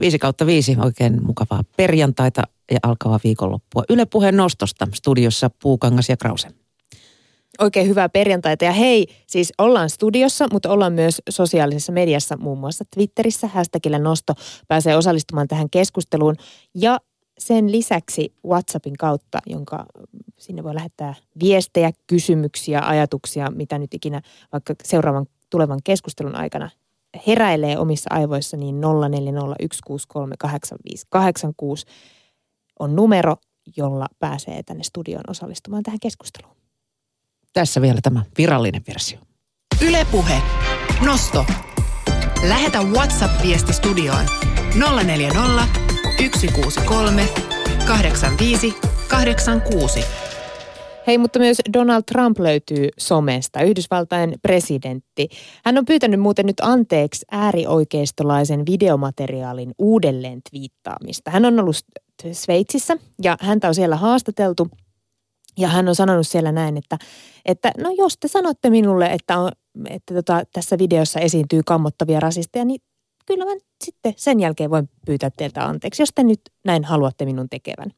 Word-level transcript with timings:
5 0.00 0.18
kautta 0.18 0.46
5, 0.46 0.76
oikein 0.84 1.26
mukavaa 1.26 1.64
perjantaita 1.76 2.42
ja 2.70 2.78
alkavaa 2.82 3.20
viikonloppua. 3.24 3.84
Yle 3.90 4.06
Puheen 4.06 4.36
nostosta 4.36 4.86
studiossa 4.94 5.50
Puukangas 5.62 6.08
ja 6.08 6.16
Krause. 6.16 6.48
Oikein 7.58 7.88
hyvää 7.88 8.08
perjantaita 8.08 8.64
ja 8.64 8.72
hei, 8.72 9.06
siis 9.26 9.52
ollaan 9.58 9.90
studiossa, 9.90 10.46
mutta 10.52 10.70
ollaan 10.70 10.92
myös 10.92 11.22
sosiaalisessa 11.30 11.92
mediassa, 11.92 12.36
muun 12.36 12.58
muassa 12.58 12.84
Twitterissä, 12.94 13.46
hashtagillä 13.46 13.98
nosto 13.98 14.34
pääsee 14.68 14.96
osallistumaan 14.96 15.48
tähän 15.48 15.70
keskusteluun. 15.70 16.36
Ja 16.74 16.98
sen 17.38 17.72
lisäksi 17.72 18.34
WhatsAppin 18.46 18.96
kautta, 18.96 19.38
jonka 19.46 19.86
sinne 20.38 20.64
voi 20.64 20.74
lähettää 20.74 21.14
viestejä, 21.40 21.90
kysymyksiä, 22.06 22.80
ajatuksia, 22.84 23.50
mitä 23.50 23.78
nyt 23.78 23.94
ikinä 23.94 24.22
vaikka 24.52 24.74
seuraavan 24.84 25.26
tulevan 25.50 25.80
keskustelun 25.84 26.34
aikana 26.34 26.70
heräilee 27.26 27.78
omissa 27.78 28.08
aivoissa, 28.12 28.56
niin 28.56 28.80
0401638586 28.80 28.80
on 32.78 32.96
numero, 32.96 33.36
jolla 33.76 34.06
pääsee 34.18 34.62
tänne 34.62 34.82
studioon 34.82 35.24
osallistumaan 35.28 35.82
tähän 35.82 36.00
keskusteluun. 36.00 36.56
Tässä 37.52 37.80
vielä 37.80 38.00
tämä 38.02 38.22
virallinen 38.38 38.82
versio. 38.88 39.18
Ylepuhe. 39.88 40.42
Nosto. 41.06 41.44
Lähetä 42.48 42.78
WhatsApp-viesti 42.82 43.72
studioon 43.72 44.24
040 45.04 45.68
163 46.16 47.28
85 47.86 48.74
86. 49.08 50.27
Hei, 51.08 51.18
mutta 51.18 51.38
myös 51.38 51.58
Donald 51.72 52.02
Trump 52.12 52.38
löytyy 52.38 52.88
somesta, 52.98 53.62
Yhdysvaltain 53.62 54.34
presidentti. 54.42 55.28
Hän 55.64 55.78
on 55.78 55.84
pyytänyt 55.84 56.20
muuten 56.20 56.46
nyt 56.46 56.60
anteeksi 56.60 57.26
äärioikeistolaisen 57.30 58.66
videomateriaalin 58.66 59.74
uudelleen 59.78 60.40
twiittaamista. 60.50 61.30
Hän 61.30 61.44
on 61.44 61.60
ollut 61.60 61.76
Sveitsissä 62.32 62.96
ja 63.22 63.36
häntä 63.40 63.68
on 63.68 63.74
siellä 63.74 63.96
haastateltu. 63.96 64.68
Ja 65.58 65.68
hän 65.68 65.88
on 65.88 65.94
sanonut 65.94 66.26
siellä 66.26 66.52
näin, 66.52 66.76
että, 66.76 66.98
että 67.44 67.72
no 67.78 67.90
jos 67.98 68.16
te 68.20 68.28
sanotte 68.28 68.70
minulle, 68.70 69.06
että, 69.06 69.38
on, 69.38 69.52
että 69.90 70.14
tota, 70.14 70.42
tässä 70.52 70.78
videossa 70.78 71.20
esiintyy 71.20 71.60
kammottavia 71.66 72.20
rasisteja, 72.20 72.64
niin 72.64 72.80
kyllä 73.26 73.44
mä 73.44 73.50
sitten 73.84 74.14
sen 74.16 74.40
jälkeen 74.40 74.70
voin 74.70 74.88
pyytää 75.06 75.30
teiltä 75.36 75.64
anteeksi, 75.64 76.02
jos 76.02 76.10
te 76.14 76.22
nyt 76.22 76.40
näin 76.64 76.84
haluatte 76.84 77.24
minun 77.24 77.48
tekevän. 77.48 77.90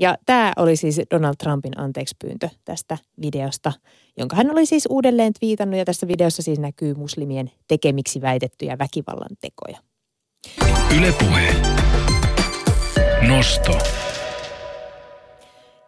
Ja 0.00 0.16
tämä 0.26 0.52
oli 0.56 0.76
siis 0.76 1.00
Donald 1.10 1.34
Trumpin 1.38 1.80
anteekspyyntö 1.80 2.48
tästä 2.64 2.98
videosta, 3.20 3.72
jonka 4.16 4.36
hän 4.36 4.50
oli 4.50 4.66
siis 4.66 4.86
uudelleen 4.90 5.32
twiitannut 5.40 5.78
ja 5.78 5.84
tässä 5.84 6.08
videossa 6.08 6.42
siis 6.42 6.58
näkyy 6.58 6.94
muslimien 6.94 7.50
tekemiksi 7.68 8.20
väitettyjä 8.20 8.78
väkivallan 8.78 9.36
tekoja. 9.40 9.78
Ylepuhe. 10.98 11.54
Nosto. 13.28 13.78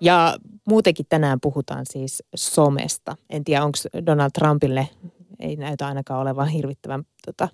Ja 0.01 0.37
muutenkin 0.69 1.07
tänään 1.09 1.41
puhutaan 1.41 1.87
siis 1.91 2.23
somesta. 2.35 3.17
En 3.31 3.45
tiedä, 3.45 3.65
onko 3.65 3.79
Donald 4.07 4.31
Trumpille, 4.35 4.89
ei 5.41 5.57
näytä 5.57 5.87
ainakaan 5.87 6.21
olevan 6.21 6.49
hirvittävän 6.49 7.03
tota, 7.27 7.49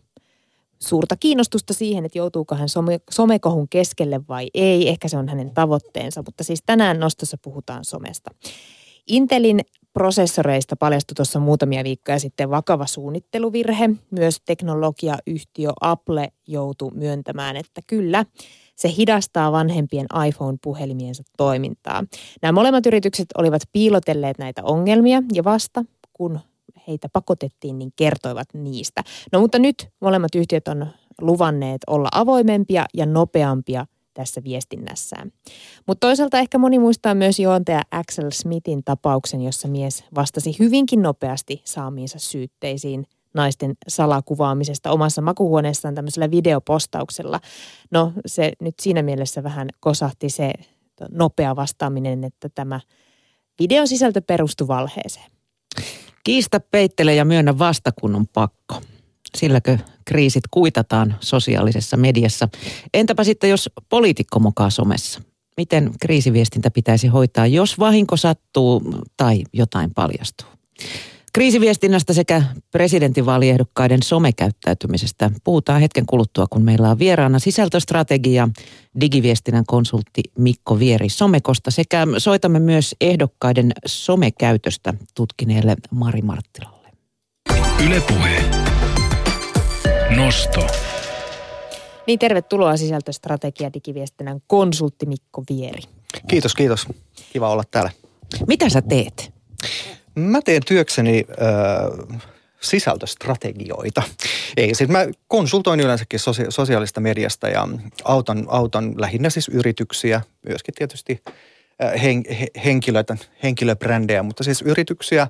suurta 0.79 1.17
kiinnostusta 1.17 1.75
siihen, 1.75 2.05
että 2.05 2.19
joutuuko 2.19 2.55
hän 2.55 2.69
some, 2.69 3.01
somekohun 3.11 3.69
keskelle 3.69 4.21
vai 4.29 4.51
ei. 4.55 4.89
Ehkä 4.89 5.09
se 5.09 5.17
on 5.17 5.29
hänen 5.29 5.55
tavoitteensa, 5.55 6.23
mutta 6.27 6.45
siis 6.45 6.63
tänään 6.67 7.01
nostossa 7.01 7.37
puhutaan 7.43 7.85
somesta. 7.85 8.31
Intelin 9.07 9.61
prosessoreista 9.93 10.77
paljastui 10.77 11.15
tuossa 11.15 11.39
muutamia 11.39 11.85
viikkoja 11.85 12.19
sitten 12.19 12.51
vakava 12.51 12.87
suunnitteluvirhe. 12.87 13.91
Myös 14.11 14.41
teknologiayhtiö 14.45 15.71
Apple 15.81 16.29
joutui 16.47 16.91
myöntämään, 16.95 17.57
että 17.57 17.81
kyllä, 17.87 18.25
se 18.77 18.93
hidastaa 18.97 19.53
vanhempien 19.53 20.07
iPhone-puhelimiensa 20.29 21.23
toimintaa. 21.37 22.05
Nämä 22.43 22.53
molemmat 22.53 22.87
yritykset 22.87 23.27
olivat 23.39 23.63
piilotelleet 23.73 24.39
näitä 24.39 24.65
ongelmia 24.65 25.23
ja 25.35 25.45
vasta 25.45 25.85
kun 26.13 26.41
heitä 26.89 27.09
pakotettiin, 27.13 27.79
niin 27.79 27.93
kertoivat 27.97 28.49
niistä. 28.55 29.03
No 29.33 29.41
mutta 29.41 29.59
nyt 29.59 29.89
molemmat 30.01 30.35
yhtiöt 30.35 30.69
on 30.69 30.87
luvanneet 31.21 31.81
olla 31.87 32.09
avoimempia 32.13 32.87
ja 32.95 33.07
nopeampia 33.07 33.87
tässä 34.15 34.45
viestinnässään. 34.45 35.33
Mutta 35.87 36.07
toisaalta 36.07 36.39
ehkä 36.39 36.59
moni 36.59 36.79
muistaa 36.79 37.15
myös 37.15 37.39
juontaja 37.39 37.83
Axel 37.91 38.31
Smithin 38.31 38.85
tapauksen, 38.85 39.43
jossa 39.43 39.69
mies 39.69 40.05
vastasi 40.15 40.57
hyvinkin 40.59 41.03
nopeasti 41.03 41.61
saamiinsa 41.65 42.19
syytteisiin 42.19 43.07
naisten 43.35 43.75
salakuvaamisesta 43.89 44.91
omassa 44.91 45.23
makuhuoneessaan 45.23 45.95
tämmöisellä 45.95 46.31
videopostauksella. 46.31 47.41
No 47.91 48.13
se 48.27 48.53
nyt 48.61 48.75
siinä 48.81 49.03
mielessä 49.03 49.43
vähän 49.43 49.69
kosahti 49.81 50.31
se 50.31 50.53
nopea 51.11 51.57
vastaaminen, 51.57 52.25
että 52.25 52.49
tämä 52.49 52.81
videon 53.59 53.89
sisältö 53.89 54.21
perustui 54.21 54.69
valheeseen. 54.69 55.36
Kiista 56.27 56.61
peittele 56.61 57.15
ja 57.15 57.25
myönnä 57.25 57.59
vasta 57.59 57.93
kun 58.01 58.15
on 58.15 58.27
pakko. 58.27 58.81
Silläkö 59.37 59.79
kriisit 60.05 60.45
kuitataan 60.51 61.17
sosiaalisessa 61.21 61.97
mediassa? 61.97 62.49
Entäpä 62.95 63.25
sitten, 63.25 63.51
jos 63.51 63.71
poliitikko 63.89 64.39
mokaa 64.39 64.71
somessa? 64.71 65.21
Miten 65.57 65.91
kriisiviestintä 66.01 66.71
pitäisi 66.71 67.07
hoitaa, 67.07 67.47
jos 67.47 67.79
vahinko 67.79 68.17
sattuu 68.17 68.83
tai 69.17 69.43
jotain 69.53 69.95
paljastuu? 69.95 70.49
Kriisiviestinnästä 71.37 72.13
sekä 72.13 72.43
presidentinvaaliehdokkaiden 72.73 74.03
somekäyttäytymisestä 74.03 75.31
puhutaan 75.45 75.81
hetken 75.81 76.07
kuluttua, 76.07 76.47
kun 76.51 76.63
meillä 76.63 76.91
on 76.91 76.99
vieraana 76.99 77.39
sisältöstrategia, 77.39 78.49
digiviestinnän 79.01 79.67
konsultti 79.67 80.23
Mikko 80.39 80.79
Vieri 80.79 81.09
Somekosta 81.09 81.71
sekä 81.71 82.07
soitamme 82.19 82.61
myös 82.61 82.97
ehdokkaiden 83.01 83.73
somekäytöstä 83.87 84.95
tutkineelle 85.15 85.77
Mari 85.91 86.23
Marttilalle. 86.23 86.89
Ylepuhe. 87.87 88.45
Nosto. 90.17 90.67
Niin 92.07 92.19
tervetuloa 92.19 92.77
sisältöstrategia 92.77 93.73
digiviestinnän 93.73 94.41
konsultti 94.47 95.07
Mikko 95.07 95.43
Vieri. 95.51 95.83
Kiitos, 96.29 96.55
kiitos. 96.55 96.87
Kiva 97.33 97.51
olla 97.51 97.65
täällä. 97.71 97.91
Mitä 98.47 98.69
sä 98.69 98.83
teet? 98.83 99.37
Mä 100.17 100.43
teen 100.43 100.63
työkseni 100.67 101.25
äh, 101.31 102.19
sisältöstrategioita. 102.61 104.03
Ei, 104.57 104.75
siis 104.75 104.91
mä 104.91 105.07
konsultoin 105.29 105.81
yleensäkin 105.81 106.21
sosia- 106.21 106.51
sosiaalista 106.51 107.01
mediasta 107.01 107.49
ja 107.49 107.69
autan, 108.05 108.45
autan 108.49 108.95
lähinnä 108.97 109.31
siis 109.31 109.49
yrityksiä, 109.49 110.21
myöskin 110.49 110.75
tietysti 110.75 111.23
äh, 111.85 112.03
hen, 112.03 112.23
he, 112.41 112.47
henkilöitä, 112.65 113.17
henkilöbrändejä, 113.43 114.23
mutta 114.23 114.45
siis 114.45 114.63
yrityksiä 114.63 115.29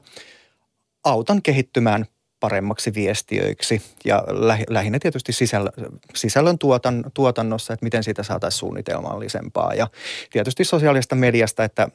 autan 1.04 1.42
kehittymään 1.42 2.06
paremmaksi 2.40 2.94
viestiöiksi 2.94 3.82
ja 4.04 4.24
lä, 4.28 4.58
lähinnä 4.68 4.98
tietysti 4.98 5.32
sisällä, 5.32 5.70
sisällön 6.14 6.58
tuotan, 6.58 7.04
tuotannossa, 7.14 7.72
että 7.72 7.86
miten 7.86 8.04
siitä 8.04 8.22
saataisiin 8.22 8.58
suunnitelmallisempaa 8.58 9.74
ja 9.74 9.88
tietysti 10.30 10.64
sosiaalista 10.64 11.14
mediasta, 11.14 11.64
että 11.64 11.88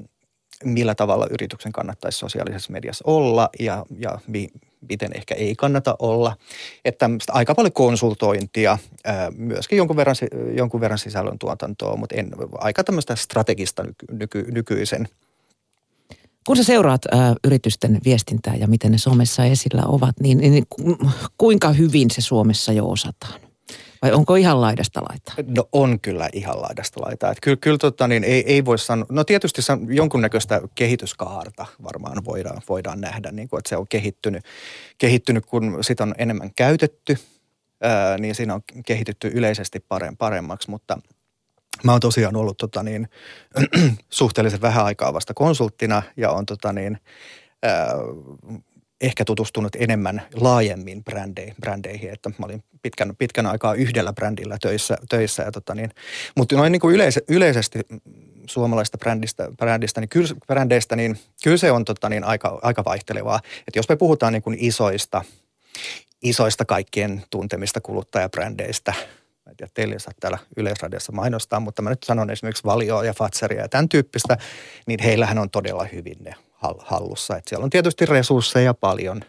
millä 0.64 0.96
tavalla 0.96 1.28
yrityksen 1.30 1.72
kannattaisi 1.72 2.18
sosiaalisessa 2.18 2.72
mediassa 2.72 3.04
olla 3.08 3.50
ja, 3.60 3.86
ja 4.00 4.20
mi, 4.28 4.48
miten 4.90 5.12
ehkä 5.16 5.36
ei 5.36 5.56
kannata 5.56 5.96
olla. 6.00 6.36
Että 6.86 7.10
aika 7.30 7.56
paljon 7.56 7.74
konsultointia, 7.74 8.78
myöskin 9.38 9.78
jonkun 9.78 9.96
verran, 9.96 10.16
jonkun 10.58 10.82
verran 10.82 11.00
sisällön 11.00 11.40
tuotantoa, 11.40 11.96
mutta 11.96 12.16
en, 12.16 12.32
aika 12.54 12.84
tämmöistä 12.84 13.16
strategista 13.16 13.84
nyky, 13.84 14.06
nyky, 14.12 14.52
nykyisen. 14.52 15.08
Kun 16.48 16.58
sä 16.58 16.64
seuraat 16.64 17.02
ää, 17.12 17.36
yritysten 17.44 18.02
viestintää 18.06 18.56
ja 18.56 18.68
miten 18.68 18.92
ne 18.92 18.98
somessa 18.98 19.46
esillä 19.46 19.84
ovat, 19.86 20.20
niin, 20.20 20.38
niin 20.38 20.68
kuinka 21.38 21.70
hyvin 21.70 22.12
se 22.12 22.22
Suomessa 22.22 22.72
jo 22.72 22.90
osataan? 22.90 23.51
Vai 24.02 24.12
onko 24.12 24.36
ihan 24.36 24.62
laidasta 24.62 25.02
laita? 25.10 25.34
No 25.56 25.70
on 25.72 26.00
kyllä 26.00 26.30
ihan 26.34 26.62
laidasta 26.62 27.02
laita. 27.02 27.34
Kyllä, 27.42 27.58
kyllä 27.58 27.78
tota, 27.78 28.08
niin 28.08 28.24
ei, 28.24 28.44
ei 28.48 28.66
voi 28.66 28.80
sanoa, 28.80 29.06
no 29.10 29.24
tietysti 29.24 29.62
jonkunnäköistä 29.88 30.62
kehityskaarta 30.76 31.66
varmaan 31.84 32.26
voidaan, 32.26 32.62
voidaan 32.70 33.02
nähdä, 33.02 33.32
niin 33.32 33.50
kuin, 33.50 33.58
että 33.58 33.70
se 33.70 33.78
on 33.78 33.88
kehittynyt, 33.88 34.44
kehittynyt 34.98 35.46
kun 35.46 35.78
sitä 35.82 36.04
on 36.04 36.16
enemmän 36.18 36.52
käytetty, 36.56 37.18
ää, 37.82 38.18
niin 38.18 38.36
siinä 38.36 38.54
on 38.54 38.62
kehitytty 38.86 39.32
yleisesti 39.34 39.86
paremmaksi, 40.18 40.70
mutta 40.70 40.98
Mä 41.84 41.92
oon 41.92 42.02
tosiaan 42.02 42.36
ollut 42.36 42.58
tota 42.58 42.84
niin, 42.84 43.10
suhteellisen 44.10 44.62
vähän 44.62 44.86
aikaa 44.86 45.14
vasta 45.14 45.34
konsulttina 45.34 46.04
ja 46.18 46.32
on 46.32 46.46
tota 46.46 46.74
niin, 46.74 47.00
ehkä 49.02 49.26
tutustunut 49.26 49.76
enemmän 49.76 50.22
laajemmin 50.34 51.04
brändeihin, 51.04 51.56
brändeihin 51.62 52.10
että 52.10 52.30
mä 52.30 52.46
olin 52.46 52.64
pitkän, 52.82 53.16
pitkän 53.18 53.46
aikaa 53.46 53.74
yhdellä 53.74 54.14
brändillä 54.14 54.58
töissä, 54.62 54.98
töissä 55.10 55.44
ja 55.44 55.52
tota 55.52 55.76
niin, 55.76 55.92
mutta 56.38 56.56
noin 56.56 56.72
niin 56.72 56.80
kuin 56.80 56.96
yleis, 56.96 57.20
yleisesti 57.30 57.80
suomalaista 58.48 58.98
brändistä, 58.98 59.48
brändistä, 59.58 60.02
niin 60.02 60.10
kyllä, 60.10 60.28
brändeistä, 60.48 60.96
niin 60.96 61.20
kyllä 61.44 61.58
se 61.58 61.72
on 61.72 61.86
tota 61.86 62.10
niin 62.10 62.24
aika, 62.24 62.60
aika 62.62 62.84
vaihtelevaa. 62.86 63.40
Että 63.68 63.80
jos 63.80 63.90
me 63.90 63.96
puhutaan 63.96 64.34
niin 64.34 64.44
kuin 64.44 64.58
isoista, 64.60 65.24
isoista 66.24 66.66
kaikkien 66.66 67.24
tuntemista 67.30 67.82
kuluttajabrändeistä, 67.82 68.94
en 69.50 69.58
tiedä, 69.58 69.72
teille 69.74 70.00
saa 70.00 70.14
täällä 70.20 70.38
Yleisradiossa 70.58 71.12
mainostaa, 71.12 71.60
mutta 71.60 71.82
mä 71.82 71.90
nyt 71.90 72.04
sanon 72.04 72.30
esimerkiksi 72.30 72.64
Valioa 72.64 73.06
ja 73.06 73.14
Fatseria 73.14 73.62
ja 73.62 73.70
tämän 73.70 73.90
tyyppistä, 73.90 74.38
niin 74.88 75.00
heillähän 75.04 75.38
on 75.38 75.50
todella 75.50 75.84
hyvin 75.84 76.18
ne 76.20 76.36
hallussa. 76.80 77.38
Et 77.38 77.48
siellä 77.48 77.64
on 77.64 77.70
tietysti 77.70 78.06
resursseja 78.06 78.74
paljon 78.74 79.22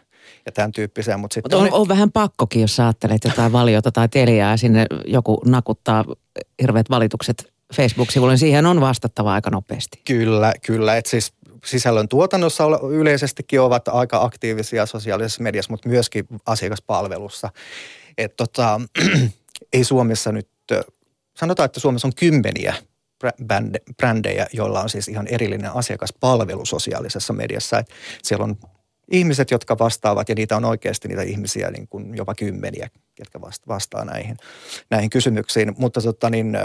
ja 0.45 0.51
tämän 0.51 0.71
tyyppisiä. 0.71 1.17
Mutta 1.17 1.33
sitten 1.33 1.57
on, 1.57 1.63
on, 1.63 1.73
on, 1.73 1.87
vähän 1.87 2.11
pakkokin, 2.11 2.61
jos 2.61 2.75
sä 2.75 2.83
ajattelet 2.83 3.23
jotain 3.23 3.51
valiota 3.51 3.91
tai 3.91 4.09
teliaa 4.09 4.51
ja 4.51 4.57
sinne 4.57 4.85
joku 5.05 5.41
nakuttaa 5.45 6.05
hirveät 6.61 6.89
valitukset 6.89 7.53
Facebook-sivuille, 7.75 8.33
niin 8.33 8.39
siihen 8.39 8.65
on 8.65 8.81
vastattava 8.81 9.33
aika 9.33 9.49
nopeasti. 9.49 10.01
Kyllä, 10.05 10.53
kyllä. 10.65 10.97
Et 10.97 11.05
siis 11.05 11.33
sisällön 11.65 12.07
tuotannossa 12.07 12.63
yleisestikin 12.91 13.61
ovat 13.61 13.87
aika 13.87 14.21
aktiivisia 14.21 14.85
sosiaalisessa 14.85 15.43
mediassa, 15.43 15.73
mutta 15.73 15.89
myöskin 15.89 16.25
asiakaspalvelussa. 16.45 17.49
Et 18.17 18.35
tota, 18.35 18.81
ei 19.73 19.83
Suomessa 19.83 20.31
nyt, 20.31 20.49
sanotaan, 21.37 21.65
että 21.65 21.79
Suomessa 21.79 22.07
on 22.07 22.15
kymmeniä 22.15 22.73
brändejä, 23.97 24.47
joilla 24.53 24.81
on 24.81 24.89
siis 24.89 25.07
ihan 25.07 25.27
erillinen 25.27 25.71
asiakaspalvelu 25.75 26.65
sosiaalisessa 26.65 27.33
mediassa. 27.33 27.79
Et 27.79 27.87
siellä 28.23 28.43
on 28.43 28.57
ihmiset, 29.11 29.51
jotka 29.51 29.79
vastaavat, 29.79 30.29
ja 30.29 30.35
niitä 30.35 30.57
on 30.57 30.65
oikeasti 30.65 31.07
niitä 31.07 31.21
ihmisiä 31.21 31.71
niin 31.71 31.87
kuin 31.87 32.17
jopa 32.17 32.35
kymmeniä, 32.35 32.89
jotka 33.19 33.41
vastaa 33.67 34.05
näihin, 34.05 34.37
näihin 34.89 35.09
kysymyksiin. 35.09 35.73
Mutta 35.77 36.01
tota, 36.01 36.29
niin, 36.29 36.57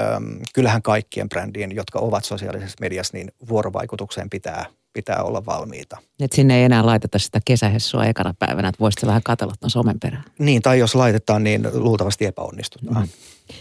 kyllähän 0.54 0.82
kaikkien 0.82 1.28
brändien, 1.28 1.76
jotka 1.76 1.98
ovat 1.98 2.24
sosiaalisessa 2.24 2.76
mediassa, 2.80 3.16
niin 3.16 3.32
vuorovaikutukseen 3.48 4.30
pitää 4.30 4.66
pitää 4.92 5.22
olla 5.22 5.46
valmiita. 5.46 5.96
Et 6.20 6.32
sinne 6.32 6.58
ei 6.58 6.64
enää 6.64 6.86
laiteta 6.86 7.18
sitä 7.18 7.40
kesähessua 7.44 8.04
ekana 8.04 8.34
päivänä, 8.38 8.68
että 8.68 8.80
voisit 8.80 9.06
vähän 9.06 9.22
katsella 9.24 9.54
tuon 9.60 9.70
somen 9.70 10.00
perään. 10.00 10.24
Niin, 10.38 10.62
tai 10.62 10.78
jos 10.78 10.94
laitetaan, 10.94 11.44
niin 11.44 11.68
luultavasti 11.72 12.24
epäonnistutaan. 12.26 13.02
Mm. 13.02 13.08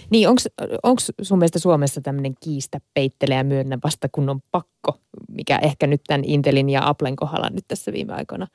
Niin, 0.10 0.30
onko 0.84 1.02
sun 1.22 1.38
mielestä 1.38 1.60
Suomessa 1.60 2.02
tämmöinen 2.02 2.34
kiista 2.44 2.80
peittelee 2.94 3.38
ja 3.38 3.44
myönnä 3.44 3.78
vasta 3.84 4.10
kun 4.12 4.30
on 4.30 4.42
pakko, 4.52 5.00
mikä 5.32 5.58
ehkä 5.58 5.88
nyt 5.88 6.02
tämän 6.08 6.26
Intelin 6.26 6.70
ja 6.70 6.88
Applen 6.88 7.16
kohdalla 7.16 7.50
nyt 7.50 7.66
tässä 7.68 7.94
viime 7.94 8.14
aikoina 8.14 8.48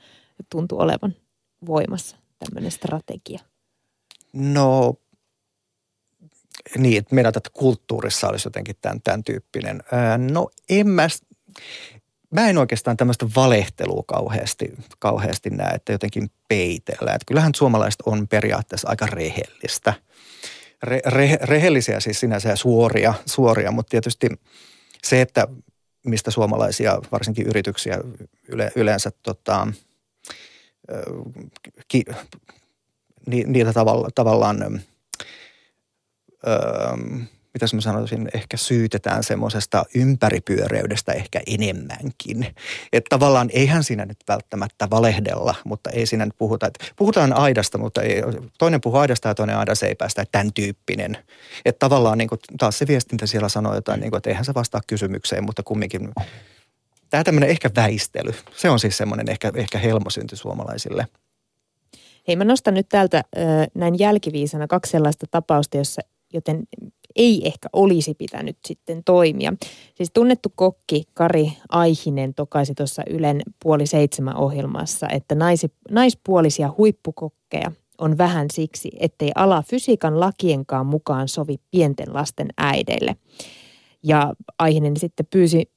tuntuu 0.51 0.81
olevan 0.81 1.15
voimassa, 1.67 2.17
tämmöinen 2.39 2.71
strategia? 2.71 3.41
No, 4.33 4.95
niin, 6.79 6.99
että 6.99 7.15
meidän 7.15 7.33
että 7.37 7.51
kulttuurissa 7.53 8.29
olisi 8.29 8.47
jotenkin 8.47 8.77
tämän, 8.81 9.03
tämän 9.03 9.25
tyyppinen. 9.25 9.83
no 10.33 10.51
en 10.69 10.89
mä, 10.89 11.09
mä 12.31 12.49
en 12.49 12.59
oikeastaan 12.59 12.97
tämmöistä 12.97 13.27
valehtelua 13.37 14.03
kauheasti, 14.07 14.73
kauheasti 14.99 15.51
näe, 15.51 15.75
että 15.75 15.93
jotenkin 15.93 16.31
peitellään. 16.49 17.15
Että 17.15 17.27
kyllähän 17.27 17.55
suomalaiset 17.55 18.01
on 18.07 18.29
periaatteessa 18.29 18.89
aika 18.89 19.07
rehellistä. 19.07 19.95
Re, 20.83 21.01
re, 21.07 21.39
rehellisiä 21.43 22.01
siis 22.01 22.21
sinänsä 22.21 22.49
ja 22.49 22.57
suoria, 22.57 23.15
suoria, 23.27 23.71
mutta 23.71 23.91
tietysti 23.91 24.29
se, 25.05 25.21
että 25.21 25.49
mistä 26.07 26.31
suomalaisia, 26.31 26.99
varsinkin 27.13 27.47
yrityksiä 27.47 27.99
yle, 28.49 28.73
yleensä 28.77 29.11
tota, 29.23 29.69
ki, 31.89 32.05
ni, 33.27 33.45
niitä 33.47 33.73
tavalla, 33.73 34.09
tavallaan 34.15 34.83
mitä 37.55 37.67
mä 37.75 37.81
sanoisin, 37.81 38.29
ehkä 38.35 38.57
syytetään 38.57 39.25
semmoisesta 39.25 39.85
ympäripyöreydestä 39.95 41.13
ehkä 41.13 41.41
enemmänkin. 41.47 42.47
Että 42.93 43.09
tavallaan 43.09 43.51
eihän 43.53 43.85
siinä 43.85 44.07
nyt 44.07 44.19
välttämättä 44.29 44.91
valehdella, 44.91 45.55
mutta 45.65 45.91
ei 45.91 46.07
siinä 46.07 46.25
nyt 46.25 46.35
puhuta, 46.39 46.67
että 46.67 46.85
puhutaan 46.97 47.33
aidasta, 47.33 47.79
mutta 47.79 48.03
ei, 48.03 48.23
toinen 48.59 48.81
puhuu 48.81 48.99
aidasta 48.99 49.29
ja 49.29 49.35
toinen 49.35 49.57
aida 49.57 49.73
päästä, 49.99 50.23
että 50.23 50.33
tämän 50.33 50.53
tyyppinen. 50.53 51.19
Että 51.65 51.79
tavallaan 51.79 52.19
niin 52.19 52.29
kuin, 52.29 52.39
taas 52.59 52.79
se 52.79 52.87
viestintä 52.87 53.27
siellä 53.27 53.49
sanoo 53.49 53.75
jotain, 53.75 54.01
niin 54.01 54.17
että 54.17 54.31
eihän 54.31 54.45
se 54.45 54.55
vastaa 54.55 54.81
kysymykseen, 54.87 55.45
mutta 55.45 55.63
kumminkin 55.63 56.09
tämä 57.11 57.25
tämmöinen 57.25 57.51
ehkä 57.51 57.71
väistely, 57.77 58.33
se 58.57 58.71
on 58.71 58.79
siis 58.79 58.97
semmoinen 58.97 59.31
ehkä, 59.31 59.53
ehkä 59.55 59.79
helmosynty 59.79 60.37
suomalaisille. 60.37 61.07
Hei, 62.29 62.37
mä 62.37 62.45
nostan 62.45 62.75
nyt 62.75 62.89
täältä 62.89 63.25
näin 63.75 63.99
jälkiviisana 63.99 64.67
kaksi 64.67 64.91
sellaista 64.91 65.27
tapausta, 65.31 65.77
jossa 65.77 66.03
joten 66.33 66.63
ei 67.17 67.47
ehkä 67.47 67.69
olisi 67.73 68.15
pitänyt 68.15 68.57
sitten 68.65 69.05
toimia. 69.05 69.53
Siis 69.95 70.11
tunnettu 70.15 70.53
kokki 70.55 71.03
Kari 71.15 71.53
Aihinen 71.69 72.35
tokaisi 72.35 72.75
tuossa 72.75 73.03
Ylen 73.11 73.43
puoli 73.63 73.87
seitsemän 73.87 74.37
ohjelmassa, 74.37 75.09
että 75.09 75.35
naisi, 75.35 75.73
naispuolisia 75.91 76.75
huippukokkeja 76.79 77.73
on 77.99 78.19
vähän 78.19 78.47
siksi, 78.53 78.91
ettei 79.01 79.31
ala 79.35 79.63
fysiikan 79.63 80.21
lakienkaan 80.21 80.87
mukaan 80.87 81.29
sovi 81.29 81.57
pienten 81.71 82.15
lasten 82.15 82.49
äideille. 82.59 83.17
Ja 84.03 84.35
Aihinen 84.59 84.97
sitten 84.97 85.27
pyysi 85.31 85.72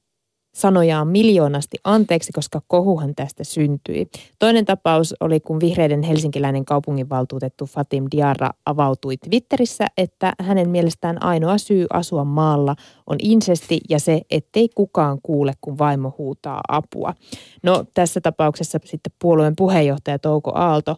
sanojaan 0.56 1.08
miljoonasti 1.08 1.76
anteeksi, 1.84 2.32
koska 2.32 2.60
kohuhan 2.68 3.14
tästä 3.14 3.44
syntyi. 3.44 4.06
Toinen 4.38 4.64
tapaus 4.64 5.14
oli, 5.20 5.40
kun 5.40 5.60
vihreiden 5.60 6.02
helsinkiläinen 6.02 6.64
kaupunginvaltuutettu 6.64 7.66
Fatim 7.66 8.04
Diarra 8.10 8.50
avautui 8.66 9.16
Twitterissä, 9.16 9.86
että 9.96 10.32
hänen 10.40 10.70
mielestään 10.70 11.22
ainoa 11.22 11.58
syy 11.58 11.86
asua 11.92 12.24
maalla 12.24 12.76
on 13.06 13.16
insesti 13.22 13.80
ja 13.88 14.00
se, 14.00 14.20
ettei 14.30 14.68
kukaan 14.74 15.18
kuule, 15.22 15.52
kun 15.60 15.78
vaimo 15.78 16.14
huutaa 16.18 16.60
apua. 16.68 17.14
No 17.62 17.84
tässä 17.94 18.20
tapauksessa 18.20 18.78
sitten 18.84 19.12
puolueen 19.18 19.56
puheenjohtaja 19.56 20.18
Touko 20.18 20.52
Aalto 20.54 20.96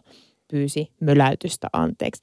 pyysi 0.51 0.91
möläytystä 1.01 1.67
anteeksi. 1.73 2.21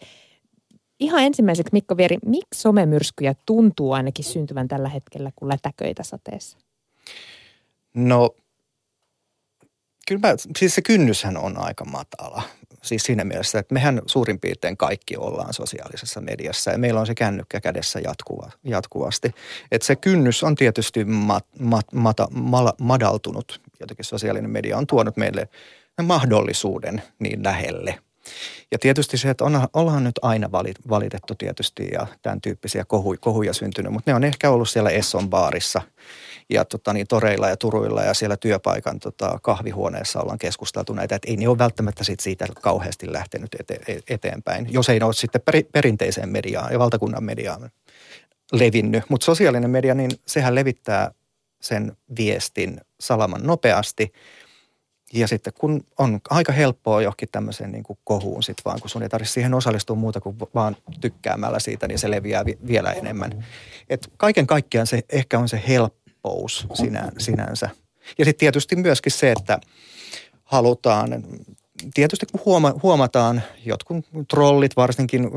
Ihan 1.00 1.22
ensimmäiseksi 1.22 1.72
Mikko 1.72 1.96
Vieri, 1.96 2.16
miksi 2.26 2.60
somemyrskyjä 2.60 3.34
tuntuu 3.46 3.92
ainakin 3.92 4.24
syntyvän 4.24 4.68
tällä 4.68 4.88
hetkellä 4.88 5.30
kuin 5.36 5.48
lätäköitä 5.48 6.02
sateessa? 6.02 6.65
No, 7.96 8.30
kyllä 10.08 10.28
mä, 10.28 10.34
siis 10.58 10.74
se 10.74 10.82
kynnyshän 10.82 11.36
on 11.36 11.58
aika 11.58 11.84
matala. 11.84 12.42
Siis 12.82 13.02
siinä 13.02 13.24
mielessä, 13.24 13.58
että 13.58 13.74
mehän 13.74 14.02
suurin 14.06 14.40
piirtein 14.40 14.76
kaikki 14.76 15.16
ollaan 15.16 15.54
sosiaalisessa 15.54 16.20
mediassa 16.20 16.70
ja 16.70 16.78
meillä 16.78 17.00
on 17.00 17.06
se 17.06 17.14
kännykkä 17.14 17.60
kädessä 17.60 18.00
jatkuva, 18.00 18.50
jatkuvasti. 18.64 19.30
Että 19.72 19.86
se 19.86 19.96
kynnys 19.96 20.42
on 20.42 20.54
tietysti 20.54 21.04
mat, 21.04 21.46
mat, 21.58 21.92
mata, 21.92 22.28
mal, 22.30 22.72
madaltunut. 22.80 23.60
Jotenkin 23.80 24.04
sosiaalinen 24.04 24.50
media 24.50 24.78
on 24.78 24.86
tuonut 24.86 25.16
meille 25.16 25.48
mahdollisuuden 26.02 27.02
niin 27.18 27.44
lähelle. 27.44 27.98
Ja 28.72 28.78
tietysti 28.78 29.18
se, 29.18 29.30
että 29.30 29.44
on, 29.44 29.68
ollaan 29.72 30.04
nyt 30.04 30.18
aina 30.22 30.52
valitettu 30.88 31.34
tietysti 31.34 31.88
ja 31.92 32.06
tämän 32.22 32.40
tyyppisiä 32.40 32.84
kohuja, 32.84 33.18
kohuja 33.20 33.52
syntynyt, 33.52 33.92
mutta 33.92 34.10
ne 34.10 34.14
on 34.14 34.24
ehkä 34.24 34.50
ollut 34.50 34.68
siellä 34.68 34.90
Esson 34.90 35.30
baarissa– 35.30 35.82
ja 36.50 36.64
tota, 36.64 36.92
niin, 36.92 37.06
toreilla 37.06 37.48
ja 37.48 37.56
turuilla 37.56 38.02
ja 38.02 38.14
siellä 38.14 38.36
työpaikan 38.36 39.00
tota, 39.00 39.38
kahvihuoneessa 39.42 40.20
ollaan 40.20 40.38
keskusteltu 40.38 40.92
näitä, 40.92 41.14
että 41.14 41.30
ei 41.30 41.36
ne 41.36 41.48
ole 41.48 41.58
välttämättä 41.58 42.04
sit 42.04 42.20
siitä 42.20 42.46
kauheasti 42.60 43.12
lähtenyt 43.12 43.54
ete, 43.60 43.80
e, 43.86 43.98
eteenpäin, 44.14 44.66
jos 44.70 44.88
ei 44.88 44.98
ne 44.98 45.04
ole 45.04 45.14
sitten 45.14 45.40
peri, 45.40 45.62
perinteiseen 45.72 46.28
mediaan 46.28 46.72
ja 46.72 46.78
valtakunnan 46.78 47.24
mediaan 47.24 47.70
levinnyt. 48.52 49.04
Mutta 49.08 49.24
sosiaalinen 49.24 49.70
media, 49.70 49.94
niin 49.94 50.10
sehän 50.26 50.54
levittää 50.54 51.10
sen 51.60 51.96
viestin 52.18 52.80
salaman 53.00 53.42
nopeasti. 53.42 54.12
Ja 55.12 55.28
sitten 55.28 55.52
kun 55.58 55.84
on 55.98 56.20
aika 56.30 56.52
helppoa 56.52 57.02
johonkin 57.02 57.28
tämmöiseen 57.32 57.72
niin 57.72 57.84
kuin 57.84 57.98
kohuun 58.04 58.42
sit 58.42 58.56
vaan, 58.64 58.80
kun 58.80 58.90
sun 58.90 59.02
ei 59.02 59.08
tarvitse 59.08 59.32
siihen 59.32 59.54
osallistua 59.54 59.96
muuta 59.96 60.20
kuin 60.20 60.36
vaan 60.54 60.76
tykkäämällä 61.00 61.58
siitä, 61.58 61.88
niin 61.88 61.98
se 61.98 62.10
leviää 62.10 62.44
vi- 62.44 62.58
vielä 62.66 62.92
enemmän. 62.92 63.44
Et 63.88 64.10
kaiken 64.16 64.46
kaikkiaan 64.46 64.86
se 64.86 65.02
ehkä 65.12 65.38
on 65.38 65.48
se 65.48 65.62
helppo 65.68 66.05
helppous 66.26 66.66
sinä, 66.74 67.12
sinänsä. 67.18 67.68
Ja 68.18 68.24
sitten 68.24 68.38
tietysti 68.38 68.76
myöskin 68.76 69.12
se, 69.12 69.32
että 69.32 69.58
halutaan, 70.44 71.24
tietysti 71.94 72.26
kun 72.32 72.40
huoma, 72.44 72.74
huomataan, 72.82 73.42
jotkut 73.64 74.06
trollit 74.30 74.76
varsinkin 74.76 75.30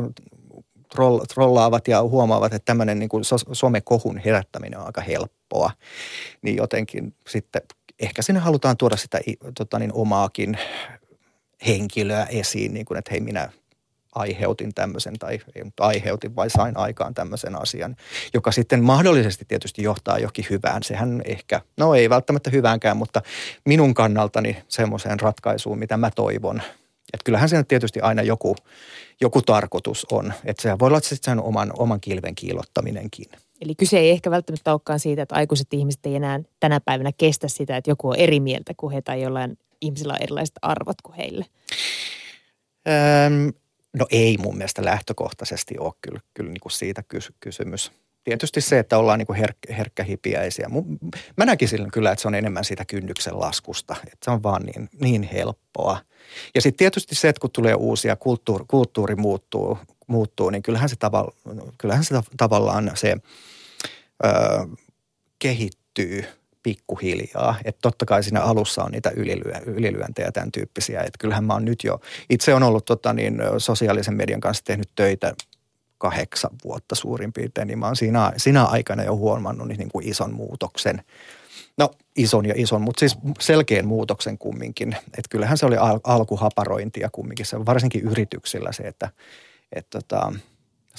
troll, 0.96 1.20
trollaavat 1.20 1.88
ja 1.88 2.02
huomaavat, 2.02 2.54
että 2.54 2.66
tämmöinen 2.66 3.00
niin 3.00 3.10
kuin 3.10 3.24
somekohun 3.52 4.18
herättäminen 4.26 4.80
on 4.80 4.86
aika 4.86 5.02
helppoa, 5.02 5.72
niin 6.42 6.56
jotenkin 6.56 7.14
sitten 7.30 7.62
ehkä 8.00 8.22
sinne 8.22 8.40
halutaan 8.40 8.78
tuoda 8.78 8.98
sitä 8.98 9.20
tota 9.58 9.80
niin, 9.80 9.94
omaakin 9.94 10.58
henkilöä 11.68 12.26
esiin, 12.26 12.74
niin 12.74 12.86
kuin, 12.86 12.98
että 12.98 13.12
hei 13.12 13.22
minä 13.22 13.50
aiheutin 14.20 14.74
tämmöisen, 14.74 15.20
tai 15.20 15.40
ei 15.56 15.64
nyt 15.64 15.80
aiheutin, 15.80 16.36
vai 16.36 16.50
sain 16.50 16.78
aikaan 16.78 17.14
tämmöisen 17.14 17.62
asian, 17.62 17.96
joka 18.34 18.52
sitten 18.52 18.84
mahdollisesti 18.84 19.46
tietysti 19.48 19.84
johtaa 19.84 20.20
johonkin 20.20 20.46
hyvään. 20.50 20.84
Sehän 20.84 21.22
ehkä, 21.26 21.62
no 21.78 21.96
ei 21.96 22.10
välttämättä 22.10 22.50
hyväänkään, 22.50 22.98
mutta 22.98 23.22
minun 23.66 23.94
kannaltani 23.94 24.58
semmoiseen 24.68 25.20
ratkaisuun, 25.20 25.80
mitä 25.80 25.98
mä 25.98 26.12
toivon. 26.12 26.62
Että 27.14 27.24
kyllähän 27.26 27.50
siinä 27.50 27.64
tietysti 27.64 28.02
aina 28.02 28.22
joku, 28.22 28.56
joku 29.22 29.42
tarkoitus 29.42 30.08
on. 30.12 30.34
Että 30.46 30.62
sehän 30.62 30.80
voi 30.80 30.88
olla 30.88 31.00
sitten 31.00 31.32
sen 31.32 31.44
oman, 31.44 31.72
oman 31.78 32.02
kilven 32.02 32.36
kiilottaminenkin. 32.36 33.26
Eli 33.62 33.76
kyse 33.76 33.98
ei 33.98 34.10
ehkä 34.10 34.32
välttämättä 34.32 34.72
olekaan 34.72 35.00
siitä, 35.00 35.22
että 35.22 35.36
aikuiset 35.36 35.74
ihmiset 35.74 36.06
ei 36.06 36.16
enää 36.16 36.40
tänä 36.60 36.80
päivänä 36.80 37.12
kestä 37.18 37.48
sitä, 37.48 37.78
että 37.78 37.92
joku 37.92 38.10
on 38.10 38.16
eri 38.16 38.40
mieltä 38.40 38.74
kuin 38.78 38.94
he 38.94 39.02
tai 39.02 39.22
jollain 39.22 39.58
ihmisillä 39.82 40.14
on 40.14 40.22
erilaiset 40.22 40.56
arvot 40.62 41.02
kuin 41.02 41.16
heille. 41.16 41.46
Öm, 42.88 43.54
No 43.98 44.06
ei 44.10 44.38
mun 44.38 44.58
mielestä 44.58 44.86
lähtökohtaisesti 44.86 45.76
ole 45.80 45.94
kyllä, 46.02 46.20
kyllä 46.34 46.50
niin 46.50 46.60
kuin 46.62 46.72
siitä 46.72 47.04
kys- 47.14 47.34
kysymys. 47.40 47.92
Tietysti 48.24 48.62
se, 48.62 48.80
että 48.80 48.98
ollaan 48.98 49.20
niin 49.20 49.28
kuin 49.28 49.40
herk- 49.40 49.74
herkkähipiäisiä. 49.74 50.70
Mä 51.38 51.46
näkisin 51.46 51.92
kyllä, 51.92 52.12
että 52.12 52.22
se 52.22 52.28
on 52.28 52.36
enemmän 52.36 52.64
siitä 52.64 52.86
kynnyksen 52.86 53.40
laskusta. 53.40 53.96
Että 54.04 54.18
se 54.26 54.32
on 54.32 54.44
vaan 54.44 54.64
niin, 54.64 54.90
niin 55.02 55.24
helppoa. 55.24 56.00
Ja 56.56 56.62
sitten 56.62 56.78
tietysti 56.78 57.16
se, 57.16 57.30
että 57.30 57.42
kun 57.42 57.52
tulee 57.52 57.74
uusia, 57.74 58.16
kulttuuri, 58.16 58.66
kulttuuri 58.68 59.16
muuttuu, 59.16 59.78
muuttuu, 60.08 60.50
niin 60.50 60.64
kyllähän 60.64 60.90
se, 60.90 60.96
tavalla, 60.96 61.34
kyllähän 61.78 62.04
se 62.04 62.16
tavallaan 62.38 62.92
se 62.96 63.16
ö, 64.26 64.30
kehittyy 65.40 66.26
pikkuhiljaa. 66.64 67.56
Että 67.66 67.80
totta 67.82 68.06
kai 68.06 68.24
siinä 68.24 68.42
alussa 68.42 68.84
on 68.84 68.92
niitä 68.92 69.12
ylilyö, 69.16 69.54
ylilyöntejä 69.66 70.32
tämän 70.32 70.52
tyyppisiä. 70.52 71.00
Että 71.00 71.18
kyllähän 71.20 71.44
mä 71.44 71.54
oon 71.54 71.66
nyt 71.66 71.84
jo, 71.84 72.02
itse 72.30 72.54
on 72.54 72.64
ollut 72.64 72.86
tota 72.86 73.14
niin, 73.14 73.42
sosiaalisen 73.58 74.14
median 74.14 74.42
kanssa 74.42 74.64
tehnyt 74.64 74.90
töitä 74.96 75.34
kahdeksan 75.98 76.52
vuotta 76.64 76.96
suurin 76.96 77.34
piirtein, 77.34 77.68
niin 77.68 77.80
mä 77.80 77.86
oon 77.86 77.96
siinä, 77.96 78.34
siinä 78.38 78.66
aikana 78.66 79.04
jo 79.04 79.16
huomannut 79.16 79.68
niin 79.68 79.90
kuin 79.90 80.08
ison 80.08 80.34
muutoksen. 80.34 81.04
No 81.78 81.92
ison 82.16 82.46
ja 82.46 82.54
ison, 82.58 82.82
mutta 82.82 83.00
siis 83.00 83.18
selkeän 83.40 83.88
muutoksen 83.88 84.38
kumminkin. 84.38 84.96
Että 85.06 85.30
kyllähän 85.30 85.58
se 85.58 85.66
oli 85.66 85.78
al- 85.78 86.00
alkuhaparointia 86.04 87.10
kumminkin, 87.12 87.46
se 87.46 87.66
varsinkin 87.66 88.02
yrityksillä 88.02 88.72
se, 88.72 88.84
että 88.84 89.10
et 89.76 89.88
tota, 89.90 90.34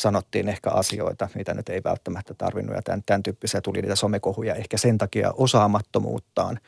sanottiin 0.00 0.48
ehkä 0.48 0.70
asioita, 0.70 1.28
mitä 1.34 1.54
nyt 1.54 1.68
ei 1.68 1.80
välttämättä 1.84 2.34
tarvinnut 2.34 2.76
ja 2.76 2.82
tämän, 2.82 3.02
tämän 3.06 3.22
tyyppisiä 3.22 3.60
tuli 3.60 3.82
niitä 3.82 3.96
somekohuja 3.96 4.54
ehkä 4.54 4.76
sen 4.76 4.98
takia 4.98 5.32
osaamattomuuttaan. 5.36 6.60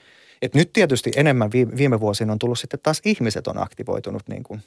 Et 0.42 0.54
nyt 0.54 0.72
tietysti 0.72 1.12
enemmän 1.16 1.52
viime, 1.52 1.76
viime 1.76 2.00
vuosina 2.00 2.32
on 2.32 2.38
tullut 2.38 2.58
sitten 2.58 2.80
taas 2.82 3.00
ihmiset 3.04 3.46
on 3.46 3.58
aktivoitunut 3.58 4.22
niin 4.28 4.42
kuin 4.42 4.62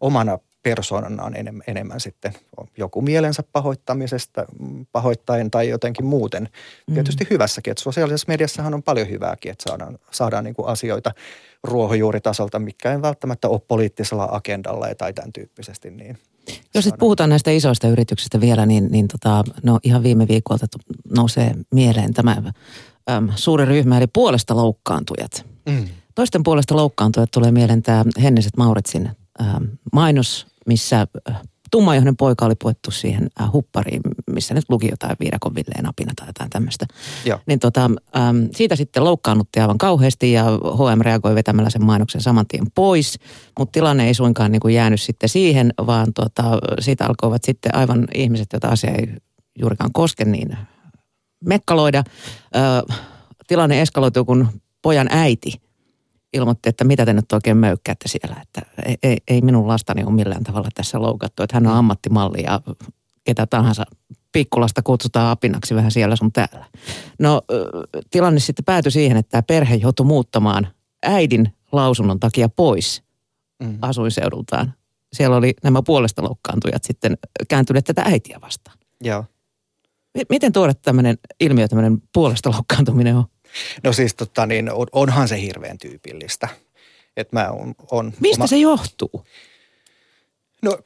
omana 0.00 0.38
persoonanaan 0.62 1.36
enemmän, 1.36 1.62
enemmän 1.66 2.00
sitten 2.00 2.32
joku 2.76 3.02
mielensä 3.02 3.42
pahoittamisesta, 3.52 4.44
pahoittaen 4.92 5.50
tai 5.50 5.68
jotenkin 5.68 6.06
muuten. 6.06 6.48
Mm. 6.86 6.94
Tietysti 6.94 7.26
hyvässäkin, 7.30 7.70
että 7.70 7.82
sosiaalisessa 7.82 8.28
mediassahan 8.28 8.74
on 8.74 8.82
paljon 8.82 9.08
hyvääkin, 9.08 9.52
että 9.52 9.64
saadaan, 9.70 9.98
saadaan 10.10 10.44
niin 10.44 10.54
kuin 10.54 10.68
asioita 10.68 11.12
ruohonjuuritasolta, 11.64 12.58
mikä 12.58 12.92
ei 12.92 13.02
välttämättä 13.02 13.48
ole 13.48 13.60
poliittisella 13.68 14.28
agendalla 14.30 14.86
tai 14.98 15.12
tämän 15.12 15.32
tyyppisesti. 15.32 15.90
Niin 15.90 16.18
jos 16.74 16.84
sitten 16.84 16.98
puhutaan 16.98 17.30
näistä 17.30 17.50
isoista 17.50 17.88
yrityksistä 17.88 18.40
vielä, 18.40 18.66
niin, 18.66 18.88
niin 18.90 19.08
tota, 19.08 19.44
no 19.62 19.78
ihan 19.82 20.02
viime 20.02 20.28
viikolta 20.28 20.66
nousee 21.16 21.54
mieleen 21.74 22.14
tämä 22.14 22.42
äm, 23.10 23.28
suuri 23.36 23.64
ryhmä, 23.64 23.98
eli 23.98 24.06
puolesta 24.06 24.56
loukkaantujat. 24.56 25.46
Mm. 25.68 25.88
Toisten 26.14 26.42
puolesta 26.42 26.76
loukkaantujat 26.76 27.30
tulee 27.30 27.52
mieleen 27.52 27.82
tämä 27.82 28.04
Henniset 28.22 28.56
Mauritsin 28.56 29.10
ähm, 29.40 29.64
mainos, 29.92 30.46
missä 30.66 31.06
äh, 31.30 31.40
tummajohden 31.70 32.16
poika 32.16 32.46
oli 32.46 32.54
puettu 32.62 32.90
siihen 32.90 33.28
äh, 33.40 33.52
huppariin, 33.52 34.00
missä 34.30 34.54
nyt 34.54 34.64
luki 34.68 34.88
jotain 34.90 35.16
viidakon 35.20 35.54
villeen 35.54 35.88
apina 35.88 36.12
tai 36.16 36.28
jotain 36.28 36.50
tämmöistä. 36.50 36.86
Niin 37.46 37.58
tota, 37.58 37.84
äm, 37.84 38.48
siitä 38.52 38.76
sitten 38.76 39.04
loukkaannutti 39.04 39.60
aivan 39.60 39.78
kauheasti 39.78 40.32
ja 40.32 40.44
HM 40.44 41.00
reagoi 41.00 41.34
vetämällä 41.34 41.70
sen 41.70 41.84
mainoksen 41.84 42.20
saman 42.20 42.46
tien 42.48 42.66
pois. 42.74 43.18
Mutta 43.58 43.72
tilanne 43.72 44.06
ei 44.06 44.14
suinkaan 44.14 44.52
niin 44.52 44.60
kuin 44.60 44.74
jäänyt 44.74 45.00
sitten 45.00 45.28
siihen, 45.28 45.72
vaan 45.86 46.12
tota, 46.12 46.42
siitä 46.80 47.06
alkoivat 47.06 47.44
sitten 47.44 47.74
aivan 47.74 48.08
ihmiset, 48.14 48.46
joita 48.52 48.68
asia 48.68 48.90
ei 48.90 49.08
juurikaan 49.58 49.92
koske, 49.92 50.24
niin 50.24 50.58
mekkaloida. 51.44 52.04
Ö, 52.56 52.92
tilanne 53.46 53.82
eskaloituu, 53.82 54.24
kun 54.24 54.48
pojan 54.82 55.08
äiti– 55.10 55.52
ilmoitti, 56.32 56.68
että 56.68 56.84
mitä 56.84 57.06
te 57.06 57.12
nyt 57.12 57.32
oikein 57.32 57.56
möykkäätte 57.56 58.08
siellä, 58.08 58.36
että 58.42 58.62
ei, 58.86 58.96
ei, 59.02 59.18
ei 59.28 59.40
minun 59.40 59.68
lastani 59.68 60.04
ole 60.04 60.12
millään 60.12 60.44
tavalla 60.44 60.68
tässä 60.74 61.02
loukattu, 61.02 61.42
että 61.42 61.56
hän 61.56 61.66
on 61.66 61.76
ammattimalli 61.76 62.42
ja 62.42 62.60
ketä 63.24 63.46
tahansa 63.46 63.84
pikkulasta 64.32 64.82
kutsutaan 64.82 65.30
apinaksi 65.30 65.74
vähän 65.74 65.90
siellä 65.90 66.16
sun 66.16 66.32
täällä. 66.32 66.66
No 67.18 67.42
tilanne 68.10 68.40
sitten 68.40 68.64
päätyi 68.64 68.92
siihen, 68.92 69.16
että 69.16 69.30
tämä 69.30 69.42
perhe 69.42 69.74
joutui 69.74 70.06
muuttamaan 70.06 70.68
äidin 71.02 71.54
lausunnon 71.72 72.20
takia 72.20 72.48
pois 72.48 73.02
mm. 73.62 73.78
asuinseudultaan. 73.82 74.74
Siellä 75.12 75.36
oli 75.36 75.54
nämä 75.62 75.82
puolesta 75.82 76.22
loukkaantujat 76.22 76.84
sitten 76.84 77.18
kääntyneet 77.48 77.84
tätä 77.84 78.02
äitiä 78.02 78.38
vastaan. 78.40 78.78
Joo. 79.00 79.24
Miten 80.30 80.52
tuoda 80.52 80.74
tämmöinen 80.74 81.18
ilmiö, 81.40 81.68
tämmöinen 81.68 82.02
puolesta 82.12 82.50
loukkaantuminen 82.50 83.16
on? 83.16 83.24
No 83.84 83.92
siis 83.92 84.14
tota 84.14 84.46
niin, 84.46 84.70
onhan 84.92 85.28
se 85.28 85.40
hirveän 85.40 85.78
tyypillistä. 85.78 86.48
Et 87.16 87.32
mä 87.32 87.50
on, 87.50 87.74
on 87.90 88.12
Mistä 88.20 88.42
oma... 88.42 88.46
se 88.46 88.56
johtuu? 88.56 89.26
No 90.62 90.78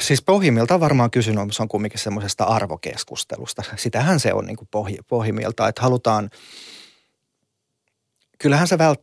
siis 0.00 0.22
pohjimmiltaan 0.22 0.80
varmaan 0.80 1.10
kysymys 1.10 1.60
on 1.60 1.68
kumminkin 1.68 2.00
semmoisesta 2.00 2.44
arvokeskustelusta. 2.44 3.62
Sitähän 3.76 4.20
se 4.20 4.32
on 4.32 4.46
niin 4.46 4.56
kuin 4.56 4.68
pohj, 4.70 4.94
pohjimmiltaan, 5.08 5.68
että 5.68 5.82
halutaan, 5.82 6.30
kyllähän 8.38 8.68
se 8.68 8.78
vält, 8.78 9.00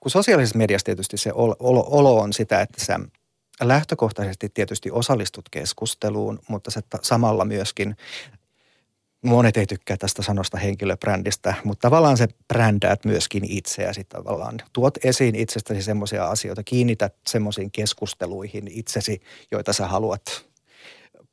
kun 0.00 0.10
sosiaalisessa 0.10 0.58
mediassa 0.58 0.84
tietysti 0.84 1.16
se 1.16 1.32
olo, 1.32 1.86
olo 1.90 2.18
on 2.18 2.32
sitä, 2.32 2.60
että 2.60 2.84
sä 2.84 3.00
lähtökohtaisesti 3.62 4.48
tietysti 4.48 4.90
osallistut 4.90 5.48
keskusteluun, 5.50 6.38
mutta 6.48 6.70
se 6.70 6.80
samalla 7.02 7.44
myöskin 7.44 7.96
monet 9.24 9.56
ei 9.56 9.66
tykkää 9.66 9.96
tästä 9.96 10.22
sanosta 10.22 10.58
henkilöbrändistä, 10.58 11.54
mutta 11.64 11.88
tavallaan 11.88 12.16
se 12.16 12.28
brändäät 12.48 13.04
myöskin 13.04 13.44
itseäsi 13.44 14.04
tavallaan. 14.04 14.56
Tuot 14.72 15.04
esiin 15.04 15.34
itsestäsi 15.34 15.82
semmoisia 15.82 16.26
asioita, 16.26 16.62
kiinnität 16.62 17.14
semmoisiin 17.26 17.70
keskusteluihin 17.70 18.68
itsesi, 18.68 19.20
joita 19.50 19.72
sä 19.72 19.86
haluat 19.86 20.46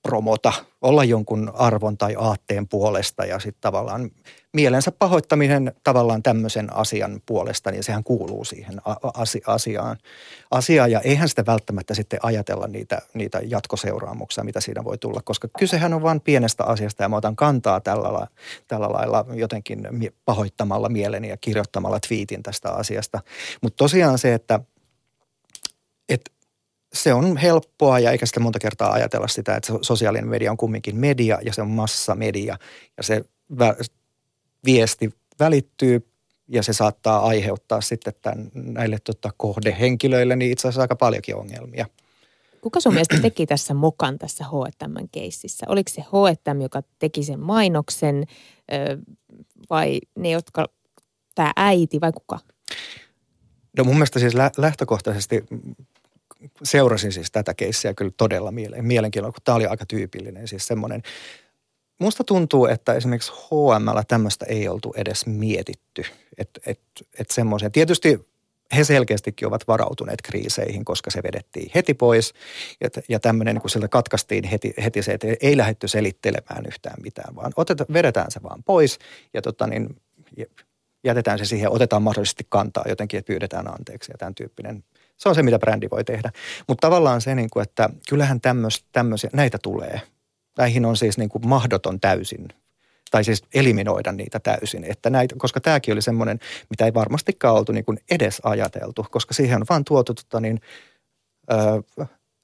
promota, 0.03 0.53
olla 0.81 1.03
jonkun 1.03 1.51
arvon 1.53 1.97
tai 1.97 2.15
aatteen 2.17 2.67
puolesta 2.67 3.25
ja 3.25 3.39
sitten 3.39 3.61
tavallaan 3.61 4.11
mielensä 4.53 4.91
pahoittaminen 4.91 5.73
tavallaan 5.83 6.23
tämmöisen 6.23 6.75
asian 6.75 7.21
puolesta, 7.25 7.71
niin 7.71 7.83
sehän 7.83 8.03
kuuluu 8.03 8.45
siihen 8.45 8.81
asiaan. 9.47 9.97
asiaan. 10.51 10.91
Ja 10.91 10.99
eihän 10.99 11.29
sitä 11.29 11.45
välttämättä 11.45 11.93
sitten 11.93 12.19
ajatella 12.23 12.67
niitä, 12.67 13.01
niitä 13.13 13.41
jatkoseuraamuksia, 13.43 14.43
mitä 14.43 14.61
siinä 14.61 14.83
voi 14.83 14.97
tulla, 14.97 15.21
koska 15.23 15.47
kysehän 15.59 15.93
on 15.93 16.03
vain 16.03 16.21
pienestä 16.21 16.63
asiasta 16.63 17.03
ja 17.03 17.09
mä 17.09 17.15
otan 17.15 17.35
kantaa 17.35 17.81
tällä, 17.81 18.03
lailla, 18.03 18.27
tällä 18.67 18.89
lailla 18.89 19.25
jotenkin 19.33 19.87
pahoittamalla 20.25 20.89
mieleni 20.89 21.29
ja 21.29 21.37
kirjoittamalla 21.37 21.99
twiitin 22.07 22.43
tästä 22.43 22.69
asiasta. 22.69 23.19
Mutta 23.61 23.77
tosiaan 23.77 24.17
se, 24.17 24.33
että, 24.33 24.59
että 26.09 26.31
se 26.93 27.13
on 27.13 27.37
helppoa 27.37 27.99
ja 27.99 28.11
eikä 28.11 28.25
sitä 28.25 28.39
monta 28.39 28.59
kertaa 28.59 28.91
ajatella 28.91 29.27
sitä, 29.27 29.55
että 29.55 29.73
sosiaalinen 29.81 30.29
media 30.29 30.51
on 30.51 30.57
kumminkin 30.57 30.95
media 30.95 31.39
ja 31.41 31.53
se 31.53 31.61
on 31.61 31.69
massamedia 31.69 32.57
ja 32.97 33.03
se 33.03 33.21
viesti 34.65 35.13
välittyy 35.39 36.07
ja 36.47 36.63
se 36.63 36.73
saattaa 36.73 37.25
aiheuttaa 37.25 37.81
sitten 37.81 38.13
tämän, 38.21 38.51
näille 38.53 38.97
tota, 39.03 39.29
kohdehenkilöille 39.37 40.35
niin 40.35 40.51
itse 40.51 40.67
asiassa 40.67 40.81
aika 40.81 40.95
paljonkin 40.95 41.35
ongelmia. 41.35 41.85
Kuka 42.61 42.79
sun 42.79 42.93
mielestä 42.93 43.19
teki 43.29 43.45
tässä 43.45 43.73
mokan 43.73 44.19
tässä 44.19 44.43
H&M-keississä? 44.43 45.65
Oliko 45.69 45.91
se 45.91 46.01
H&M, 46.01 46.61
joka 46.61 46.83
teki 46.99 47.23
sen 47.23 47.39
mainoksen 47.39 48.23
vai 49.69 49.99
ne, 50.15 50.29
jotka, 50.29 50.65
tämä 51.35 51.53
äiti 51.55 52.01
vai 52.01 52.11
kuka? 52.11 52.39
No 53.77 53.83
mun 53.83 53.95
mielestä 53.95 54.19
siis 54.19 54.33
lähtökohtaisesti 54.57 55.43
seurasin 56.63 57.11
siis 57.11 57.31
tätä 57.31 57.53
keissiä 57.53 57.93
kyllä 57.93 58.11
todella 58.17 58.51
mielenkiinnolla, 58.81 59.33
kun 59.33 59.41
tämä 59.43 59.55
oli 59.55 59.65
aika 59.65 59.85
tyypillinen. 59.85 60.47
Siis 60.47 60.67
semmoinen, 60.67 61.01
musta 61.99 62.23
tuntuu, 62.23 62.65
että 62.65 62.93
esimerkiksi 62.93 63.31
HML 63.31 64.01
tämmöistä 64.07 64.45
ei 64.45 64.67
oltu 64.67 64.93
edes 64.97 65.25
mietitty. 65.25 66.03
Että 66.37 66.59
et, 66.65 66.79
et 67.19 67.31
semmoisen, 67.31 67.71
tietysti 67.71 68.27
he 68.75 68.83
selkeästikin 68.83 69.47
ovat 69.47 69.67
varautuneet 69.67 70.21
kriiseihin, 70.21 70.85
koska 70.85 71.11
se 71.11 71.23
vedettiin 71.23 71.71
heti 71.75 71.93
pois. 71.93 72.33
Ja, 72.81 72.89
ja 73.09 73.19
tämmöinen, 73.19 73.61
kun 73.61 73.69
sieltä 73.69 73.87
katkaistiin 73.87 74.43
heti, 74.43 74.73
heti 74.83 75.03
se, 75.03 75.13
että 75.13 75.27
ei 75.41 75.57
lähdetty 75.57 75.87
selittelemään 75.87 76.65
yhtään 76.67 77.01
mitään, 77.03 77.35
vaan 77.35 77.51
oteta, 77.55 77.85
vedetään 77.93 78.31
se 78.31 78.43
vaan 78.43 78.63
pois 78.63 78.99
ja 79.33 79.41
tota 79.41 79.67
niin, 79.67 80.01
jätetään 81.03 81.39
se 81.39 81.45
siihen, 81.45 81.71
otetaan 81.71 82.03
mahdollisesti 82.03 82.45
kantaa 82.49 82.85
jotenkin, 82.87 83.17
että 83.17 83.27
pyydetään 83.27 83.73
anteeksi 83.73 84.11
ja 84.11 84.17
tämän 84.17 84.35
tyyppinen 84.35 84.83
se 85.23 85.29
on 85.29 85.35
se, 85.35 85.43
mitä 85.43 85.59
brändi 85.59 85.87
voi 85.91 86.03
tehdä. 86.03 86.31
Mutta 86.67 86.87
tavallaan 86.87 87.21
se, 87.21 87.35
niin 87.35 87.49
kuin, 87.49 87.63
että 87.63 87.89
kyllähän 88.09 88.41
tämmöisiä, 88.91 89.29
näitä 89.33 89.57
tulee. 89.57 90.01
Näihin 90.57 90.85
on 90.85 90.97
siis 90.97 91.17
niin 91.17 91.29
kuin 91.29 91.47
mahdoton 91.47 91.99
täysin 91.99 92.47
tai 93.11 93.23
siis 93.23 93.43
eliminoida 93.53 94.11
niitä 94.11 94.39
täysin. 94.39 94.83
Että 94.83 95.09
näitä, 95.09 95.35
koska 95.37 95.59
tämäkin 95.59 95.93
oli 95.93 96.01
semmoinen, 96.01 96.39
mitä 96.69 96.85
ei 96.85 96.93
varmastikaan 96.93 97.55
oltu 97.55 97.71
niin 97.71 97.85
kuin 97.85 97.99
edes 98.11 98.41
ajateltu, 98.43 99.05
koska 99.11 99.33
siihen 99.33 99.61
on 99.61 99.65
vaan 99.69 99.85
tuotu 99.85 100.13
tota 100.13 100.39
niin, 100.39 100.61
ö, 101.51 101.55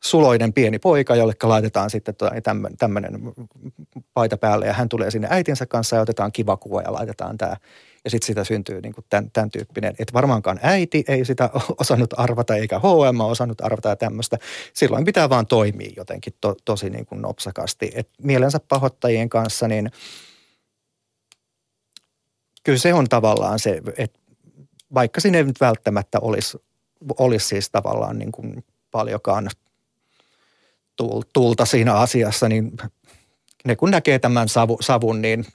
suloinen 0.04 0.54
pieni 0.54 0.80
poika, 0.80 1.16
jolle 1.16 1.34
laitetaan 1.44 1.90
sitten 1.90 2.16
tämmöinen 2.78 3.22
paita 4.14 4.38
päälle 4.38 4.66
ja 4.66 4.74
hän 4.74 4.90
tulee 4.90 5.12
sinne 5.12 5.28
äitinsä 5.32 5.66
kanssa 5.66 5.96
ja 5.96 6.02
otetaan 6.02 6.32
kiva 6.32 6.58
kuva 6.58 6.82
ja 6.82 6.94
laitetaan 6.94 7.38
tämä. 7.38 7.58
Ja 8.04 8.10
sitten 8.10 8.28
sitä 8.28 8.44
syntyy 8.44 8.82
niin 8.82 8.94
kuin 8.94 9.06
tämän, 9.10 9.32
tämän 9.32 9.52
tyyppinen, 9.52 9.96
että 10.00 10.14
varmaankaan 10.14 10.60
äiti 10.62 11.04
ei 11.08 11.26
sitä 11.26 11.50
osannut 11.82 12.14
arvata 12.18 12.56
eikä 12.56 12.80
HM 12.80 13.20
osannut 13.20 13.62
arvata 13.62 13.90
ja 13.90 13.96
tämmöistä. 13.96 14.38
Silloin 14.74 15.06
pitää 15.06 15.30
vaan 15.30 15.48
toimia 15.48 15.92
jotenkin 15.98 16.34
to, 16.42 16.56
tosi 16.66 16.90
niin 16.90 17.06
kuin 17.06 17.22
nopsakasti. 17.22 17.92
Et 17.96 18.10
mielensä 18.24 18.60
pahoittajien 18.68 19.30
kanssa 19.30 19.68
niin 19.68 19.92
kyllä 22.64 22.80
se 22.80 22.94
on 22.94 23.10
tavallaan 23.10 23.60
se, 23.60 23.82
että 23.98 24.20
vaikka 24.94 25.22
sinne 25.22 25.38
ei 25.38 25.44
nyt 25.44 25.62
välttämättä 25.62 26.20
olisi, 26.20 26.58
olisi 27.18 27.48
siis 27.48 27.70
tavallaan 27.70 28.20
niin 28.20 28.32
kuin 28.32 28.66
paljonkaan 28.92 29.50
tulta 31.34 31.66
siinä 31.66 31.94
asiassa, 31.94 32.50
niin 32.50 32.78
ne 33.66 33.76
kun 33.76 33.92
näkee 33.92 34.20
tämän 34.20 34.48
savun, 34.82 35.22
niin 35.22 35.46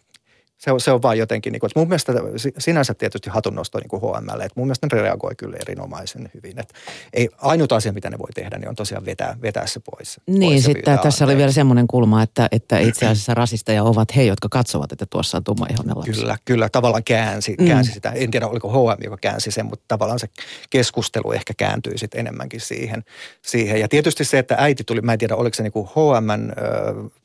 se 0.59 0.73
on, 0.73 0.81
se 0.81 0.91
on 0.91 1.03
vaan 1.03 1.19
jotenkin, 1.19 1.53
niin 1.53 1.61
kuin, 1.61 1.69
että 1.69 1.81
mun 1.81 1.89
mielestä 1.89 2.13
sinänsä 2.59 2.95
tietysti 2.95 3.31
hatunnosto 3.31 3.79
niin 3.79 3.89
kuin 3.89 4.03
HML, 4.03 4.41
että 4.41 4.53
mun 4.57 4.67
mielestä 4.67 4.89
ne 4.93 5.03
reagoi 5.03 5.35
kyllä 5.37 5.57
erinomaisen 5.61 6.31
hyvin. 6.35 6.59
Että 6.59 6.75
ei, 7.13 7.29
ainut 7.39 7.73
asia, 7.73 7.93
mitä 7.93 8.11
ne 8.11 8.19
voi 8.19 8.33
tehdä, 8.35 8.59
niin 8.59 8.69
on 8.69 8.75
tosiaan 8.75 9.05
vetää, 9.05 9.37
vetää 9.43 9.67
se 9.67 9.81
pois. 9.81 10.21
Niin, 10.27 10.63
sitten 10.63 10.99
tässä 10.99 11.25
oli 11.25 11.37
vielä 11.37 11.53
semmoinen 11.53 11.87
kulma, 11.87 12.23
että, 12.23 12.49
että 12.53 12.79
itse 12.79 13.07
asiassa 13.07 13.35
rasisteja 13.35 13.83
ovat 13.83 14.17
he, 14.17 14.23
jotka 14.23 14.49
katsovat, 14.49 14.93
että 14.93 15.07
tuossa 15.11 15.37
on 15.37 15.45
tummaihoinen 15.45 15.99
lapsi. 15.99 16.13
Kyllä, 16.13 16.39
kyllä, 16.45 16.69
tavallaan 16.69 17.05
käänsi, 17.05 17.57
mm. 17.61 17.67
käänsi 17.67 17.93
sitä. 17.93 18.11
En 18.11 18.31
tiedä, 18.31 18.47
oliko 18.47 18.69
HM, 18.69 19.05
joka 19.05 19.17
käänsi 19.17 19.51
sen, 19.51 19.67
mutta 19.67 19.85
tavallaan 19.89 20.19
se 20.19 20.29
keskustelu 20.71 21.33
ehkä 21.33 21.55
kääntyi 21.57 21.99
sitten 21.99 22.21
enemmänkin 22.21 22.61
siihen. 22.61 23.05
siihen. 23.43 23.81
Ja 23.81 23.89
tietysti 23.89 24.25
se, 24.25 24.39
että 24.39 24.57
äiti 24.59 24.85
tuli, 24.85 25.01
mä 25.01 25.13
en 25.13 25.19
tiedä, 25.19 25.37
oliko 25.37 25.55
se 25.55 25.63
niin 25.63 25.73
kuin 25.73 25.89
HMn 25.89 26.53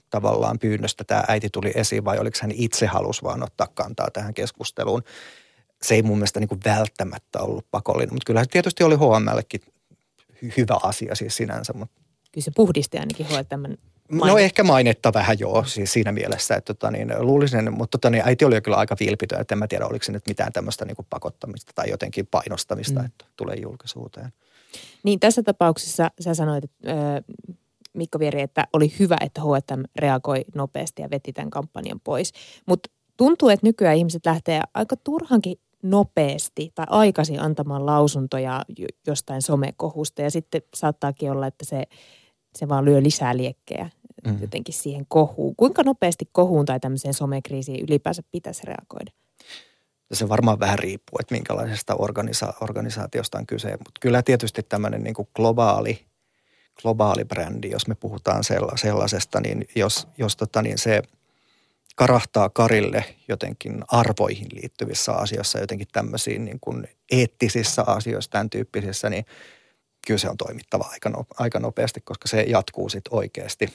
tavallaan 0.10 0.60
pyynnöstä 0.60 1.04
tämä 1.04 1.24
äiti 1.28 1.50
tuli 1.50 1.72
esiin 1.76 2.06
vai 2.06 2.20
oliko 2.20 2.38
hän 2.42 2.52
itse 2.52 2.86
halus 2.86 3.24
vaan 3.24 3.44
ottaa 3.44 3.68
kantaa 3.74 4.12
tähän 4.14 4.34
keskusteluun. 4.34 5.04
Se 5.82 5.96
ei 5.96 6.04
mun 6.04 6.18
mielestä 6.18 6.40
niin 6.40 6.48
kuin 6.48 6.62
välttämättä 6.66 7.40
ollut 7.40 7.66
pakollinen, 7.72 8.14
mutta 8.14 8.26
kyllä 8.26 8.44
se 8.44 8.50
tietysti 8.50 8.84
oli 8.84 8.96
HMLkin 8.96 9.62
hyvä 10.58 10.78
asia 10.84 11.16
siis 11.16 11.38
sinänsä. 11.38 11.74
Mutta... 11.74 12.02
Kyllä 12.32 12.46
se 12.46 12.52
puhdisti 12.56 12.98
ainakin 12.98 13.26
tämän 13.50 13.78
No 14.12 14.38
ehkä 14.38 14.64
mainetta 14.64 15.14
vähän 15.14 15.40
joo, 15.40 15.64
siis 15.64 15.94
siinä 15.94 16.12
mielessä, 16.12 16.56
että 16.56 16.74
tota 16.74 16.92
niin, 16.92 17.14
luulisin, 17.20 17.74
mutta 17.74 17.98
tota 17.98 18.10
niin, 18.10 18.24
äiti 18.26 18.46
oli 18.46 18.56
jo 18.56 18.62
kyllä 18.62 18.78
aika 18.78 18.96
vilpitön, 19.00 19.42
että 19.42 19.56
en 19.56 19.60
mä 19.60 19.68
tiedä, 19.68 19.86
oliko 19.86 20.04
se 20.04 20.12
nyt 20.12 20.28
mitään 20.28 20.54
tämmöistä 20.54 20.86
niin 20.86 20.96
pakottamista 21.10 21.72
tai 21.76 21.90
jotenkin 21.90 22.28
painostamista, 22.28 23.00
mm. 23.00 23.06
että 23.06 23.26
tulee 23.36 23.56
julkisuuteen. 23.56 24.34
Niin 25.04 25.20
tässä 25.20 25.44
tapauksessa 25.44 26.12
sä 26.22 26.34
sanoit, 26.34 26.64
että 26.64 26.92
Mikko 27.94 28.20
Vieri, 28.20 28.42
että 28.42 28.68
oli 28.74 28.94
hyvä, 29.00 29.18
että 29.22 29.42
H&M 29.42 29.84
reagoi 29.96 30.46
nopeasti 30.56 31.02
ja 31.02 31.10
veti 31.10 31.34
tämän 31.34 31.50
kampanjan 31.50 32.00
pois. 32.04 32.34
Mutta 32.66 32.90
tuntuu, 33.18 33.50
että 33.50 33.68
nykyään 33.68 33.98
ihmiset 33.98 34.26
lähtee 34.26 34.62
aika 34.74 34.96
turhankin 34.96 35.58
nopeasti 35.84 36.72
tai 36.76 36.86
aikaisin 36.90 37.40
antamaan 37.40 37.86
lausuntoja 37.86 38.62
jostain 39.08 39.42
somekohusta 39.42 40.22
ja 40.22 40.32
sitten 40.32 40.62
saattaakin 40.76 41.32
olla, 41.32 41.48
että 41.48 41.66
se, 41.66 41.84
se 42.56 42.68
vaan 42.68 42.86
lyö 42.86 43.04
lisää 43.04 43.38
liekkejä 43.38 43.90
mm. 44.28 44.42
jotenkin 44.42 44.74
siihen 44.74 45.06
kohuun. 45.08 45.56
Kuinka 45.56 45.84
nopeasti 45.84 46.30
kohuun 46.32 46.66
tai 46.66 46.80
tämmöiseen 46.80 47.14
somekriisiin 47.14 47.84
ylipäänsä 47.84 48.22
pitäisi 48.32 48.64
reagoida? 48.66 49.12
Se 50.14 50.30
varmaan 50.30 50.60
vähän 50.60 50.80
riippuu, 50.80 51.18
että 51.20 51.36
minkälaisesta 51.36 51.96
organisa- 51.96 52.54
organisaatiosta 52.62 53.38
on 53.38 53.46
kyse, 53.46 53.70
mutta 53.72 54.00
kyllä 54.02 54.24
tietysti 54.24 54.64
tämmöinen 54.64 55.04
niin 55.04 55.16
globaali 55.36 56.09
globaali 56.82 57.26
brändi, 57.26 57.70
jos 57.70 57.88
me 57.88 57.96
puhutaan 57.96 58.44
sellaisesta, 58.76 59.40
niin 59.42 59.66
jos, 59.76 60.08
jos 60.18 60.38
tota, 60.38 60.62
niin 60.62 60.78
se 60.78 61.02
karahtaa 61.96 62.50
karille 62.50 63.06
jotenkin 63.28 63.84
arvoihin 63.88 64.48
liittyvissä 64.52 65.14
asioissa, 65.14 65.60
jotenkin 65.60 65.88
tämmöisiin 65.92 66.46
niin 66.46 66.60
kuin 66.62 66.88
eettisissä 67.12 67.84
asioissa, 67.88 68.32
tämän 68.32 68.50
tyyppisissä, 68.50 69.10
niin 69.10 69.26
kyllä 70.08 70.18
se 70.18 70.30
on 70.30 70.38
toimittava 70.38 70.90
aika, 70.92 71.10
no, 71.10 71.26
aika 71.40 71.60
nopeasti, 71.60 72.02
koska 72.02 72.28
se 72.28 72.42
jatkuu 72.42 72.90
sitten 72.90 73.14
oikeasti 73.14 73.74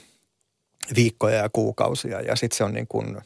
viikkoja 0.95 1.35
ja 1.35 1.49
kuukausia. 1.49 2.21
Ja 2.21 2.35
sitten 2.35 2.57
se 2.57 2.63
on 2.63 2.73
niin 2.73 2.87
kuin, 2.87 3.21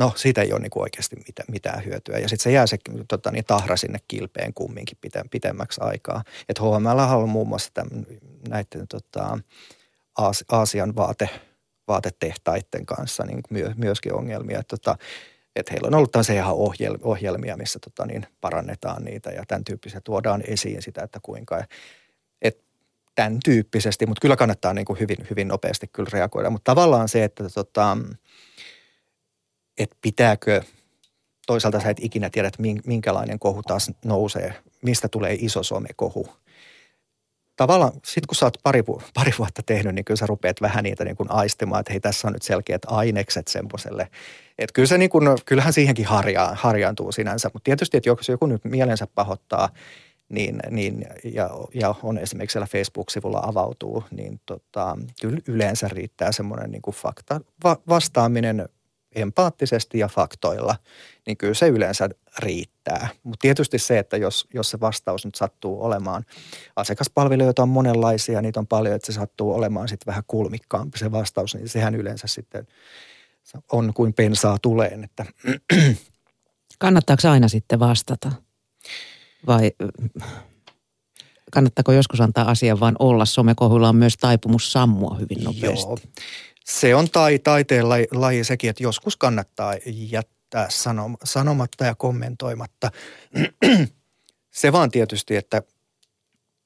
no 0.00 0.12
siitä 0.16 0.42
ei 0.42 0.52
ole 0.52 0.60
niin 0.60 0.70
kuin 0.70 0.82
oikeasti 0.82 1.16
mitään, 1.16 1.46
mitään 1.50 1.84
hyötyä. 1.84 2.18
Ja 2.18 2.28
sitten 2.28 2.42
se 2.42 2.52
jää 2.52 2.66
se 2.66 2.78
tota, 3.08 3.30
niin 3.30 3.44
tahra 3.44 3.76
sinne 3.76 3.98
kilpeen 4.08 4.54
kumminkin 4.54 4.98
pitemmäksi 5.30 5.80
aikaa. 5.84 6.24
Että 6.48 6.62
HML 6.62 7.22
on 7.22 7.28
muun 7.28 7.48
muassa 7.48 7.70
tämän, 7.74 8.06
näiden 8.48 8.88
tota, 8.88 9.38
Aas, 10.18 10.44
Aasian 10.48 10.96
vaate, 10.96 11.28
vaatetehtaiden 11.88 12.86
kanssa 12.86 13.24
niin 13.24 13.40
myö, 13.50 13.72
myöskin 13.76 14.14
ongelmia. 14.14 14.58
Että 14.58 14.76
tota, 14.76 14.96
et 15.56 15.70
heillä 15.70 15.86
on 15.86 15.94
ollut 15.94 16.12
tämmöisiä 16.12 16.34
ihan 16.34 16.56
ohjelmia, 17.02 17.56
missä 17.56 17.78
tota, 17.78 18.06
niin 18.06 18.26
parannetaan 18.40 19.04
niitä 19.04 19.30
ja 19.30 19.44
tämän 19.48 19.64
tyyppisiä 19.64 20.00
tuodaan 20.04 20.42
esiin 20.46 20.82
sitä, 20.82 21.02
että 21.02 21.18
kuinka 21.22 21.64
tämän 23.14 23.40
tyyppisesti, 23.44 24.06
mutta 24.06 24.20
kyllä 24.20 24.36
kannattaa 24.36 24.74
niin 24.74 24.84
kuin 24.84 25.00
hyvin, 25.00 25.16
hyvin 25.30 25.48
nopeasti 25.48 25.86
kyllä 25.92 26.10
reagoida. 26.12 26.50
Mutta 26.50 26.70
tavallaan 26.74 27.08
se, 27.08 27.24
että 27.24 27.44
tota, 27.54 27.96
että 29.78 29.96
pitääkö, 30.00 30.62
toisaalta 31.46 31.80
sä 31.80 31.90
et 31.90 32.04
ikinä 32.04 32.30
tiedä, 32.30 32.48
että 32.48 32.62
minkälainen 32.86 33.38
kohu 33.38 33.62
taas 33.62 33.90
nousee, 34.04 34.54
mistä 34.82 35.08
tulee 35.08 35.36
iso 35.40 35.62
somekohu. 35.62 36.28
Tavallaan 37.56 37.92
sitten 37.92 38.26
kun 38.28 38.36
sä 38.36 38.46
oot 38.46 38.58
pari, 38.62 38.82
pari 39.14 39.32
vuotta 39.38 39.62
tehnyt, 39.66 39.94
niin 39.94 40.04
kyllä 40.04 40.18
sä 40.18 40.26
rupeat 40.26 40.60
vähän 40.60 40.84
niitä 40.84 41.04
niin 41.04 41.16
kuin 41.16 41.30
aistimaan, 41.30 41.80
että 41.80 41.92
hei 41.92 42.00
tässä 42.00 42.28
on 42.28 42.32
nyt 42.32 42.42
selkeät 42.42 42.82
ainekset 42.86 43.48
semmoiselle. 43.48 44.08
Että 44.58 44.72
kyllä 44.72 44.86
se 44.86 44.98
niin 44.98 45.10
kuin, 45.10 45.28
kyllähän 45.44 45.72
siihenkin 45.72 46.06
harjaa, 46.06 46.54
harjaantuu 46.54 47.12
sinänsä, 47.12 47.50
mutta 47.52 47.64
tietysti, 47.64 47.96
että 47.96 48.08
jos 48.08 48.28
joku 48.28 48.46
nyt 48.46 48.64
mielensä 48.64 49.06
pahoittaa, 49.14 49.68
niin, 50.28 50.60
niin 50.70 51.06
ja, 51.24 51.50
ja, 51.74 51.94
on 52.02 52.18
esimerkiksi 52.18 52.52
siellä 52.52 52.66
Facebook-sivulla 52.66 53.40
avautuu, 53.42 54.04
niin 54.10 54.40
tota, 54.46 54.98
kyllä 55.20 55.38
yleensä 55.48 55.88
riittää 55.88 56.32
semmoinen 56.32 56.70
niin 56.70 56.82
kuin 56.82 56.94
fakta 56.94 57.40
va, 57.64 57.76
vastaaminen 57.88 58.68
empaattisesti 59.14 59.98
ja 59.98 60.08
faktoilla, 60.08 60.76
niin 61.26 61.36
kyllä 61.36 61.54
se 61.54 61.68
yleensä 61.68 62.08
riittää. 62.38 63.08
Mutta 63.22 63.42
tietysti 63.42 63.78
se, 63.78 63.98
että 63.98 64.16
jos, 64.16 64.48
jos 64.54 64.70
se 64.70 64.80
vastaus 64.80 65.24
nyt 65.24 65.34
sattuu 65.34 65.84
olemaan, 65.84 66.24
asiakaspalvelijoita 66.76 67.62
on 67.62 67.68
monenlaisia, 67.68 68.42
niitä 68.42 68.60
on 68.60 68.66
paljon, 68.66 68.94
että 68.94 69.06
se 69.06 69.12
sattuu 69.12 69.54
olemaan 69.54 69.88
sitten 69.88 70.06
vähän 70.06 70.24
kulmikkaampi 70.26 70.98
se 70.98 71.12
vastaus, 71.12 71.54
niin 71.54 71.68
sehän 71.68 71.94
yleensä 71.94 72.26
sitten 72.26 72.66
on 73.72 73.94
kuin 73.94 74.14
pensaa 74.14 74.56
tuleen. 74.62 75.04
Että. 75.04 75.26
Kannattaako 76.78 77.28
aina 77.28 77.48
sitten 77.48 77.80
vastata? 77.80 78.32
Vai 79.46 79.72
kannattaako 81.50 81.92
joskus 81.92 82.20
antaa 82.20 82.50
asian 82.50 82.80
vaan 82.80 82.96
olla? 82.98 83.24
Somekohuilla 83.24 83.88
on 83.88 83.96
myös 83.96 84.16
taipumus 84.16 84.72
sammua 84.72 85.16
hyvin 85.20 85.44
nopeasti. 85.44 85.90
Joo. 85.90 85.98
Se 86.64 86.94
on 86.94 87.10
tai, 87.10 87.38
taiteen 87.38 87.88
laji, 87.88 88.06
laji 88.12 88.44
sekin, 88.44 88.70
että 88.70 88.82
joskus 88.82 89.16
kannattaa 89.16 89.74
jättää 89.86 90.66
sanom, 90.70 91.16
sanomatta 91.24 91.84
ja 91.84 91.94
kommentoimatta. 91.94 92.90
se 94.50 94.72
vaan 94.72 94.90
tietysti, 94.90 95.36
että 95.36 95.62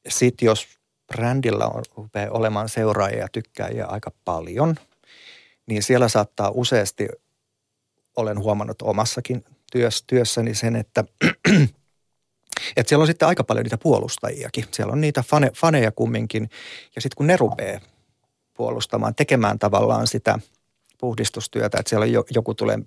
sit 0.08 0.42
jos 0.42 0.68
brändillä 1.06 1.66
on 1.66 1.84
olemaan 2.30 2.68
seuraajia 2.68 3.18
ja 3.18 3.28
tykkäjiä 3.32 3.86
aika 3.86 4.12
paljon, 4.24 4.74
niin 5.66 5.82
siellä 5.82 6.08
saattaa 6.08 6.50
useasti, 6.50 7.08
olen 8.16 8.38
huomannut 8.38 8.82
omassakin 8.82 9.44
työs, 9.72 10.04
työssäni 10.06 10.54
sen, 10.54 10.76
että 10.76 11.04
että 12.76 12.88
siellä 12.88 13.02
on 13.02 13.06
sitten 13.06 13.28
aika 13.28 13.44
paljon 13.44 13.64
niitä 13.64 13.78
puolustajiakin. 13.78 14.64
Siellä 14.70 14.92
on 14.92 15.00
niitä 15.00 15.22
fane, 15.22 15.50
faneja 15.56 15.92
kumminkin. 15.92 16.50
Ja 16.96 17.02
sitten 17.02 17.16
kun 17.16 17.26
ne 17.26 17.36
rupeaa 17.36 17.80
puolustamaan, 18.54 19.14
tekemään 19.14 19.58
tavallaan 19.58 20.06
sitä 20.06 20.38
puhdistustyötä, 20.98 21.78
että 21.78 21.90
siellä 21.90 22.06
joku 22.30 22.54
tulee 22.54 22.78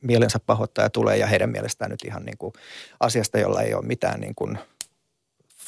mielensä 0.00 0.38
pahoittaja 0.46 0.90
tulee 0.90 1.16
ja 1.16 1.26
heidän 1.26 1.50
mielestään 1.50 1.90
nyt 1.90 2.04
ihan 2.04 2.24
niin 2.24 2.38
kuin 2.38 2.52
asiasta, 3.00 3.38
jolla 3.38 3.62
ei 3.62 3.74
ole 3.74 3.86
mitään 3.86 4.20
niin 4.20 4.34
kuin– 4.34 4.58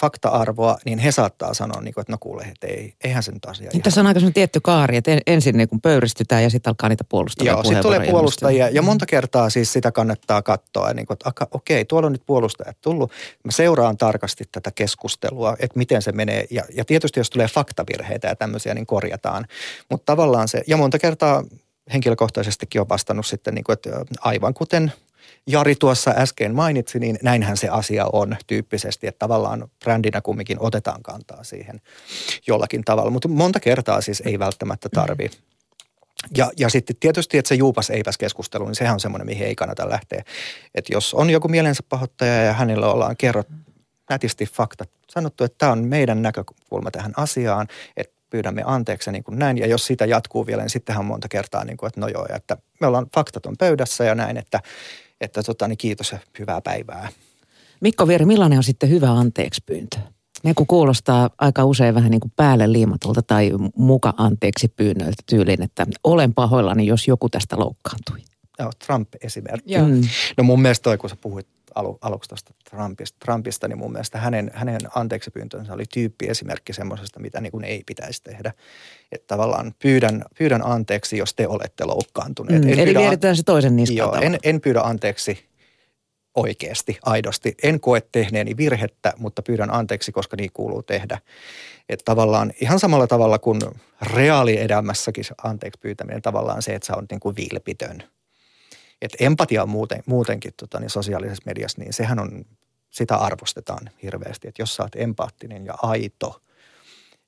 fakta-arvoa, 0.00 0.78
niin 0.84 0.98
he 0.98 1.12
saattaa 1.12 1.54
sanoa, 1.54 1.80
niin 1.80 1.94
kuin, 1.94 2.02
että 2.02 2.12
no 2.12 2.18
kuule, 2.20 2.42
että 2.42 2.66
ei, 2.66 2.94
eihän 3.04 3.22
se 3.22 3.32
nyt 3.32 3.44
asia. 3.44 3.70
Tässä 3.82 4.00
on 4.00 4.06
aika 4.06 4.20
tietty 4.34 4.60
kaari, 4.60 4.96
että 4.96 5.18
ensin 5.26 5.56
niin 5.56 5.68
kuin 5.68 5.80
pöyristytään 5.80 6.42
ja 6.42 6.50
sitten 6.50 6.70
alkaa 6.70 6.88
niitä 6.88 7.04
puolustajia. 7.04 7.52
Joo, 7.52 7.64
sitten 7.64 7.82
tulee 7.82 8.10
puolustajia 8.10 8.68
ja 8.68 8.82
monta 8.82 9.06
kertaa 9.06 9.50
siis 9.50 9.72
sitä 9.72 9.92
kannattaa 9.92 10.42
katsoa, 10.42 10.94
niin 10.94 11.06
kuin, 11.06 11.14
että 11.14 11.46
okei, 11.50 11.84
tuolla 11.84 12.06
on 12.06 12.12
nyt 12.12 12.22
puolustajat 12.26 12.76
tullut. 12.80 13.12
Mä 13.44 13.52
seuraan 13.52 13.96
tarkasti 13.96 14.44
tätä 14.52 14.70
keskustelua, 14.70 15.56
että 15.58 15.78
miten 15.78 16.02
se 16.02 16.12
menee 16.12 16.44
ja, 16.50 16.64
ja 16.74 16.84
tietysti 16.84 17.20
jos 17.20 17.30
tulee 17.30 17.48
faktavirheitä 17.48 18.28
ja 18.28 18.36
tämmöisiä, 18.36 18.74
niin 18.74 18.86
korjataan. 18.86 19.46
Mutta 19.90 20.12
tavallaan 20.12 20.48
se, 20.48 20.62
ja 20.66 20.76
monta 20.76 20.98
kertaa 20.98 21.44
henkilökohtaisestikin 21.92 22.80
olen 22.80 22.88
vastannut 22.88 23.26
sitten, 23.26 23.54
niin 23.54 23.64
kuin, 23.64 23.74
että 23.74 23.90
aivan 24.20 24.54
kuten 24.54 24.92
Jari 25.46 25.74
tuossa 25.74 26.14
äsken 26.16 26.54
mainitsi, 26.54 26.98
niin 26.98 27.18
näinhän 27.22 27.56
se 27.56 27.68
asia 27.68 28.06
on 28.12 28.36
tyyppisesti, 28.46 29.06
että 29.06 29.18
tavallaan 29.18 29.68
brändinä 29.84 30.20
kumminkin 30.20 30.56
otetaan 30.60 31.02
kantaa 31.02 31.44
siihen 31.44 31.80
jollakin 32.46 32.84
tavalla, 32.84 33.10
mutta 33.10 33.28
monta 33.28 33.60
kertaa 33.60 34.00
siis 34.00 34.22
ei 34.26 34.38
välttämättä 34.38 34.88
tarvi. 34.88 35.30
Ja, 36.36 36.50
ja 36.58 36.68
sitten 36.68 36.96
tietysti, 37.00 37.38
että 37.38 37.48
se 37.48 37.54
juupas 37.54 37.90
eipäs 37.90 38.18
keskustelu, 38.18 38.64
niin 38.64 38.74
sehän 38.74 38.94
on 38.94 39.00
semmoinen, 39.00 39.26
mihin 39.26 39.46
ei 39.46 39.54
kannata 39.54 39.90
lähteä. 39.90 40.24
Että 40.74 40.92
jos 40.92 41.14
on 41.14 41.30
joku 41.30 41.48
mielensä 41.48 41.82
pahoittaja 41.88 42.42
ja 42.42 42.52
hänellä 42.52 42.92
ollaan 42.92 43.16
kerrot 43.16 43.48
nätisti 44.10 44.46
faktat, 44.46 44.90
sanottu, 45.08 45.44
että 45.44 45.58
tämä 45.58 45.72
on 45.72 45.84
meidän 45.84 46.22
näkökulma 46.22 46.90
tähän 46.90 47.12
asiaan, 47.16 47.66
että 47.96 48.16
pyydämme 48.30 48.62
anteeksi 48.66 49.12
niin 49.12 49.24
kuin 49.24 49.38
näin. 49.38 49.58
Ja 49.58 49.66
jos 49.66 49.86
sitä 49.86 50.06
jatkuu 50.06 50.46
vielä, 50.46 50.62
niin 50.62 50.70
sittenhän 50.70 51.00
on 51.00 51.06
monta 51.06 51.28
kertaa, 51.28 51.64
niin 51.64 51.76
kuin, 51.76 51.88
että 51.88 52.00
no 52.00 52.08
joo, 52.08 52.26
että 52.34 52.56
me 52.80 52.86
ollaan 52.86 53.06
faktat 53.14 53.46
on 53.46 53.56
pöydässä 53.58 54.04
ja 54.04 54.14
näin, 54.14 54.36
että, 54.36 54.60
että 55.20 55.42
tota, 55.42 55.68
niin 55.68 55.78
kiitos 55.78 56.12
ja 56.12 56.18
hyvää 56.38 56.60
päivää. 56.60 57.08
Mikko 57.80 58.08
Vieri, 58.08 58.24
millainen 58.24 58.58
on 58.58 58.64
sitten 58.64 58.90
hyvä 58.90 59.10
anteeksi 59.10 59.62
pyyntö? 59.66 59.96
Ne 60.42 60.54
kun 60.54 60.66
kuulostaa 60.66 61.30
aika 61.38 61.64
usein 61.64 61.94
vähän 61.94 62.10
niin 62.10 62.20
kuin 62.20 62.32
päälle 62.36 62.72
liimatulta 62.72 63.22
tai 63.22 63.50
muka 63.76 64.14
anteeksi 64.16 64.68
pyynnöltä 64.68 65.22
tyyliin, 65.26 65.62
että 65.62 65.86
olen 66.04 66.34
pahoillani, 66.34 66.86
jos 66.86 67.08
joku 67.08 67.28
tästä 67.28 67.58
loukkaantui. 67.58 68.18
Joo, 68.58 68.70
Trump-esimerkki. 68.86 69.72
Joo. 69.72 69.86
No 70.36 70.44
mun 70.44 70.62
mielestä 70.62 70.82
toi, 70.82 70.98
kun 70.98 71.10
sä 71.10 71.16
puhuit 71.20 71.46
alu, 71.76 71.98
aluksi 72.00 72.28
tuosta 72.28 72.54
Trumpista, 72.70 73.16
Trumpista, 73.24 73.68
niin 73.68 73.78
mun 73.78 73.92
mielestä 73.92 74.18
hänen, 74.18 74.50
hänen 74.54 74.80
anteeksipyyntönsä 74.94 75.72
oli 75.72 75.84
tyyppiesimerkki 75.92 76.72
semmoisesta, 76.72 77.20
mitä 77.20 77.40
niin 77.40 77.52
kuin 77.52 77.64
ei 77.64 77.82
pitäisi 77.86 78.22
tehdä. 78.22 78.52
Että 79.12 79.26
tavallaan 79.26 79.74
pyydän, 79.82 80.24
pyydän 80.38 80.66
anteeksi, 80.66 81.18
jos 81.18 81.34
te 81.34 81.48
olette 81.48 81.84
loukkaantuneet. 81.84 82.62
Mm. 82.62 82.68
En 82.68 82.78
Eli 82.78 82.94
vieritään 82.94 83.36
se 83.36 83.42
toisen 83.42 83.76
niskaan 83.76 83.96
Joo, 83.98 84.14
en, 84.22 84.38
en 84.42 84.60
pyydä 84.60 84.80
anteeksi 84.80 85.46
oikeasti, 86.34 86.98
aidosti. 87.02 87.54
En 87.62 87.80
koe 87.80 88.02
tehneeni 88.12 88.56
virhettä, 88.56 89.12
mutta 89.16 89.42
pyydän 89.42 89.74
anteeksi, 89.74 90.12
koska 90.12 90.36
niin 90.36 90.50
kuuluu 90.52 90.82
tehdä. 90.82 91.18
Että 91.88 92.04
tavallaan 92.04 92.52
ihan 92.60 92.78
samalla 92.78 93.06
tavalla 93.06 93.38
kuin 93.38 93.60
reaalielämässäkin 94.14 95.24
anteeksi 95.44 95.80
pyytäminen 95.80 96.22
tavallaan 96.22 96.62
se, 96.62 96.74
että 96.74 96.86
sä 96.86 96.96
oot 96.96 97.04
niin 97.10 97.20
kuin 97.20 97.36
vilpitön. 97.36 98.02
Että 99.02 99.16
empatia 99.20 99.66
muuten, 99.66 100.02
muutenkin 100.06 100.52
tota, 100.56 100.80
niin 100.80 100.90
sosiaalisessa 100.90 101.42
mediassa, 101.46 101.82
niin 101.82 101.92
sehän 101.92 102.18
on, 102.18 102.44
sitä 102.90 103.16
arvostetaan 103.16 103.90
hirveästi. 104.02 104.48
Että 104.48 104.62
jos 104.62 104.76
sä 104.76 104.82
oot 104.82 104.96
empaattinen 104.96 105.66
ja 105.66 105.74
aito, 105.82 106.42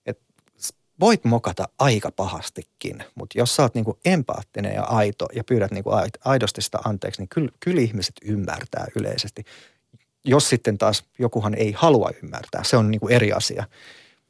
että 0.07 0.25
voit 1.01 1.25
mokata 1.25 1.69
aika 1.79 2.11
pahastikin, 2.11 3.05
mutta 3.15 3.39
jos 3.39 3.57
sä 3.57 3.63
oot 3.63 3.75
niinku 3.75 3.99
empaattinen 4.05 4.75
ja 4.75 4.83
aito 4.83 5.29
ja 5.35 5.45
pyydät 5.45 5.71
niinku 5.71 5.91
aidosti 6.25 6.63
sitä 6.63 6.79
anteeksi, 6.85 7.21
niin 7.21 7.29
kyllä, 7.29 7.51
kyllä 7.61 7.81
ihmiset 7.81 8.15
ymmärtää 8.25 8.87
yleisesti. 8.97 9.45
Jos 10.25 10.49
sitten 10.49 10.79
taas 10.79 11.05
jokuhan 11.19 11.55
ei 11.55 11.73
halua 11.73 12.11
ymmärtää, 12.23 12.65
se 12.65 12.77
on 12.77 12.91
niinku 12.91 13.09
eri 13.09 13.33
asia. 13.33 13.65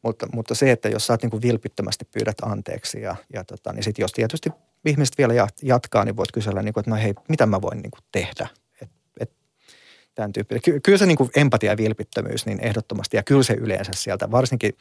Mutta, 0.09 0.29
mutta 0.33 0.55
se, 0.55 0.71
että 0.71 0.89
jos 0.89 1.07
sä 1.07 1.13
oot 1.13 1.23
niinku 1.23 1.43
vilpittömästi 1.43 2.05
pyydät 2.05 2.37
anteeksi 2.43 3.01
ja, 3.01 3.17
ja 3.33 3.45
tota, 3.45 3.73
niin 3.73 3.83
sitten 3.83 4.03
jos 4.03 4.13
tietysti 4.13 4.51
ihmiset 4.87 5.19
vielä 5.19 5.33
jat- 5.33 5.59
jatkaa, 5.63 6.05
niin 6.05 6.17
voit 6.17 6.33
kysellä, 6.33 6.63
niinku, 6.63 6.81
että 6.81 6.91
no 6.91 6.97
hei, 6.97 7.15
mitä 7.29 7.47
mä 7.47 7.63
voin 7.63 7.79
niinku 7.79 7.99
tehdä. 8.13 8.49
Et, 8.83 8.91
et, 9.21 9.33
tämän. 10.15 10.33
Ky- 10.65 10.81
kyllä 10.81 10.99
se 10.99 11.07
niinku 11.07 11.31
empatia 11.37 11.73
ja 11.73 11.77
vilpittömyys, 11.77 12.47
niin 12.47 12.61
ehdottomasti, 12.61 13.17
ja 13.17 13.23
kyllä 13.23 13.43
se 13.43 13.55
yleensä 13.55 13.93
sieltä, 13.95 14.31
varsinkin 14.31 14.73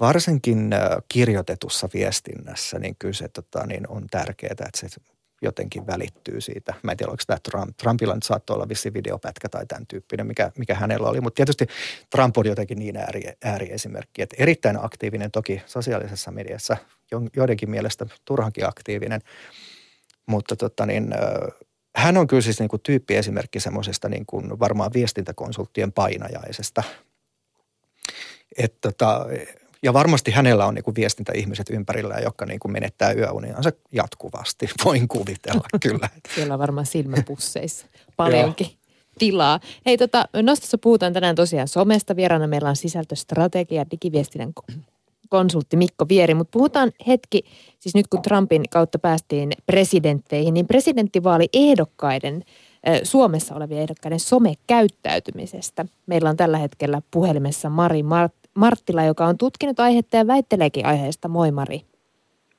varsinkin 0.00 0.70
kirjoitetussa 1.08 1.88
viestinnässä, 1.94 2.78
niin 2.78 2.96
kyllä 2.98 3.14
se 3.14 3.28
tota, 3.28 3.66
niin 3.66 3.88
on 3.88 4.06
tärkeää, 4.10 4.50
että 4.50 4.70
se 4.74 4.88
jotenkin 5.42 5.86
välittyy 5.86 6.40
siitä. 6.40 6.74
Mä 6.82 6.90
en 6.90 6.96
tiedä, 6.96 7.10
oliko 7.10 7.22
tämä 7.26 7.38
Trump. 7.50 7.76
Trumpilla 7.76 8.14
nyt 8.14 8.22
saattoi 8.22 8.54
olla 8.54 8.68
vissi 8.68 8.94
videopätkä 8.94 9.48
tai 9.48 9.66
tämän 9.66 9.86
tyyppinen, 9.86 10.26
mikä, 10.26 10.52
mikä 10.58 10.74
hänellä 10.74 11.08
oli. 11.08 11.20
Mutta 11.20 11.36
tietysti 11.36 11.66
Trump 12.10 12.38
on 12.38 12.46
jotenkin 12.46 12.78
niin 12.78 12.96
ääri, 12.96 13.22
ääriesimerkki, 13.44 14.22
että 14.22 14.36
erittäin 14.38 14.84
aktiivinen 14.84 15.30
toki 15.30 15.62
sosiaalisessa 15.66 16.30
mediassa, 16.30 16.76
jo- 17.10 17.22
joidenkin 17.36 17.70
mielestä 17.70 18.06
turhankin 18.24 18.68
aktiivinen. 18.68 19.20
Mutta 20.26 20.56
tota 20.56 20.86
niin, 20.86 21.14
hän 21.96 22.16
on 22.16 22.26
kyllä 22.26 22.42
siis 22.42 22.58
niin 22.58 22.68
kuin 22.68 22.82
tyyppiesimerkki 22.82 23.60
semmoisesta 23.60 24.08
niin 24.08 24.26
kuin 24.26 24.58
varmaan 24.58 24.90
viestintäkonsulttien 24.94 25.92
painajaisesta. 25.92 26.82
Et 28.56 28.74
tota, 28.80 29.26
ja 29.82 29.92
varmasti 29.92 30.30
hänellä 30.30 30.66
on 30.66 30.74
niinku 30.74 30.94
viestintäihmiset 30.94 31.70
ympärillä, 31.70 32.14
jotka 32.14 32.46
niinku 32.46 32.68
menettää 32.68 33.12
yöuniansa 33.12 33.70
jatkuvasti. 33.92 34.70
Voin 34.84 35.08
kuvitella 35.08 35.68
kyllä. 35.88 36.08
Siellä 36.34 36.54
on 36.54 36.60
varmaan 36.60 36.86
silmäpusseissa 36.86 37.86
paljonkin 38.16 38.66
tilaa. 39.18 39.60
Hei, 39.86 39.98
tota, 39.98 40.24
Nostossa 40.42 40.78
puhutaan 40.78 41.12
tänään 41.12 41.36
tosiaan 41.36 41.68
somesta. 41.68 42.16
Vieraana 42.16 42.46
meillä 42.46 42.68
on 42.68 42.76
sisältöstrategia, 42.76 43.84
digiviestinnän 43.90 44.52
ko- 44.60 44.74
konsultti 45.28 45.76
Mikko 45.76 46.08
Vieri, 46.08 46.34
mutta 46.34 46.50
puhutaan 46.52 46.92
hetki, 47.06 47.44
siis 47.78 47.94
nyt 47.94 48.06
kun 48.06 48.22
Trumpin 48.22 48.62
kautta 48.70 48.98
päästiin 48.98 49.52
presidentteihin, 49.66 50.54
niin 50.54 50.66
presidenttivaaliehdokkaiden, 50.66 52.44
ö, 52.88 53.00
Suomessa 53.02 53.54
olevien 53.54 53.82
ehdokkaiden 53.82 54.20
somekäyttäytymisestä. 54.20 55.86
Meillä 56.06 56.30
on 56.30 56.36
tällä 56.36 56.58
hetkellä 56.58 57.02
puhelimessa 57.10 57.70
Mari 57.70 58.02
Mart- 58.02 58.39
Marttila, 58.54 59.04
joka 59.04 59.26
on 59.26 59.38
tutkinut 59.38 59.80
aihetta 59.80 60.16
ja 60.16 60.26
väitteleekin 60.26 60.86
aiheesta. 60.86 61.28
Moi 61.28 61.50
Mari. 61.50 61.80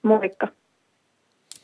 Moikka. 0.04 0.48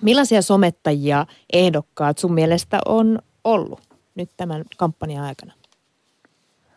Millaisia 0.01 0.41
somettajia 0.41 1.25
ehdokkaat 1.53 2.17
sun 2.17 2.33
mielestä 2.33 2.79
on 2.85 3.19
ollut 3.43 3.79
nyt 4.15 4.29
tämän 4.37 4.63
kampanjan 4.77 5.23
aikana? 5.23 5.53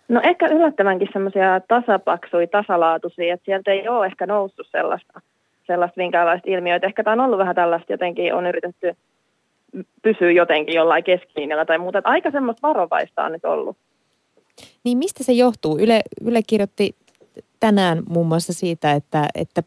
No 0.08 0.20
ehkä 0.24 0.46
yllättävänkin 0.46 1.08
semmoisia 1.12 1.60
tasapaksuja, 1.68 2.46
tasalaatuisia, 2.46 3.34
että 3.34 3.44
sieltä 3.44 3.70
ei 3.70 3.88
ole 3.88 4.06
ehkä 4.06 4.26
noussut 4.26 4.66
sellaista, 4.70 5.20
sellaista 5.66 6.00
minkäänlaista 6.00 6.50
ilmiöitä. 6.50 6.86
Ehkä 6.86 7.04
tämä 7.04 7.12
on 7.12 7.20
ollut 7.20 7.38
vähän 7.38 7.54
tällaista 7.54 7.92
jotenkin, 7.92 8.34
on 8.34 8.46
yritetty 8.46 8.96
pysyä 10.02 10.30
jotenkin 10.30 10.74
jollain 10.74 11.04
keskilinjalla 11.04 11.64
tai 11.64 11.78
muuta. 11.78 11.98
Että 11.98 12.10
aika 12.10 12.30
semmoista 12.30 12.68
varovaista 12.68 13.24
on 13.24 13.32
nyt 13.32 13.44
ollut. 13.44 13.76
Niin 14.84 14.98
mistä 14.98 15.24
se 15.24 15.32
johtuu? 15.32 15.78
Yle, 15.78 16.02
Yle 16.26 16.40
kirjoitti 16.46 16.94
tänään 17.60 18.02
muun 18.08 18.26
muassa 18.26 18.52
siitä, 18.52 18.92
että, 18.92 19.28
että 19.34 19.62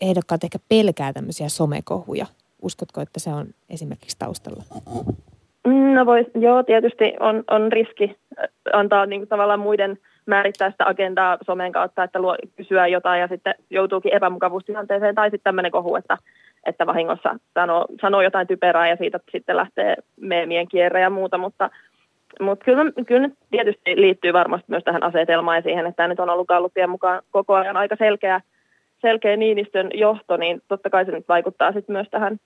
ehdokkaat 0.00 0.44
ehkä 0.44 0.58
pelkää 0.68 1.12
tämmöisiä 1.12 1.48
somekohuja. 1.48 2.26
Uskotko, 2.62 3.00
että 3.00 3.20
se 3.20 3.30
on 3.30 3.46
esimerkiksi 3.70 4.18
taustalla? 4.18 4.62
No 5.94 6.06
vois, 6.06 6.26
joo, 6.34 6.62
tietysti 6.62 7.04
on, 7.20 7.44
on 7.50 7.72
riski 7.72 8.04
äh, 8.38 8.48
antaa 8.72 9.06
niin 9.06 9.20
kuin 9.20 9.28
tavallaan 9.28 9.60
muiden 9.60 9.98
määrittää 10.26 10.70
sitä 10.70 10.88
agendaa 10.88 11.38
somen 11.46 11.72
kautta, 11.72 12.04
että 12.04 12.18
luo, 12.18 12.36
kysyä 12.56 12.86
jotain 12.86 13.20
ja 13.20 13.28
sitten 13.28 13.54
joutuukin 13.70 14.14
epämukavuustilanteeseen 14.14 15.14
tai 15.14 15.30
sitten 15.30 15.44
tämmöinen 15.44 15.72
kohu, 15.72 15.96
että, 15.96 16.18
että 16.66 16.86
vahingossa 16.86 17.38
sanoo, 17.54 17.86
sanoo 18.00 18.22
jotain 18.22 18.46
typerää 18.46 18.88
ja 18.88 18.96
siitä 18.96 19.20
sitten 19.32 19.56
lähtee 19.56 19.96
meemien 20.20 20.68
kierre 20.68 21.00
ja 21.00 21.10
muuta, 21.10 21.38
mutta, 21.38 21.70
mutta 22.40 22.64
kyllä, 22.64 22.84
kyllä 23.06 23.26
nyt 23.26 23.34
tietysti 23.50 24.00
liittyy 24.00 24.32
varmasti 24.32 24.66
myös 24.68 24.84
tähän 24.84 25.02
asetelmaan 25.02 25.56
ja 25.56 25.62
siihen, 25.62 25.86
että 25.86 25.96
tämä 25.96 26.08
nyt 26.08 26.20
on 26.20 26.30
ollut 26.30 26.48
Gallupien 26.48 26.90
mukaan 26.90 27.22
koko 27.30 27.54
ajan 27.54 27.76
aika 27.76 27.96
selkeä, 27.96 28.40
selkeä 29.00 29.36
Niinistön 29.36 29.90
johto, 29.94 30.36
niin 30.36 30.62
totta 30.68 30.90
kai 30.90 31.04
se 31.04 31.12
nyt 31.12 31.28
vaikuttaa 31.28 31.72
sitten 31.72 31.92
myös 31.92 32.06
tähän 32.10 32.40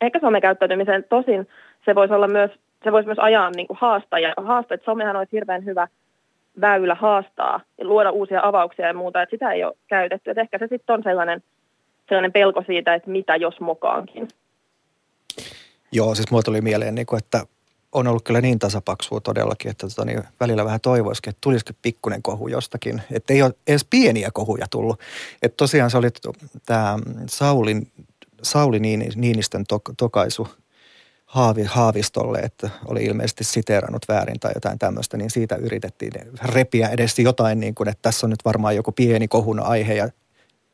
ehkä 0.00 0.20
somekäyttäytymiseen. 0.20 1.04
Tosin 1.08 1.48
se 1.84 1.94
voisi 1.94 2.14
olla 2.14 2.28
myös, 2.28 2.50
se 2.84 2.92
voisi 2.92 3.06
myös 3.06 3.18
ajaa 3.18 3.50
niin 3.50 3.66
kuin 3.66 3.78
haastaa, 3.80 4.18
ja 4.18 4.32
haastaa, 4.36 4.74
että 4.74 4.84
somehan 4.84 5.16
olisi 5.16 5.32
hirveän 5.32 5.64
hyvä 5.64 5.88
väylä 6.60 6.94
haastaa 6.94 7.60
ja 7.78 7.84
luoda 7.84 8.10
uusia 8.10 8.40
avauksia 8.42 8.86
ja 8.86 8.94
muuta, 8.94 9.22
että 9.22 9.30
sitä 9.30 9.52
ei 9.52 9.64
ole 9.64 9.76
käytetty. 9.88 10.30
Että 10.30 10.40
ehkä 10.40 10.58
se 10.58 10.66
sitten 10.66 10.94
on 10.94 11.02
sellainen, 11.02 11.42
sellainen 12.08 12.32
pelko 12.32 12.62
siitä, 12.66 12.94
että 12.94 13.10
mitä 13.10 13.36
jos 13.36 13.60
mokaankin. 13.60 14.28
Joo, 15.92 16.14
siis 16.14 16.30
mulla 16.30 16.42
tuli 16.42 16.60
mieleen, 16.60 16.94
niin 16.94 17.06
että 17.18 17.42
on 17.92 18.06
ollut 18.06 18.24
kyllä 18.24 18.40
niin 18.40 18.58
tasapaksua 18.58 19.20
todellakin, 19.20 19.70
että 19.70 19.88
tota, 19.88 20.04
niin 20.04 20.22
välillä 20.40 20.64
vähän 20.64 20.80
toivoisikin, 20.80 21.30
että 21.30 21.40
tulisiko 21.40 21.72
pikkuinen 21.82 22.22
kohu 22.22 22.48
jostakin. 22.48 23.02
Että 23.10 23.32
ei 23.32 23.42
ole 23.42 23.54
edes 23.66 23.86
pieniä 23.90 24.30
kohuja 24.32 24.66
tullut. 24.70 25.00
Että 25.42 25.56
tosiaan 25.56 25.90
se 25.90 25.98
oli 25.98 26.08
tämä 26.66 26.98
Saulin, 27.28 27.92
Sauli 28.42 28.78
Niini- 28.78 29.16
Niinistön 29.16 29.64
tok, 29.68 29.82
tokaisu 29.96 30.48
Haavi, 31.26 31.62
Haavistolle, 31.62 32.38
että 32.38 32.70
oli 32.86 33.04
ilmeisesti 33.04 33.44
siteerannut 33.44 34.08
väärin 34.08 34.40
tai 34.40 34.52
jotain 34.54 34.78
tämmöistä, 34.78 35.16
niin 35.16 35.30
siitä 35.30 35.56
yritettiin 35.56 36.12
repiä 36.42 36.88
edes 36.88 37.18
jotain, 37.18 37.60
niin 37.60 37.74
kuin, 37.74 37.88
että 37.88 38.02
tässä 38.02 38.26
on 38.26 38.30
nyt 38.30 38.44
varmaan 38.44 38.76
joku 38.76 38.92
pieni 38.92 39.28
kohun 39.28 39.60
aihe 39.60 39.94
ja 39.94 40.08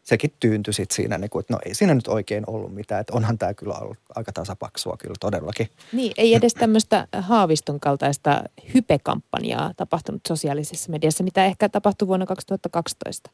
sekin 0.09 0.31
tyyntyi 0.41 0.73
sitten 0.73 0.97
siinä, 0.97 1.19
niin 1.19 1.31
kuin, 1.31 1.41
että 1.41 1.53
no 1.53 1.59
ei 1.67 1.75
siinä 1.75 1.95
nyt 1.95 2.09
oikein 2.09 2.45
ollut 2.47 2.75
mitään, 2.75 3.01
että 3.01 3.17
onhan 3.17 3.39
tämä 3.39 3.55
kyllä 3.55 3.75
ollut 3.81 3.99
aika 4.15 4.33
tasapaksua 4.33 4.97
kyllä 4.99 5.15
todellakin. 5.21 5.67
Niin, 5.93 6.13
ei 6.19 6.35
edes 6.35 6.55
tämmöistä 6.55 7.07
Haaviston 7.21 7.81
kaltaista 7.81 8.43
hypekampanjaa 8.75 9.71
tapahtunut 9.77 10.21
sosiaalisessa 10.29 10.91
mediassa, 10.91 11.25
mitä 11.25 11.45
ehkä 11.45 11.69
tapahtui 11.69 12.09
vuonna 12.09 12.27
2012. 12.27 13.31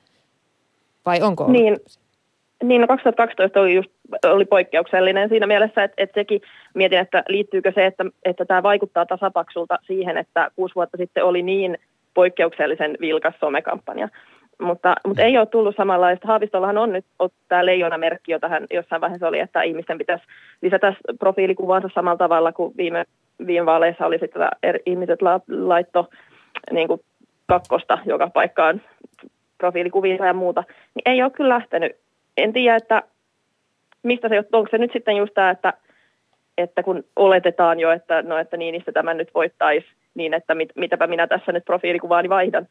Vai 1.06 1.22
onko 1.22 1.44
ollut? 1.44 1.60
Niin, 1.60 1.76
niin 2.62 2.80
no 2.80 2.87
2012 2.87 3.60
oli 3.60 3.74
just 3.74 3.90
oli 4.26 4.44
poikkeuksellinen 4.44 5.28
siinä 5.28 5.46
mielessä, 5.46 5.84
että, 5.84 5.94
että 6.02 6.20
sekin 6.20 6.40
mietin, 6.74 6.98
että 6.98 7.22
liittyykö 7.28 7.72
se, 7.74 7.87
että, 7.87 8.04
että 8.24 8.44
tämä 8.44 8.62
vaikuttaa 8.62 9.06
tasapaksulta 9.06 9.78
siihen, 9.87 10.16
että 10.16 10.50
kuusi 10.56 10.74
vuotta 10.74 10.96
sitten 10.96 11.24
oli 11.24 11.42
niin 11.42 11.78
poikkeuksellisen 12.14 12.96
vilkas 13.00 13.34
somekampanja. 13.40 14.08
Mutta, 14.60 14.94
mutta 15.06 15.22
ei 15.22 15.38
ole 15.38 15.46
tullut 15.46 15.76
samanlaista. 15.76 16.28
Haavistollahan 16.28 16.78
on 16.78 16.92
nyt 16.92 17.04
tämä 17.48 17.66
leijona-merkki, 17.66 18.32
jota 18.32 18.48
hän 18.48 18.66
jossain 18.70 19.00
vaiheessa 19.00 19.28
oli, 19.28 19.38
että 19.38 19.62
ihmisten 19.62 19.98
pitäisi 19.98 20.24
lisätä 20.62 20.94
profiilikuvansa 21.18 21.88
samalla 21.94 22.18
tavalla 22.18 22.52
kuin 22.52 22.74
viime, 22.76 23.04
viime 23.46 23.66
vaaleissa 23.66 24.06
oli 24.06 24.18
sitten 24.18 24.48
er, 24.62 24.78
ihmiset 24.86 25.22
la, 25.22 25.40
laitto 25.48 26.08
niin 26.72 26.88
kuin 26.88 27.00
kakkosta 27.46 27.98
joka 28.06 28.30
paikkaan 28.30 28.82
profiilikuvinsa 29.58 30.26
ja 30.26 30.32
muuta. 30.32 30.64
Niin 30.94 31.02
ei 31.04 31.22
ole 31.22 31.30
kyllä 31.30 31.54
lähtenyt. 31.54 31.92
En 32.36 32.52
tiedä, 32.52 32.76
että 32.76 33.02
mistä 34.02 34.28
se, 34.28 34.44
onko 34.52 34.68
se 34.70 34.78
nyt 34.78 34.92
sitten 34.92 35.16
just 35.16 35.34
tämä, 35.34 35.50
että, 35.50 35.72
että 36.58 36.82
kun 36.82 37.04
oletetaan 37.16 37.80
jo, 37.80 37.90
että, 37.90 38.22
no, 38.22 38.38
että 38.38 38.56
Niinistä 38.56 38.92
tämä 38.92 39.14
nyt 39.14 39.30
voittaisi, 39.34 39.86
niin 40.14 40.34
että 40.34 40.54
mit, 40.54 40.68
mitäpä 40.76 41.06
minä 41.06 41.26
tässä 41.26 41.52
nyt 41.52 41.64
profiilikuvaani 41.64 42.28
vaihdan. 42.28 42.68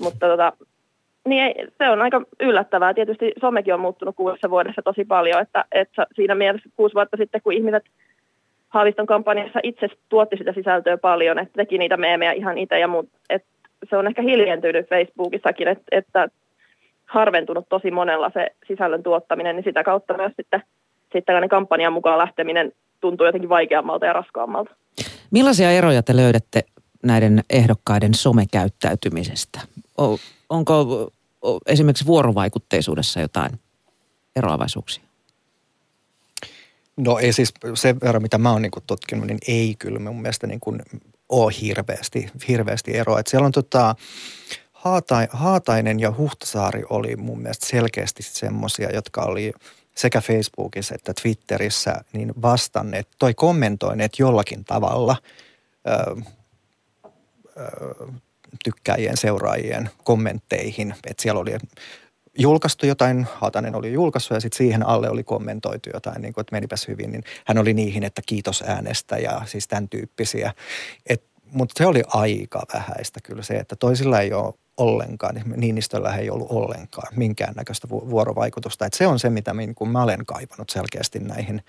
Mutta 0.00 0.28
tota, 0.28 0.52
niin 1.26 1.42
ei, 1.44 1.54
se 1.78 1.90
on 1.90 2.02
aika 2.02 2.22
yllättävää. 2.40 2.94
Tietysti 2.94 3.32
somekin 3.40 3.74
on 3.74 3.80
muuttunut 3.80 4.16
kuudessa 4.16 4.50
vuodessa 4.50 4.82
tosi 4.82 5.04
paljon, 5.04 5.42
että, 5.42 5.64
että 5.72 6.06
siinä 6.14 6.34
mielessä 6.34 6.68
kuusi 6.76 6.94
vuotta 6.94 7.16
sitten, 7.16 7.40
kun 7.42 7.52
ihmiset 7.52 7.84
Haaviston 8.68 9.06
kampanjassa 9.06 9.60
itse 9.62 9.88
tuotti 10.08 10.36
sitä 10.36 10.52
sisältöä 10.52 10.96
paljon, 10.96 11.38
että 11.38 11.56
teki 11.56 11.78
niitä 11.78 11.96
meemejä 11.96 12.32
ihan 12.32 12.58
itse 12.58 12.78
ja 12.78 12.88
muut, 12.88 13.08
että 13.30 13.48
se 13.90 13.96
on 13.96 14.06
ehkä 14.06 14.22
hiljentynyt 14.22 14.88
Facebookissakin, 14.88 15.68
että, 15.68 15.84
että 15.92 16.28
harventunut 17.06 17.68
tosi 17.68 17.90
monella 17.90 18.30
se 18.34 18.46
sisällön 18.66 19.02
tuottaminen, 19.02 19.56
niin 19.56 19.64
sitä 19.64 19.84
kautta 19.84 20.16
myös 20.16 20.32
sitten, 20.36 20.62
sitten 21.12 21.48
kampanjan 21.48 21.92
mukaan 21.92 22.18
lähteminen 22.18 22.72
tuntuu 23.00 23.26
jotenkin 23.26 23.48
vaikeammalta 23.48 24.06
ja 24.06 24.12
raskaammalta. 24.12 24.70
Millaisia 25.30 25.70
eroja 25.70 26.02
te 26.02 26.16
löydätte 26.16 26.62
näiden 27.02 27.40
ehdokkaiden 27.50 28.14
somekäyttäytymisestä? 28.14 29.60
Onko 30.50 31.08
esimerkiksi 31.66 32.06
vuorovaikutteisuudessa 32.06 33.20
jotain 33.20 33.60
eroavaisuuksia? 34.36 35.02
No 36.96 37.18
ei 37.18 37.32
siis 37.32 37.54
sen 37.74 38.00
verran, 38.00 38.22
mitä 38.22 38.38
mä 38.38 38.52
oon 38.52 38.62
niin 38.62 38.72
tutkinut, 38.86 39.26
niin 39.26 39.38
ei 39.48 39.74
kyllä 39.78 39.98
mun 39.98 40.22
mielestä 40.22 40.46
niin 40.46 40.60
kuin 40.60 40.82
ole 41.28 41.52
hirveästi, 41.60 42.30
hirveästi 42.48 42.96
eroa. 42.96 43.20
Et 43.20 43.26
siellä 43.26 43.46
on 43.46 43.52
tota, 43.52 43.94
Haatai, 44.72 45.28
Haatainen 45.30 46.00
ja 46.00 46.12
Huhtasaari 46.18 46.82
oli 46.90 47.16
mun 47.16 47.40
mielestä 47.40 47.66
selkeästi 47.66 48.22
semmoisia, 48.22 48.90
jotka 48.94 49.22
oli 49.22 49.52
sekä 49.94 50.20
Facebookissa 50.20 50.94
että 50.94 51.14
Twitterissä 51.22 52.04
niin 52.12 52.32
vastanneet, 52.42 53.08
toi 53.18 53.34
kommentoineet 53.34 54.18
jollakin 54.18 54.64
tavalla 54.64 55.16
ö, 55.86 56.22
ö, 57.56 58.06
tykkäjien, 58.64 59.16
seuraajien 59.16 59.90
kommentteihin. 60.04 60.94
Että 61.06 61.22
siellä 61.22 61.40
oli 61.40 61.56
julkaistu 62.38 62.86
jotain, 62.86 63.26
Haatanen 63.34 63.74
oli 63.74 63.92
julkaissut 63.92 64.34
ja 64.34 64.40
sitten 64.40 64.58
siihen 64.58 64.86
alle 64.86 65.10
oli 65.10 65.22
kommentoitu 65.22 65.90
jotain, 65.94 66.22
niin 66.22 66.34
kuin, 66.34 66.42
että 66.42 66.56
menipäs 66.56 66.88
hyvin, 66.88 67.12
niin 67.12 67.24
hän 67.46 67.58
oli 67.58 67.74
niihin, 67.74 68.04
että 68.04 68.22
kiitos 68.26 68.64
äänestä 68.66 69.18
ja 69.18 69.42
siis 69.44 69.68
tämän 69.68 69.88
tyyppisiä. 69.88 70.52
Mutta 71.52 71.74
se 71.78 71.86
oli 71.86 72.02
aika 72.06 72.62
vähäistä 72.74 73.20
kyllä 73.22 73.42
se, 73.42 73.54
että 73.54 73.76
toisilla 73.76 74.20
ei 74.20 74.32
ole 74.32 74.54
ollenkaan, 74.76 75.34
niin 75.34 75.60
Niinistöllä 75.60 76.16
ei 76.16 76.30
ollut 76.30 76.50
ollenkaan 76.50 77.08
minkäännäköistä 77.16 77.88
vuorovaikutusta. 77.88 78.86
Et 78.86 78.94
se 78.94 79.06
on 79.06 79.18
se, 79.18 79.30
mitä 79.30 79.54
kun 79.74 79.88
mä 79.88 80.02
olen 80.02 80.26
kaivannut 80.26 80.70
selkeästi 80.70 81.18
näihin, 81.18 81.62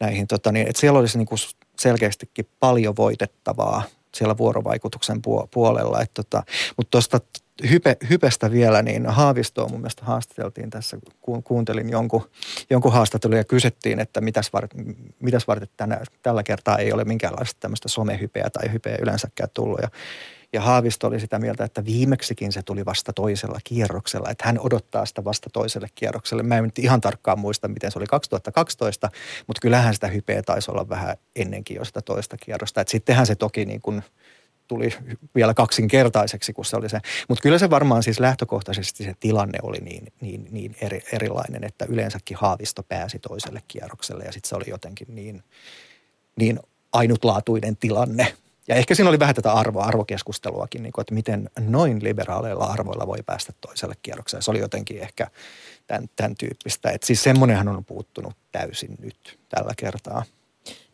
näihin 0.00 0.26
tota 0.26 0.52
niin, 0.52 0.68
että 0.68 0.80
siellä 0.80 0.98
olisi 0.98 1.18
niin 1.18 1.26
kuin 1.26 1.38
selkeästikin 1.78 2.48
paljon 2.60 2.96
voitettavaa 2.96 3.82
siellä 4.16 4.36
vuorovaikutuksen 4.38 5.20
puolella. 5.50 6.04
Tota, 6.14 6.42
mutta 6.76 6.90
tuosta 6.90 7.20
hype, 7.70 7.96
hypestä 8.10 8.50
vielä, 8.50 8.82
niin 8.82 9.06
Haavistoa 9.06 9.68
mun 9.68 9.80
mielestä 9.80 10.04
haastateltiin 10.04 10.70
tässä, 10.70 10.98
kun 11.20 11.42
kuuntelin 11.42 11.90
jonkun, 11.90 12.30
jonkun 12.70 12.92
haastattelun 12.92 13.36
ja 13.36 13.44
kysyttiin, 13.44 14.00
että 14.00 14.20
mitäs, 14.20 14.52
var, 14.52 14.68
mitäs 15.20 15.48
varten 15.48 15.68
tänä, 15.76 16.00
tällä 16.22 16.42
kertaa 16.42 16.78
ei 16.78 16.92
ole 16.92 17.04
minkäänlaista 17.04 17.60
tämmöistä 17.60 17.88
somehypeä 17.88 18.50
tai 18.50 18.72
hypeä 18.72 18.98
yleensäkään 19.02 19.50
tullut. 19.54 19.80
Ja 19.82 19.88
ja 20.52 20.60
Haavisto 20.60 21.06
oli 21.06 21.20
sitä 21.20 21.38
mieltä, 21.38 21.64
että 21.64 21.84
viimeksikin 21.84 22.52
se 22.52 22.62
tuli 22.62 22.84
vasta 22.84 23.12
toisella 23.12 23.58
kierroksella, 23.64 24.30
että 24.30 24.46
hän 24.46 24.58
odottaa 24.60 25.06
sitä 25.06 25.24
vasta 25.24 25.50
toiselle 25.52 25.88
kierrokselle. 25.94 26.42
Mä 26.42 26.56
en 26.56 26.64
nyt 26.64 26.78
ihan 26.78 27.00
tarkkaan 27.00 27.38
muista, 27.38 27.68
miten 27.68 27.92
se 27.92 27.98
oli 27.98 28.06
2012, 28.06 29.10
mutta 29.46 29.60
kyllähän 29.60 29.94
sitä 29.94 30.06
hypeä 30.06 30.42
taisi 30.42 30.70
olla 30.70 30.88
vähän 30.88 31.16
ennenkin 31.36 31.76
jo 31.76 31.84
sitä 31.84 32.02
toista 32.02 32.36
kierrosta. 32.36 32.80
Että 32.80 32.90
sittenhän 32.90 33.26
se 33.26 33.34
toki 33.34 33.64
niin 33.64 33.80
kuin 33.80 34.02
tuli 34.68 34.94
vielä 35.34 35.54
kaksinkertaiseksi, 35.54 36.52
kun 36.52 36.64
se 36.64 36.76
oli 36.76 36.88
se. 36.88 37.00
Mutta 37.28 37.42
kyllä 37.42 37.58
se 37.58 37.70
varmaan 37.70 38.02
siis 38.02 38.20
lähtökohtaisesti 38.20 39.04
se 39.04 39.14
tilanne 39.20 39.58
oli 39.62 39.78
niin, 39.78 40.12
niin, 40.20 40.48
niin 40.50 40.76
eri, 40.80 41.02
erilainen, 41.12 41.64
että 41.64 41.84
yleensäkin 41.88 42.36
Haavisto 42.36 42.82
pääsi 42.82 43.18
toiselle 43.18 43.62
kierrokselle 43.68 44.24
ja 44.24 44.32
sitten 44.32 44.48
se 44.48 44.56
oli 44.56 44.64
jotenkin 44.68 45.06
niin, 45.14 45.42
niin 46.36 46.60
ainutlaatuinen 46.92 47.76
tilanne– 47.76 48.32
ja 48.68 48.74
ehkä 48.74 48.94
siinä 48.94 49.08
oli 49.08 49.18
vähän 49.18 49.34
tätä 49.34 49.52
arvoa, 49.52 49.84
arvokeskusteluakin, 49.84 50.82
niin 50.82 50.92
kuin, 50.92 51.02
että 51.02 51.14
miten 51.14 51.50
noin 51.68 52.04
liberaaleilla 52.04 52.64
arvoilla 52.64 53.06
voi 53.06 53.18
päästä 53.26 53.52
toiselle 53.60 53.94
kierrokselle. 54.02 54.42
Se 54.42 54.50
oli 54.50 54.58
jotenkin 54.58 55.00
ehkä 55.00 55.26
tämän, 55.86 56.08
tämän 56.16 56.34
tyyppistä. 56.38 56.90
Että 56.90 57.06
siis 57.06 57.22
semmoinenhan 57.22 57.68
on 57.68 57.84
puuttunut 57.84 58.32
täysin 58.52 58.94
nyt 59.00 59.38
tällä 59.48 59.72
kertaa. 59.76 60.22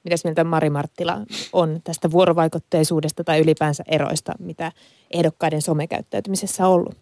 Mitäs 0.04 0.24
mieltä 0.24 0.44
Mari 0.44 0.70
Marttila 0.70 1.18
on 1.52 1.80
tästä 1.84 2.10
vuorovaikutteisuudesta 2.10 3.24
tai 3.24 3.40
ylipäänsä 3.40 3.84
eroista, 3.88 4.32
mitä 4.38 4.72
ehdokkaiden 5.10 5.62
somekäyttäytymisessä 5.62 6.66
on 6.66 6.72
ollut? 6.72 6.96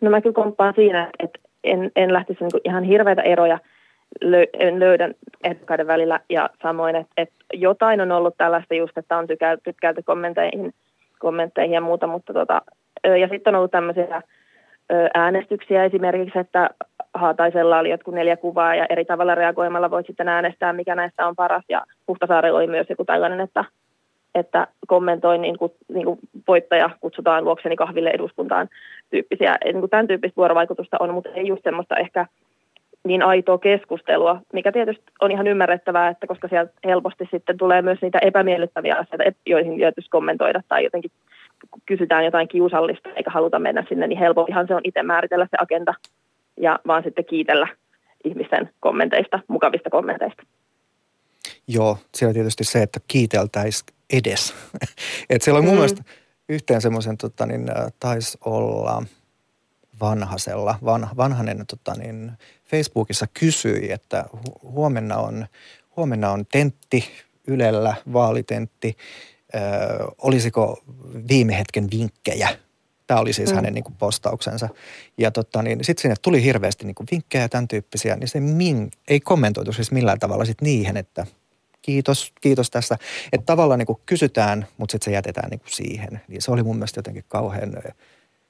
No 0.00 0.10
mä 0.10 0.20
kyllä 0.20 0.34
komppaan 0.34 0.74
siinä, 0.76 1.10
että 1.18 1.38
en, 1.64 1.90
en 1.96 2.12
lähtisi 2.12 2.44
niin 2.44 2.60
ihan 2.64 2.84
hirveitä 2.84 3.22
eroja– 3.22 3.58
löydän 4.78 5.14
ehdokkaiden 5.44 5.86
välillä 5.86 6.20
ja 6.30 6.50
samoin, 6.62 6.96
että, 6.96 7.12
että 7.16 7.34
jotain 7.52 8.00
on 8.00 8.12
ollut 8.12 8.34
tällaista 8.36 8.74
just, 8.74 8.98
että 8.98 9.18
on 9.18 9.26
tykkäilty 9.64 10.02
kommentteihin, 10.02 10.74
kommentteihin 11.18 11.74
ja 11.74 11.80
muuta, 11.80 12.06
mutta 12.06 12.32
tota, 12.32 12.62
ja 13.20 13.28
sitten 13.28 13.54
on 13.54 13.58
ollut 13.58 13.70
tämmöisiä 13.70 14.22
äänestyksiä 15.14 15.84
esimerkiksi, 15.84 16.38
että 16.38 16.70
Haataisella 17.14 17.78
oli 17.78 17.90
jotkut 17.90 18.14
neljä 18.14 18.36
kuvaa 18.36 18.74
ja 18.74 18.86
eri 18.90 19.04
tavalla 19.04 19.34
reagoimalla 19.34 19.90
voit 19.90 20.06
sitten 20.06 20.28
äänestää, 20.28 20.72
mikä 20.72 20.94
näistä 20.94 21.26
on 21.26 21.36
paras. 21.36 21.64
Ja 21.68 21.84
Huhtasaarella 22.08 22.58
oli 22.58 22.66
myös 22.66 22.86
joku 22.90 23.04
tällainen, 23.04 23.40
että, 23.40 23.64
että 24.34 24.66
kommentoin 24.86 25.42
niin 25.42 25.58
kuin, 25.58 25.72
niin 25.88 26.04
kuin 26.04 26.18
voittaja 26.48 26.90
kutsutaan 27.00 27.44
luokseni 27.44 27.76
kahville 27.76 28.10
eduskuntaan 28.10 28.68
tyyppisiä. 29.10 29.56
Niin 29.64 29.80
kuin 29.80 29.90
tämän 29.90 30.06
tyyppistä 30.06 30.36
vuorovaikutusta 30.36 30.96
on, 31.00 31.14
mutta 31.14 31.30
ei 31.30 31.46
just 31.46 31.62
semmoista 31.64 31.96
ehkä 31.96 32.26
niin 33.04 33.22
aitoa 33.22 33.58
keskustelua, 33.58 34.40
mikä 34.52 34.72
tietysti 34.72 35.04
on 35.20 35.30
ihan 35.30 35.46
ymmärrettävää, 35.46 36.08
että 36.08 36.26
koska 36.26 36.48
sieltä 36.48 36.72
helposti 36.84 37.28
sitten 37.30 37.58
tulee 37.58 37.82
myös 37.82 37.98
niitä 38.02 38.18
epämiellyttäviä 38.18 38.94
asioita, 38.94 39.38
joihin 39.46 39.80
joutuisi 39.80 40.10
kommentoida 40.10 40.62
tai 40.68 40.84
jotenkin 40.84 41.10
kysytään 41.86 42.24
jotain 42.24 42.48
kiusallista 42.48 43.08
eikä 43.08 43.30
haluta 43.30 43.58
mennä 43.58 43.84
sinne, 43.88 44.06
niin 44.06 44.18
helpompihan 44.18 44.66
se 44.66 44.74
on 44.74 44.80
itse 44.84 45.02
määritellä 45.02 45.46
se 45.50 45.56
agenda 45.60 45.94
ja 46.60 46.78
vaan 46.86 47.02
sitten 47.02 47.24
kiitellä 47.24 47.68
ihmisten 48.24 48.70
kommenteista, 48.80 49.40
mukavista 49.48 49.90
kommenteista. 49.90 50.42
Joo, 51.68 51.98
siellä 52.14 52.30
on 52.30 52.34
tietysti 52.34 52.64
se, 52.64 52.82
että 52.82 53.00
kiiteltäisiin 53.08 53.96
edes. 54.12 54.54
Et 55.30 55.42
siellä 55.42 55.58
on 55.58 55.64
mun 55.64 55.74
mm. 55.74 55.76
mielestä 55.76 56.02
yhteen 56.48 56.80
semmoisen, 56.80 57.18
tota, 57.18 57.46
niin, 57.46 57.66
taisi 58.00 58.38
olla– 58.44 59.02
Vanhasella. 60.00 60.74
Van, 60.84 61.08
Vanhanen 61.16 61.66
tota 61.66 61.94
niin, 61.98 62.32
Facebookissa 62.74 63.26
kysyi, 63.34 63.92
että 63.92 64.24
huomenna 64.62 65.16
on, 65.16 65.46
huomenna 65.96 66.30
on 66.30 66.46
tentti 66.52 67.04
Ylellä, 67.46 67.94
vaalitentti. 68.12 68.96
Ö, 69.54 69.58
olisiko 70.18 70.82
viime 71.28 71.58
hetken 71.58 71.88
vinkkejä? 71.90 72.48
Tämä 73.06 73.20
oli 73.20 73.32
siis 73.32 73.50
mm. 73.50 73.54
hänen 73.54 73.74
niin 73.74 73.84
kuin, 73.84 73.94
postauksensa. 73.94 74.68
Ja 75.18 75.30
tota, 75.30 75.62
niin, 75.62 75.84
sitten 75.84 76.02
sinne 76.02 76.14
tuli 76.22 76.42
hirveästi 76.42 76.84
niin 76.84 76.94
kuin, 76.94 77.06
vinkkejä 77.10 77.44
ja 77.44 77.48
tämän 77.48 77.68
tyyppisiä, 77.68 78.16
niin 78.16 78.28
se 78.28 78.40
min, 78.40 78.90
ei 79.08 79.20
kommentoitu 79.20 79.72
siis 79.72 79.90
millään 79.92 80.18
tavalla 80.18 80.44
sit 80.44 80.60
niihin, 80.60 80.96
että 80.96 81.26
kiitos, 81.82 82.32
kiitos 82.40 82.70
tästä. 82.70 82.98
Että 83.32 83.46
tavallaan 83.46 83.78
niin 83.78 83.86
kuin, 83.86 84.00
kysytään, 84.06 84.66
mutta 84.78 84.92
sitten 84.92 85.04
se 85.04 85.14
jätetään 85.14 85.50
niin 85.50 85.60
kuin, 85.60 85.72
siihen. 85.72 86.20
Niin 86.28 86.42
se 86.42 86.50
oli 86.50 86.62
mun 86.62 86.76
mielestä 86.76 86.98
jotenkin 86.98 87.24
kauhean 87.28 87.72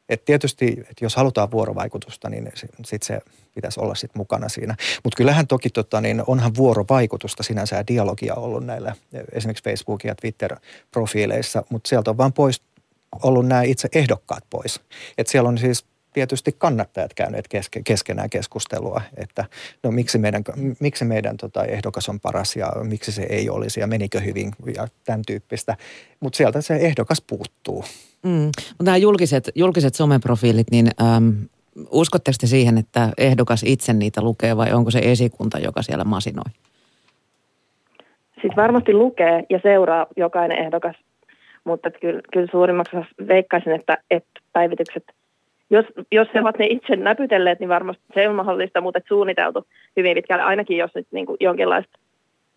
et 0.09 0.25
tietysti, 0.25 0.67
että 0.81 1.05
jos 1.05 1.17
halutaan 1.17 1.51
vuorovaikutusta, 1.51 2.31
niin 2.31 2.53
sitten 2.85 3.07
se 3.07 3.21
pitäisi 3.55 3.81
olla 3.81 3.95
sit 3.95 4.15
mukana 4.15 4.49
siinä. 4.49 4.77
Mutta 5.05 5.17
kyllähän 5.17 5.47
toki 5.47 5.71
tota, 5.71 6.01
niin 6.01 6.23
onhan 6.27 6.53
vuorovaikutusta 6.57 7.43
sinänsä 7.43 7.77
ja 7.77 7.87
dialogia 7.87 8.35
ollut 8.35 8.67
näillä 8.67 8.97
esimerkiksi 9.33 9.71
Facebook- 9.71 10.05
ja 10.05 10.15
Twitter-profiileissa, 10.15 11.65
mutta 11.71 11.89
sieltä 11.89 12.11
on 12.11 12.17
vaan 12.17 12.33
pois 12.33 12.63
ollut 13.23 13.47
nämä 13.47 13.63
itse 13.63 13.89
ehdokkaat 13.95 14.45
pois. 14.51 14.81
Et 15.19 15.27
siellä 15.27 15.49
on 15.49 15.59
siis 15.59 15.85
tietysti 16.13 16.55
kannattajat 16.59 17.15
käyneet 17.15 17.49
keske, 17.49 17.83
keskenään 17.85 18.31
keskustelua, 18.31 19.01
että 19.17 19.45
no 19.83 19.91
miksi 19.91 20.19
meidän, 20.19 20.45
miksi 20.81 21.05
meidän 21.05 21.37
tota 21.37 21.65
ehdokas 21.65 22.09
on 22.09 22.21
paras 22.21 22.57
ja 22.57 22.73
miksi 22.83 23.13
se 23.13 23.23
ei 23.23 23.51
olisi 23.51 23.81
ja 23.81 23.87
menikö 23.87 24.21
hyvin 24.21 24.53
ja 24.77 24.89
tämän 25.05 25.23
tyyppistä. 25.27 25.77
Mutta 26.21 26.37
sieltä 26.37 26.61
se 26.61 26.77
ehdokas 26.77 27.23
puuttuu. 27.27 27.85
Mm. 28.23 28.51
Nämä 28.83 28.97
julkiset, 28.97 29.51
julkiset 29.55 29.95
someprofiilit, 29.95 30.71
niin 30.71 30.91
äm, 31.17 31.49
uskotteko 31.91 32.37
te 32.41 32.47
siihen, 32.47 32.79
että 32.79 33.09
ehdokas 33.19 33.63
itse 33.67 33.93
niitä 33.93 34.23
lukee 34.23 34.57
vai 34.57 34.73
onko 34.73 34.91
se 34.91 34.99
esikunta, 34.99 35.59
joka 35.59 35.83
siellä 35.83 36.05
masinoi? 36.05 36.51
Siis 38.41 38.57
varmasti 38.57 38.93
lukee 38.93 39.45
ja 39.51 39.61
seuraa 39.63 40.07
jokainen 40.17 40.59
ehdokas, 40.59 40.97
mutta 41.65 41.91
kyllä, 41.91 42.21
kyllä 42.33 42.49
suurimmaksi 42.51 42.97
veikkaisin, 43.29 43.73
että, 43.73 43.99
että 44.11 44.41
päivitykset, 44.53 45.05
jos, 45.71 45.87
jos 46.13 46.29
he 46.35 46.41
ovat 46.41 46.59
ne 46.59 46.67
itse 46.67 46.97
näpytelleet, 46.97 47.61
niin 47.61 47.69
varmasti 47.69 48.03
se 48.15 48.29
on 48.29 48.35
mahdollista, 48.35 48.81
mutta 48.81 49.01
suunniteltu 49.09 49.67
hyvin 49.97 50.15
pitkälle, 50.15 50.43
ainakin 50.43 50.77
jos 50.77 50.91
nyt 50.95 51.07
niin 51.13 51.27
kuin 51.27 51.37
jonkinlaista 51.41 51.99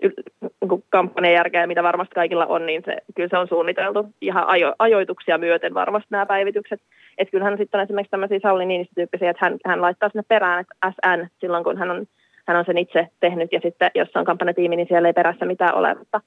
niin 0.01 0.83
kampanjajärkeä, 0.89 1.67
mitä 1.67 1.83
varmasti 1.83 2.15
kaikilla 2.15 2.45
on, 2.45 2.65
niin 2.65 2.81
se, 2.86 2.97
kyllä 3.15 3.29
se 3.29 3.38
on 3.38 3.47
suunniteltu 3.47 4.05
ihan 4.21 4.47
ajo, 4.47 4.73
ajoituksia 4.79 5.38
myöten 5.38 5.73
varmasti 5.73 6.07
nämä 6.10 6.25
päivitykset. 6.25 6.81
Että 7.17 7.31
kyllähän 7.31 7.57
sitten 7.57 7.79
on 7.79 7.83
esimerkiksi 7.83 8.12
tämmöisiä 8.12 8.39
Sauli 8.41 8.65
Niinistö-tyyppisiä, 8.65 9.29
että 9.29 9.45
hän, 9.45 9.57
hän 9.65 9.81
laittaa 9.81 10.10
sinne 10.10 10.23
perään, 10.27 10.60
että 10.60 10.91
SN 10.91 11.27
silloin, 11.39 11.63
kun 11.63 11.77
hän 11.77 11.91
on, 11.91 12.07
hän 12.47 12.57
on 12.57 12.65
sen 12.65 12.77
itse 12.77 13.07
tehnyt, 13.19 13.51
ja 13.51 13.60
sitten 13.63 13.91
jos 13.95 14.10
on 14.15 14.25
kampanjatiimi, 14.25 14.75
niin 14.75 14.88
siellä 14.88 15.07
ei 15.07 15.13
perässä 15.13 15.45
mitään 15.45 15.75
ole. 15.75 15.95
Mutta, 15.95 16.21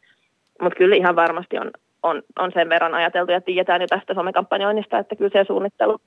mutta 0.62 0.76
kyllä 0.76 0.96
ihan 0.96 1.16
varmasti 1.16 1.58
on, 1.58 1.70
on, 2.02 2.22
on 2.38 2.50
sen 2.54 2.68
verran 2.68 2.94
ajateltu, 2.94 3.32
ja 3.32 3.40
tiedetään 3.40 3.80
jo 3.80 3.86
tästä 3.86 4.14
somekampanjoinnista, 4.14 4.98
että 4.98 5.16
kyllä 5.16 5.30
se 5.32 5.44
suunnittelu 5.46 5.98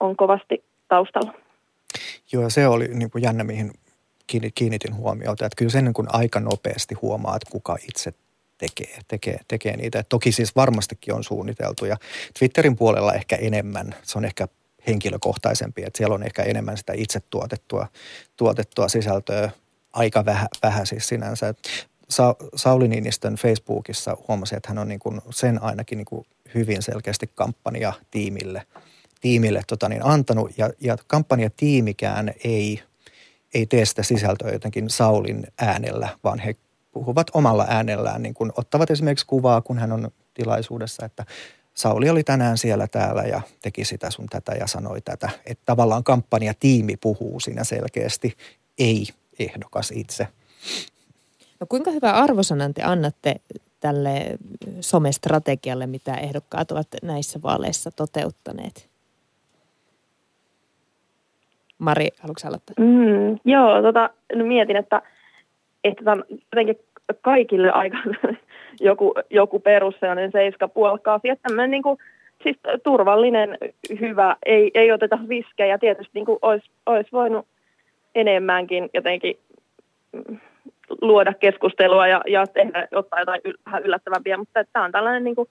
on 0.00 0.16
kovasti 0.16 0.64
taustalla. 0.88 1.32
Joo, 2.32 2.50
se 2.50 2.68
oli 2.68 2.88
niin 2.88 3.10
kuin 3.10 3.22
jännä, 3.22 3.44
mihin 3.44 3.70
kiinnitin 4.54 4.96
huomiota, 4.96 5.46
että 5.46 5.56
kyllä 5.56 5.70
sen 5.70 5.84
niin 5.84 5.94
kuin 5.94 6.08
aika 6.14 6.40
nopeasti 6.40 6.94
huomaa, 6.94 7.36
että 7.36 7.50
kuka 7.50 7.76
itse 7.88 8.14
tekee, 8.58 8.98
tekee, 9.08 9.40
tekee 9.48 9.76
niitä. 9.76 9.98
Et 9.98 10.08
toki 10.08 10.32
siis 10.32 10.56
varmastikin 10.56 11.14
on 11.14 11.24
suunniteltu 11.24 11.84
ja 11.84 11.96
Twitterin 12.38 12.76
puolella 12.76 13.14
ehkä 13.14 13.36
enemmän, 13.36 13.94
se 14.02 14.18
on 14.18 14.24
ehkä 14.24 14.48
henkilökohtaisempi, 14.86 15.82
että 15.86 15.98
siellä 15.98 16.14
on 16.14 16.22
ehkä 16.22 16.42
enemmän 16.42 16.76
sitä 16.76 16.92
itse 16.96 17.20
tuotettua, 17.30 17.86
tuotettua 18.36 18.88
sisältöä 18.88 19.50
aika 19.92 20.24
vähän, 20.24 20.48
vähän 20.62 20.86
siis 20.86 21.08
sinänsä. 21.08 21.54
Sa- 22.08 22.36
Sauli 22.54 22.88
Niinistön 22.88 23.34
Facebookissa 23.34 24.16
huomasi, 24.28 24.56
että 24.56 24.68
hän 24.68 24.78
on 24.78 24.88
niin 24.88 25.00
kuin 25.00 25.20
sen 25.30 25.62
ainakin 25.62 25.98
niin 25.98 26.06
kuin 26.06 26.26
hyvin 26.54 26.82
selkeästi 26.82 27.30
kampanja 27.34 27.92
tiimille, 28.10 28.62
tiimille 29.20 29.62
tota 29.66 29.88
niin, 29.88 30.04
antanut 30.04 30.58
ja, 30.58 30.70
ja 30.80 30.96
kampanjatiimikään 31.06 32.34
ei– 32.44 32.82
ei 33.54 33.66
tee 33.66 33.84
sitä 33.84 34.02
sisältöä 34.02 34.50
jotenkin 34.52 34.90
Saulin 34.90 35.46
äänellä, 35.60 36.08
vaan 36.24 36.38
he 36.38 36.56
puhuvat 36.92 37.26
omalla 37.34 37.66
äänellään, 37.68 38.22
niin 38.22 38.34
kuin 38.34 38.52
ottavat 38.56 38.90
esimerkiksi 38.90 39.26
kuvaa, 39.26 39.60
kun 39.60 39.78
hän 39.78 39.92
on 39.92 40.10
tilaisuudessa, 40.34 41.06
että 41.06 41.24
Sauli 41.74 42.10
oli 42.10 42.24
tänään 42.24 42.58
siellä 42.58 42.88
täällä 42.88 43.22
ja 43.22 43.40
teki 43.62 43.84
sitä 43.84 44.10
sun 44.10 44.26
tätä 44.26 44.52
ja 44.52 44.66
sanoi 44.66 45.00
tätä. 45.00 45.30
Että 45.46 45.62
tavallaan 45.66 46.04
kampanjatiimi 46.04 46.96
puhuu 46.96 47.40
siinä 47.40 47.64
selkeästi, 47.64 48.36
ei 48.78 49.06
ehdokas 49.38 49.92
itse. 49.94 50.28
No 51.60 51.66
kuinka 51.66 51.90
hyvä 51.90 52.12
arvosanan 52.12 52.74
te 52.74 52.82
annatte 52.82 53.34
tälle 53.80 54.38
somestrategialle, 54.80 55.86
mitä 55.86 56.14
ehdokkaat 56.14 56.70
ovat 56.70 56.88
näissä 57.02 57.42
vaaleissa 57.42 57.90
toteuttaneet? 57.90 58.89
Mari, 61.80 62.08
haluatko 62.20 62.48
aloittaa? 62.48 62.74
Mm, 62.78 63.38
joo, 63.44 63.82
tota, 63.82 64.10
no 64.34 64.44
mietin, 64.44 64.76
että, 64.76 65.02
että 65.84 66.04
tämän, 66.04 66.24
jotenkin 66.52 66.78
kaikille 67.20 67.70
aika 67.70 67.98
joku, 68.80 69.14
joku 69.30 69.60
perus 69.60 69.94
sellainen 70.00 70.32
seiska 70.32 70.68
puolkaa. 70.68 71.20
Että 71.24 71.48
tämmöinen 71.48 71.70
niin 71.70 71.82
kuin, 71.82 71.98
siis 72.42 72.56
turvallinen, 72.82 73.58
hyvä, 74.00 74.36
ei, 74.46 74.70
ei 74.74 74.92
oteta 74.92 75.18
viskejä. 75.28 75.78
Tietysti 75.78 76.10
niin 76.14 76.26
kuin 76.26 76.38
olisi, 76.42 76.70
olisi 76.86 77.12
voinut 77.12 77.46
enemmänkin 78.14 78.90
jotenkin 78.94 79.38
luoda 81.00 81.34
keskustelua 81.34 82.06
ja, 82.06 82.20
ja 82.26 82.46
tehdä, 82.46 82.88
ottaa 82.92 83.20
jotain 83.20 83.40
yl, 83.44 83.54
vähän 83.66 83.82
yllättävämpiä, 83.82 84.36
mutta 84.36 84.64
tämä 84.72 84.84
on 84.84 84.92
tällainen 84.92 85.24
niin 85.24 85.36
kuin 85.36 85.48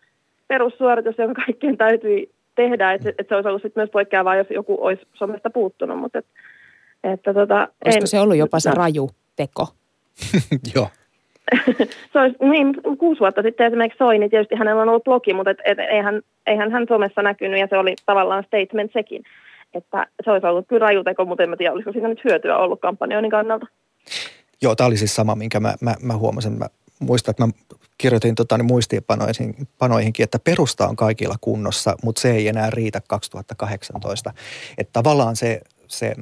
perussuoritus, 0.47 1.17
joka 1.17 1.33
kaikkien 1.45 1.77
täytyy 1.77 2.29
tehdä, 2.63 2.93
että, 2.93 3.09
että 3.09 3.23
se 3.29 3.35
olisi 3.35 3.49
ollut 3.49 3.61
sitten 3.61 3.81
myös 3.81 3.89
poikkeavaa, 3.89 4.35
jos 4.35 4.47
joku 4.49 4.77
olisi 4.81 5.07
somesta 5.13 5.49
puuttunut, 5.49 5.99
mutta 5.99 6.19
että, 6.19 6.31
että 7.03 7.33
tota, 7.33 7.67
Olisiko 7.85 8.03
en, 8.03 8.07
se 8.07 8.19
ollut 8.19 8.37
jopa 8.37 8.59
se 8.59 8.69
no. 8.69 8.75
raju 8.75 9.09
teko? 9.35 9.67
Joo. 10.75 10.87
se 12.13 12.19
olisi, 12.19 12.35
niin, 12.39 12.75
kuusi 12.97 13.19
vuotta 13.19 13.41
sitten 13.41 13.67
esimerkiksi 13.67 13.97
Soini, 13.97 14.29
tietysti 14.29 14.55
hänellä 14.55 14.81
on 14.81 14.89
ollut 14.89 15.03
blogi, 15.03 15.33
mutta 15.33 15.51
et, 15.51 15.57
et, 15.65 15.79
eihän, 15.79 16.21
eihän 16.47 16.71
hän 16.71 16.85
somessa 16.89 17.21
näkynyt 17.21 17.59
ja 17.59 17.67
se 17.69 17.77
oli 17.77 17.95
tavallaan 18.05 18.43
statement 18.43 18.91
sekin. 18.93 19.23
Että 19.73 20.07
se 20.23 20.31
olisi 20.31 20.47
ollut 20.47 20.67
kyllä 20.67 20.85
rajuteko, 20.85 21.25
mutta 21.25 21.43
en 21.43 21.49
mä 21.49 21.57
tiedä, 21.57 21.73
olisiko 21.73 21.91
siinä 21.91 22.07
nyt 22.07 22.23
hyötyä 22.23 22.57
ollut 22.57 22.81
kampanjoinnin 22.81 23.31
kannalta. 23.31 23.67
Joo, 24.61 24.75
tämä 24.75 24.87
oli 24.87 24.97
siis 24.97 25.15
sama, 25.15 25.35
minkä 25.35 25.59
mä, 25.59 25.73
mä, 25.81 25.95
mä 26.01 26.17
huomasin. 26.17 26.53
Mä 26.53 26.65
muistan, 26.99 27.31
että 27.31 27.45
mä 27.45 27.53
kirjoitin 27.97 28.35
tota, 28.35 28.57
niin 28.57 28.65
muistiinpanoihinkin, 28.65 30.23
että 30.23 30.39
perusta 30.39 30.87
on 30.87 30.95
kaikilla 30.95 31.35
kunnossa, 31.41 31.95
mutta 32.03 32.21
se 32.21 32.31
ei 32.31 32.47
enää 32.47 32.69
riitä 32.69 33.01
2018. 33.07 34.33
Että 34.77 34.93
tavallaan 34.93 35.35
se, 35.35 35.61
se 35.87 36.15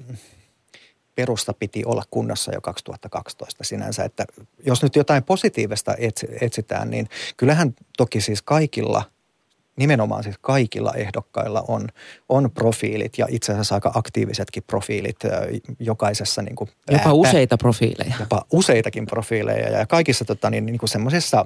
perusta 1.16 1.54
piti 1.54 1.86
olla 1.86 2.04
kunnossa 2.12 2.54
jo 2.54 2.62
2012 2.62 3.64
sinänsä. 3.64 4.04
Että 4.04 4.26
jos 4.66 4.84
nyt 4.84 4.96
jotain 4.96 5.24
positiivista 5.24 5.96
etsitään, 6.42 6.90
niin 6.90 7.10
kyllähän 7.38 7.76
toki 7.98 8.22
siis 8.22 8.42
kaikilla– 8.42 9.04
nimenomaan 9.78 10.24
siis 10.24 10.36
kaikilla 10.42 10.94
ehdokkailla 10.94 11.64
on, 11.68 11.88
on 12.30 12.52
profiilit 12.52 13.18
ja 13.18 13.28
itse 13.30 13.52
asiassa 13.52 13.76
aika 13.76 13.92
aktiivisetkin 13.96 14.64
profiilit 14.68 15.20
jokaisessa. 15.80 16.42
Niin 16.42 16.56
kuin 16.56 16.70
jopa 16.92 17.14
useita 17.14 17.58
profiileja. 17.58 18.16
Jopa 18.20 18.46
useitakin 18.52 19.06
profiileja 19.06 19.70
ja 19.70 19.86
kaikissa 19.86 20.26
tota, 20.26 20.50
niin, 20.50 20.66
niin 20.66 20.78
kuin 20.78 20.90
semmoisessa 20.90 21.46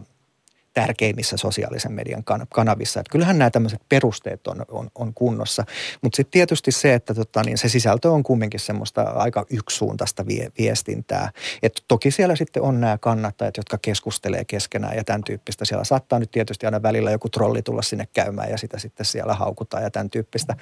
tärkeimmissä 0.73 1.37
sosiaalisen 1.37 1.91
median 1.91 2.23
kanavissa. 2.49 2.99
Että 2.99 3.11
kyllähän 3.11 3.37
nämä 3.37 3.49
tämmöiset 3.49 3.81
perusteet 3.89 4.47
on, 4.47 4.65
on, 4.67 4.89
on 4.95 5.13
kunnossa. 5.13 5.63
Mutta 6.01 6.15
sitten 6.15 6.31
tietysti 6.31 6.71
se, 6.71 6.93
että 6.93 7.13
tota, 7.13 7.43
niin 7.43 7.57
se 7.57 7.69
sisältö 7.69 8.11
on 8.11 8.23
kumminkin 8.23 8.59
semmoista 8.59 9.01
aika 9.01 9.45
yksisuuntaista 9.49 10.27
vie, 10.27 10.51
viestintää. 10.57 11.31
Et 11.63 11.83
toki 11.87 12.11
siellä 12.11 12.35
sitten 12.35 12.63
on 12.63 12.81
nämä 12.81 12.97
kannattajat, 12.97 13.57
jotka 13.57 13.77
keskustelee 13.81 14.45
keskenään 14.45 14.97
ja 14.97 15.03
tämän 15.03 15.23
tyyppistä. 15.23 15.65
Siellä 15.65 15.83
saattaa 15.83 16.19
nyt 16.19 16.31
tietysti 16.31 16.65
aina 16.65 16.81
välillä 16.81 17.11
joku 17.11 17.29
trolli 17.29 17.61
tulla 17.61 17.81
sinne 17.81 18.07
käymään 18.13 18.49
ja 18.49 18.57
sitä 18.57 18.79
sitten 18.79 19.05
siellä 19.05 19.33
haukutaan 19.33 19.83
ja 19.83 19.91
tämän 19.91 20.09
tyyppistä 20.09 20.55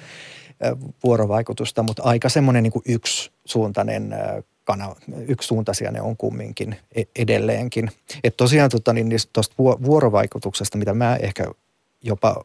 vuorovaikutusta. 1.04 1.82
Mutta 1.82 2.02
aika 2.02 2.28
semmoinen 2.28 2.62
niin 2.62 2.72
yksisuuntainen 2.88 4.14
kana, 4.70 4.94
yksisuuntaisia 5.28 5.90
ne 5.90 6.00
on 6.00 6.16
kumminkin 6.16 6.76
e-, 6.94 7.02
edelleenkin. 7.16 7.90
Että 8.24 8.36
tosiaan 8.36 8.70
tota, 8.70 8.92
niin 8.92 9.08
tuosta 9.32 9.54
vuorovaikutuksesta, 9.58 10.78
mitä 10.78 10.94
mä 10.94 11.16
ehkä 11.16 11.46
jopa 12.02 12.44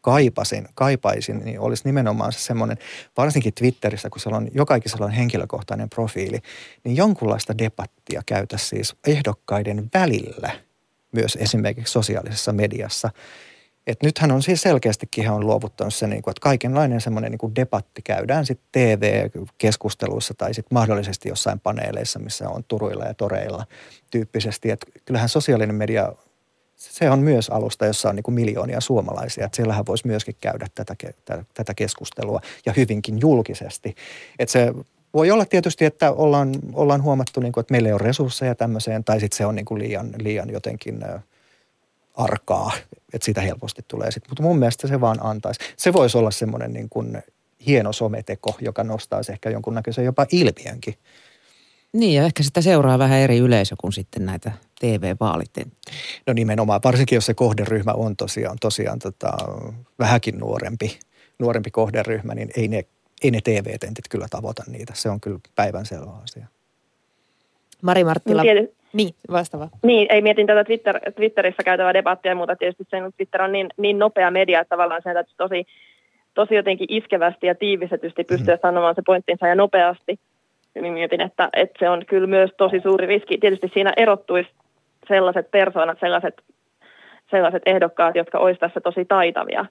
kaipasin, 0.00 0.68
kaipaisin, 0.74 1.38
niin 1.44 1.60
olisi 1.60 1.82
nimenomaan 1.84 2.32
se 2.32 2.38
semmoinen, 2.38 2.78
varsinkin 3.16 3.54
Twitterissä, 3.54 4.10
kun 4.10 4.20
siellä 4.20 4.36
on 4.36 4.48
jokaisella 4.54 5.06
on 5.06 5.12
henkilökohtainen 5.12 5.90
profiili, 5.90 6.40
niin 6.84 6.96
jonkunlaista 6.96 7.58
debattia 7.58 8.22
käytä 8.26 8.58
siis 8.58 8.94
ehdokkaiden 9.06 9.90
välillä 9.94 10.50
myös 11.12 11.38
esimerkiksi 11.40 11.92
sosiaalisessa 11.92 12.52
mediassa– 12.52 13.10
et 13.86 14.02
nythän 14.02 14.32
on 14.32 14.42
siis 14.42 14.62
selkeästikin 14.62 15.24
hän 15.24 15.34
on 15.34 15.46
luovuttanut 15.46 15.94
se, 15.94 16.06
niin 16.06 16.22
kuin, 16.22 16.32
että 16.32 16.40
kaikenlainen 16.40 17.00
semmoinen 17.00 17.32
niin 17.32 17.56
debatti 17.56 18.02
käydään 18.02 18.46
sitten 18.46 18.68
TV-keskusteluissa 18.72 20.34
tai 20.34 20.54
sitten 20.54 20.76
mahdollisesti 20.76 21.28
jossain 21.28 21.60
paneeleissa, 21.60 22.18
missä 22.18 22.48
on 22.48 22.64
turuilla 22.68 23.04
ja 23.04 23.14
toreilla 23.14 23.66
tyyppisesti. 24.10 24.70
Et 24.70 24.86
kyllähän 25.04 25.28
sosiaalinen 25.28 25.74
media, 25.74 26.12
se 26.76 27.10
on 27.10 27.18
myös 27.18 27.50
alusta, 27.50 27.86
jossa 27.86 28.08
on 28.08 28.16
niin 28.16 28.22
kuin 28.22 28.34
miljoonia 28.34 28.80
suomalaisia. 28.80 29.44
Että 29.44 29.56
siellähän 29.56 29.86
voisi 29.86 30.06
myöskin 30.06 30.36
käydä 30.40 30.66
tätä, 30.74 30.94
tätä 31.54 31.74
keskustelua 31.74 32.40
ja 32.66 32.72
hyvinkin 32.76 33.20
julkisesti. 33.20 33.94
Että 34.38 34.52
se 34.52 34.72
voi 35.14 35.30
olla 35.30 35.44
tietysti, 35.44 35.84
että 35.84 36.12
ollaan, 36.12 36.54
ollaan 36.72 37.02
huomattu, 37.02 37.40
niin 37.40 37.52
kuin, 37.52 37.62
että 37.62 37.72
meillä 37.72 37.88
ei 37.88 37.92
ole 37.92 38.02
resursseja 38.02 38.54
tämmöiseen 38.54 39.04
tai 39.04 39.20
sitten 39.20 39.36
se 39.36 39.46
on 39.46 39.54
niin 39.54 39.64
kuin 39.64 39.78
liian, 39.78 40.10
liian 40.18 40.50
jotenkin– 40.50 40.98
arkaa, 42.16 42.72
että 43.12 43.24
siitä 43.24 43.40
helposti 43.40 43.82
tulee 43.88 44.10
sitten. 44.10 44.30
Mutta 44.30 44.42
mun 44.42 44.58
mielestä 44.58 44.88
se 44.88 45.00
vaan 45.00 45.18
antaisi. 45.20 45.60
Se 45.76 45.92
voisi 45.92 46.18
olla 46.18 46.30
semmoinen 46.30 46.72
niin 46.72 46.88
kuin 46.88 47.22
hieno 47.66 47.92
someteko, 47.92 48.56
joka 48.60 48.84
nostaisi 48.84 49.32
ehkä 49.32 49.50
jonkunnäköisen 49.50 50.04
jopa 50.04 50.26
ilmiönkin. 50.32 50.94
Niin 51.92 52.14
ja 52.14 52.24
ehkä 52.24 52.42
sitä 52.42 52.60
seuraa 52.60 52.98
vähän 52.98 53.18
eri 53.18 53.38
yleisö 53.38 53.74
kuin 53.80 53.92
sitten 53.92 54.26
näitä 54.26 54.52
TV-vaalit. 54.80 55.50
No 56.26 56.32
nimenomaan, 56.32 56.80
varsinkin 56.84 57.16
jos 57.16 57.26
se 57.26 57.34
kohderyhmä 57.34 57.92
on 57.92 58.16
tosiaan, 58.16 58.56
tosiaan 58.60 58.98
tota, 58.98 59.32
vähänkin 59.98 60.38
nuorempi, 60.38 60.98
nuorempi 61.38 61.70
kohderyhmä, 61.70 62.34
niin 62.34 62.50
ei 62.56 62.68
ne 62.68 62.84
ei 63.22 63.30
ne 63.30 63.40
TV-tentit 63.40 64.08
kyllä 64.10 64.26
tavoita 64.30 64.62
niitä. 64.66 64.92
Se 64.96 65.10
on 65.10 65.20
kyllä 65.20 65.38
päivänselvä 65.54 66.10
asia. 66.24 66.46
Mari 67.82 68.04
Marttila. 68.04 68.42
Niin, 68.96 69.14
vastaava. 69.32 69.68
Niin, 69.82 70.06
ei 70.10 70.22
mietin 70.22 70.46
tätä 70.46 70.64
Twitter, 70.64 71.00
Twitterissä 71.16 71.62
käytävää 71.62 71.94
debattia 71.94 72.30
ja 72.30 72.36
muuta. 72.36 72.56
Tietysti 72.56 72.84
se, 72.90 72.96
että 72.96 73.10
Twitter 73.16 73.42
on 73.42 73.52
niin, 73.52 73.68
niin 73.76 73.98
nopea 73.98 74.30
media, 74.30 74.60
että 74.60 74.68
tavallaan 74.68 75.02
sen 75.02 75.14
täytyy 75.14 75.34
tosi, 75.36 75.66
tosi 76.34 76.54
jotenkin 76.54 76.86
iskevästi 76.90 77.46
ja 77.46 77.54
tiivistetysti 77.54 78.24
pystyä 78.24 78.54
mm. 78.54 78.60
sanomaan 78.62 78.94
se 78.94 79.02
pointtinsa 79.06 79.46
ja 79.46 79.54
nopeasti. 79.54 80.18
Niin 80.74 80.92
mietin, 80.92 81.20
että, 81.20 81.48
että 81.52 81.78
se 81.78 81.88
on 81.88 82.06
kyllä 82.06 82.26
myös 82.26 82.50
tosi 82.56 82.80
suuri 82.80 83.06
riski. 83.06 83.38
Tietysti 83.38 83.70
siinä 83.74 83.92
erottuisi 83.96 84.50
sellaiset 85.08 85.50
persoonat, 85.50 85.98
sellaiset, 86.00 86.42
sellaiset 87.30 87.62
ehdokkaat, 87.66 88.16
jotka 88.16 88.38
olisivat 88.38 88.60
tässä 88.60 88.80
tosi 88.80 89.04
taitavia. 89.04 89.66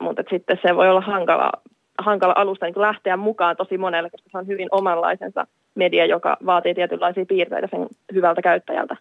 Mutta 0.00 0.22
sitten 0.30 0.58
se 0.62 0.76
voi 0.76 0.88
olla 0.88 1.00
hankala, 1.00 1.52
hankala 1.98 2.34
alusta 2.36 2.66
niin 2.66 2.80
lähteä 2.80 3.16
mukaan 3.16 3.56
tosi 3.56 3.78
monelle, 3.78 4.10
koska 4.10 4.28
se 4.32 4.38
on 4.38 4.46
hyvin 4.46 4.68
omanlaisensa 4.70 5.46
media, 5.76 6.06
joka 6.06 6.36
vaatii 6.46 6.74
tietynlaisia 6.74 7.26
piirteitä 7.26 7.68
sen 7.70 7.86
hyvältä 8.14 8.42
käyttäjältä. 8.42 8.96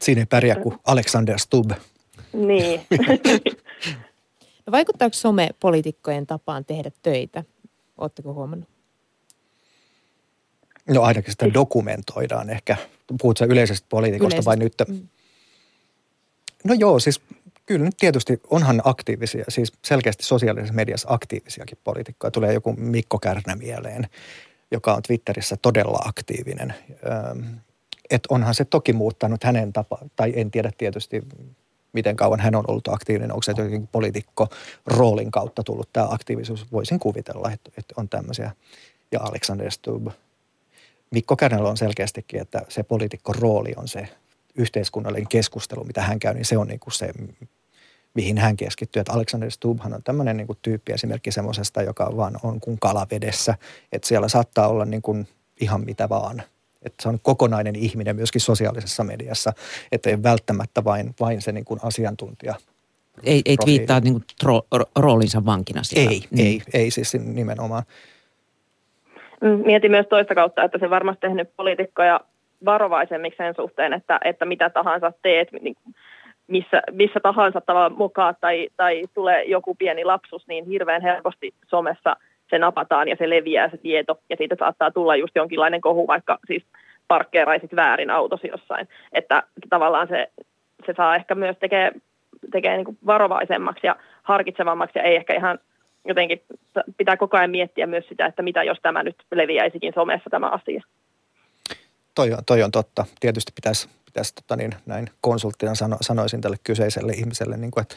Siinä 0.00 0.20
ei 0.20 0.26
pärjää 0.26 0.56
kuin 0.56 0.76
Alexander 0.86 1.38
Stubb. 1.38 1.70
Niin. 2.32 2.80
No 4.66 4.70
vaikuttaako 4.70 5.14
some 5.14 5.50
poliitikkojen 5.60 6.26
tapaan 6.26 6.64
tehdä 6.64 6.90
töitä? 7.02 7.44
Oletteko 7.98 8.32
huomannut? 8.32 8.68
No 10.88 11.02
ainakin 11.02 11.30
sitä 11.32 11.54
dokumentoidaan 11.54 12.50
ehkä. 12.50 12.76
Puhutko 13.20 13.44
yleisestä 13.44 13.86
poliitikosta 13.90 14.44
vai 14.44 14.56
nyt? 14.56 14.74
Mm. 14.88 15.08
No 16.64 16.74
joo, 16.74 16.98
siis 16.98 17.20
kyllä 17.66 17.84
nyt 17.84 17.94
tietysti 18.00 18.40
onhan 18.50 18.82
aktiivisia, 18.84 19.44
siis 19.48 19.72
selkeästi 19.84 20.24
sosiaalisessa 20.24 20.74
mediassa 20.74 21.08
aktiivisiakin 21.10 21.78
poliitikkoja. 21.84 22.30
Tulee 22.30 22.52
joku 22.52 22.72
Mikko 22.72 23.18
Kärnä 23.18 23.56
mieleen, 23.56 24.06
joka 24.70 24.94
on 24.94 25.02
Twitterissä 25.02 25.56
todella 25.56 25.98
aktiivinen. 26.04 26.74
Öm, 27.30 27.44
Et 28.10 28.22
onhan 28.28 28.54
se 28.54 28.64
toki 28.64 28.92
muuttanut 28.92 29.44
hänen 29.44 29.72
tapa, 29.72 29.98
tai 30.16 30.32
en 30.36 30.50
tiedä 30.50 30.70
tietysti 30.78 31.22
miten 31.92 32.16
kauan 32.16 32.40
hän 32.40 32.54
on 32.54 32.64
ollut 32.68 32.88
aktiivinen, 32.88 33.32
onko 33.32 33.42
se 33.42 33.50
jotenkin 33.50 33.86
poliitikko 33.86 34.48
roolin 34.86 35.30
kautta 35.30 35.62
tullut 35.62 35.88
tämä 35.92 36.08
aktiivisuus. 36.10 36.72
Voisin 36.72 36.98
kuvitella, 36.98 37.50
että, 37.52 37.70
että 37.78 37.94
on 37.96 38.08
tämmöisiä. 38.08 38.50
Ja 39.12 39.20
Alexander 39.20 39.70
Stubb. 39.70 40.08
Mikko 41.10 41.36
Kärnällä 41.36 41.68
on 41.68 41.76
selkeästikin, 41.76 42.40
että 42.40 42.62
se 42.68 42.82
poliitikko 42.82 43.32
rooli 43.32 43.72
on 43.76 43.88
se 43.88 44.08
yhteiskunnallinen 44.54 45.28
keskustelu, 45.28 45.84
mitä 45.84 46.02
hän 46.02 46.18
käy, 46.18 46.34
niin 46.34 46.44
se 46.44 46.58
on 46.58 46.68
niin 46.68 46.80
kuin 46.80 46.94
se, 46.94 47.12
mihin 48.14 48.38
hän 48.38 48.56
keskittyy. 48.56 49.00
Että 49.00 49.12
Alexander 49.12 49.50
Stubbhan 49.50 49.94
on 49.94 50.02
tämmöinen 50.02 50.36
niin 50.36 50.46
kuin 50.46 50.58
tyyppi 50.62 50.92
esimerkki 50.92 51.32
semmoisesta, 51.32 51.82
joka 51.82 52.16
vaan 52.16 52.36
on 52.42 52.60
kuin 52.60 52.78
kalavedessä. 52.80 53.54
Että 53.92 54.08
siellä 54.08 54.28
saattaa 54.28 54.68
olla 54.68 54.84
niin 54.84 55.02
kuin 55.02 55.28
ihan 55.60 55.84
mitä 55.84 56.08
vaan. 56.08 56.42
Että 56.82 57.02
se 57.02 57.08
on 57.08 57.18
kokonainen 57.22 57.76
ihminen 57.76 58.16
myöskin 58.16 58.40
sosiaalisessa 58.40 59.04
mediassa, 59.04 59.52
että 59.92 60.10
ei 60.10 60.22
välttämättä 60.22 60.84
vain, 60.84 61.14
vain 61.20 61.42
se 61.42 61.52
niin 61.52 61.64
kuin 61.64 61.80
asiantuntija. 61.82 62.54
Ei, 63.24 63.42
ei 63.44 63.56
twiittaa 63.56 64.00
niin 64.00 64.24
tro, 64.40 64.62
ro, 64.72 64.84
roolinsa 64.96 65.44
vankina 65.44 65.82
siellä. 65.82 66.10
Ei, 66.10 66.22
Niin. 66.30 66.62
ei, 66.74 66.82
ei 66.82 66.90
siis 66.90 67.14
nimenomaan. 67.14 67.82
Mm, 69.40 69.62
Mietin 69.66 69.90
myös 69.90 70.06
toista 70.06 70.34
kautta, 70.34 70.64
että 70.64 70.78
se 70.78 70.90
varmasti 70.90 71.20
tehnyt 71.20 71.56
poliitikkoja 71.56 72.20
varovaisemmiksi 72.64 73.36
sen 73.36 73.54
suhteen, 73.54 73.92
että, 73.92 74.20
että 74.24 74.44
mitä 74.44 74.70
tahansa 74.70 75.12
teet, 75.22 75.48
niin 75.52 75.76
missä, 76.50 76.82
missä 76.92 77.20
tahansa 77.20 77.60
tavalla 77.60 77.96
mukaan 77.96 78.34
tai, 78.40 78.68
tai 78.76 79.04
tulee 79.14 79.44
joku 79.44 79.74
pieni 79.74 80.04
lapsus, 80.04 80.48
niin 80.48 80.66
hirveän 80.66 81.02
helposti 81.02 81.54
somessa 81.66 82.16
se 82.50 82.58
napataan 82.58 83.08
ja 83.08 83.16
se 83.18 83.30
leviää 83.30 83.70
se 83.70 83.76
tieto 83.76 84.18
ja 84.30 84.36
siitä 84.36 84.56
saattaa 84.58 84.90
tulla 84.90 85.16
just 85.16 85.36
jonkinlainen 85.36 85.80
kohu, 85.80 86.06
vaikka 86.06 86.38
siis 86.46 86.62
parkkeeraisit 87.08 87.76
väärin 87.76 88.10
autosi 88.10 88.48
jossain. 88.48 88.88
Että 89.12 89.42
tavallaan 89.70 90.08
se, 90.08 90.30
se 90.86 90.94
saa 90.96 91.16
ehkä 91.16 91.34
myös 91.34 91.56
tekee, 91.60 91.92
tekee 92.52 92.76
niin 92.76 92.98
varovaisemmaksi 93.06 93.86
ja 93.86 93.96
harkitsevammaksi 94.22 94.98
ja 94.98 95.02
ei 95.02 95.16
ehkä 95.16 95.34
ihan 95.34 95.58
jotenkin 96.04 96.42
pitää 96.96 97.16
koko 97.16 97.36
ajan 97.36 97.50
miettiä 97.50 97.86
myös 97.86 98.08
sitä, 98.08 98.26
että 98.26 98.42
mitä 98.42 98.62
jos 98.62 98.78
tämä 98.82 99.02
nyt 99.02 99.16
leviäisikin 99.32 99.92
somessa 99.94 100.30
tämä 100.30 100.48
asia. 100.48 100.82
Toi 102.14 102.32
on, 102.32 102.38
toi 102.46 102.62
on 102.62 102.70
totta. 102.70 103.04
Tietysti 103.20 103.52
pitäisi, 103.54 103.88
pitäisi 104.10 104.34
tota 104.34 104.56
niin, 104.56 104.74
näin 104.86 105.10
konsulttina 105.20 105.74
sano, 105.74 105.96
sanoisin 106.00 106.40
tälle 106.40 106.56
kyseiselle 106.64 107.12
ihmiselle, 107.12 107.56
niin 107.56 107.70
kuin, 107.70 107.82
että, 107.82 107.94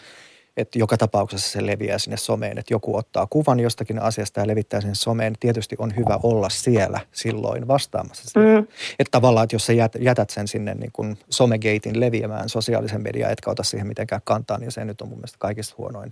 että 0.57 0.80
joka 0.80 0.97
tapauksessa 0.97 1.49
se 1.49 1.66
leviää 1.66 1.97
sinne 1.97 2.18
someen, 2.18 2.57
että 2.57 2.74
joku 2.74 2.95
ottaa 2.95 3.28
kuvan 3.30 3.59
jostakin 3.59 4.01
asiasta 4.01 4.39
ja 4.39 4.47
levittää 4.47 4.82
sinne 4.82 4.95
someen. 4.95 5.34
Tietysti 5.39 5.76
on 5.80 5.95
hyvä 5.95 6.20
olla 6.24 6.49
siellä 6.49 6.99
silloin 7.11 7.68
vastaamassa 7.68 8.30
siihen. 8.30 8.61
Mm. 8.61 8.68
Että 8.99 9.11
tavallaan, 9.11 9.43
että 9.43 9.55
jos 9.55 9.66
sä 9.66 9.74
jät- 9.74 10.01
jätät 10.03 10.30
sen 10.30 10.47
sinne 10.47 10.74
niin 10.74 10.91
kuin 10.93 11.18
somegeitin 11.30 11.99
leviämään 11.99 12.49
sosiaalisen 12.49 13.01
median, 13.01 13.32
etkä 13.32 13.51
ota 13.51 13.64
siihen 13.64 13.88
mitenkään 13.88 14.22
kantaa, 14.24 14.57
niin 14.57 14.72
se 14.72 14.86
nyt 14.86 15.01
on 15.01 15.07
mun 15.07 15.18
mielestä 15.18 15.38
kaikista 15.39 15.76
huonoin, 15.78 16.11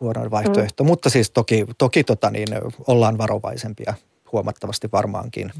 huonoin 0.00 0.30
vaihtoehto. 0.30 0.84
Mm. 0.84 0.88
Mutta 0.88 1.10
siis 1.10 1.30
toki, 1.30 1.66
toki 1.78 2.04
tota 2.04 2.30
niin, 2.30 2.48
ollaan 2.86 3.18
varovaisempia 3.18 3.94
huomattavasti 4.32 4.88
varmaankin, 4.92 5.52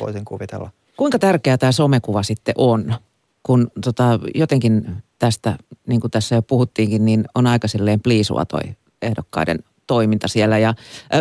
voisin 0.00 0.24
kuvitella. 0.24 0.70
Kuinka 0.96 1.18
tärkeä 1.18 1.58
tämä 1.58 1.72
somekuva 1.72 2.22
sitten 2.22 2.54
on? 2.58 2.94
Kun 3.42 3.70
tota, 3.84 4.18
jotenkin 4.34 4.86
tästä, 5.18 5.56
niin 5.86 6.00
kuin 6.00 6.10
tässä 6.10 6.34
jo 6.34 6.42
puhuttiinkin, 6.42 7.04
niin 7.04 7.24
on 7.34 7.46
aika 7.46 7.68
silleen 7.68 8.00
pliisua 8.00 8.44
toi 8.44 8.60
ehdokkaiden 9.02 9.58
toiminta 9.86 10.28
siellä. 10.28 10.58
Ja 10.58 10.74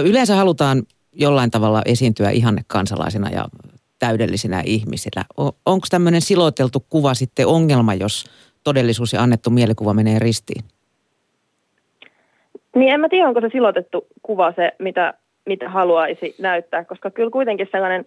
yleensä 0.03 0.35
halutaan 0.35 0.83
jollain 1.13 1.51
tavalla 1.51 1.81
esiintyä 1.85 2.29
ihanne 2.29 2.61
kansalaisina 2.67 3.29
ja 3.29 3.45
täydellisinä 3.99 4.61
ihmisinä. 4.65 5.25
Onko 5.65 5.87
tämmöinen 5.89 6.21
siloteltu 6.21 6.85
kuva 6.89 7.13
sitten 7.13 7.47
ongelma, 7.47 7.93
jos 7.93 8.25
todellisuus 8.63 9.13
ja 9.13 9.21
annettu 9.21 9.49
mielikuva 9.49 9.93
menee 9.93 10.19
ristiin? 10.19 10.63
Niin 12.75 12.93
en 12.93 12.99
mä 12.99 13.09
tiedä, 13.09 13.27
onko 13.27 13.41
se 13.41 13.49
silotettu 13.51 14.07
kuva 14.21 14.53
se, 14.55 14.71
mitä, 14.79 15.13
mitä 15.45 15.69
haluaisi 15.69 16.35
näyttää, 16.39 16.85
koska 16.85 17.11
kyllä 17.11 17.29
kuitenkin 17.29 17.67
sellainen, 17.71 18.05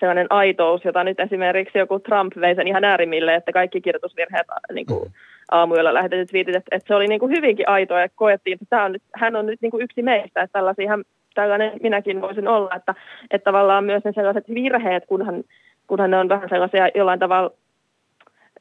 sellainen 0.00 0.26
aitous, 0.30 0.84
jota 0.84 1.04
nyt 1.04 1.20
esimerkiksi 1.20 1.78
joku 1.78 1.98
Trump 1.98 2.32
vei 2.40 2.54
sen 2.54 2.68
ihan 2.68 2.84
äärimmille, 2.84 3.34
että 3.34 3.52
kaikki 3.52 3.80
kirjoitusvirheet 3.80 4.46
niin 4.72 4.86
kuin 4.86 5.12
aamuyöllä 5.50 5.94
lähetetyt 5.94 6.28
twiitit, 6.28 6.56
että, 6.56 6.76
että 6.76 6.88
se 6.88 6.94
oli 6.94 7.06
niin 7.06 7.20
kuin 7.20 7.36
hyvinkin 7.36 7.68
aitoa 7.68 8.00
ja 8.00 8.08
koettiin, 8.14 8.54
että 8.54 8.66
tämä 8.70 8.84
on 8.84 8.92
nyt, 8.92 9.02
hän 9.14 9.36
on 9.36 9.46
nyt 9.46 9.62
niin 9.62 9.70
kuin 9.70 9.82
yksi 9.82 10.02
meistä, 10.02 10.42
että 10.42 10.52
tällaisia, 10.52 10.98
tällainen 11.34 11.72
minäkin 11.82 12.20
voisin 12.20 12.48
olla, 12.48 12.74
että, 12.76 12.94
että 13.30 13.44
tavallaan 13.44 13.84
myös 13.84 14.04
ne 14.04 14.12
sellaiset 14.12 14.44
virheet, 14.54 15.06
kunhan, 15.06 15.44
kunhan 15.86 16.10
ne 16.10 16.18
on 16.18 16.28
vähän 16.28 16.48
sellaisia 16.48 16.88
jollain 16.94 17.18
tavalla 17.18 17.50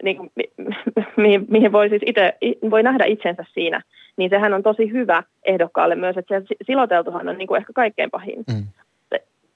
niin 0.04 0.18
kuin, 0.18 0.32
mi- 0.36 0.52
mihin, 1.18 1.46
mihin 1.50 1.72
voi 1.72 1.90
siis 1.90 2.02
itse, 2.06 2.34
voi 2.70 2.84
nähdä 2.84 3.06
itsensä 3.06 3.46
siinä, 3.54 3.82
niin 4.18 4.30
sehän 4.30 4.54
on 4.54 4.64
tosi 4.64 4.92
hyvä 4.92 5.24
ehdokkaalle 5.46 5.96
myös, 5.96 6.18
että 6.18 6.40
se 6.40 6.56
siloteltuhan 6.66 7.30
on 7.30 7.38
niin 7.38 7.48
kuin 7.48 7.58
ehkä 7.58 7.74
kaikkein 7.74 8.12
pahin. 8.12 8.44
Mm. 8.54 8.64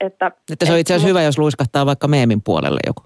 Että, 0.06 0.32
Että 0.52 0.66
se 0.66 0.74
on 0.74 0.80
itse 0.80 0.94
asiassa 0.94 1.08
hyvä, 1.08 1.22
jos 1.22 1.38
luiskahtaa 1.38 1.86
vaikka 1.86 2.08
meemin 2.08 2.42
puolelle 2.42 2.80
joku. 2.88 3.04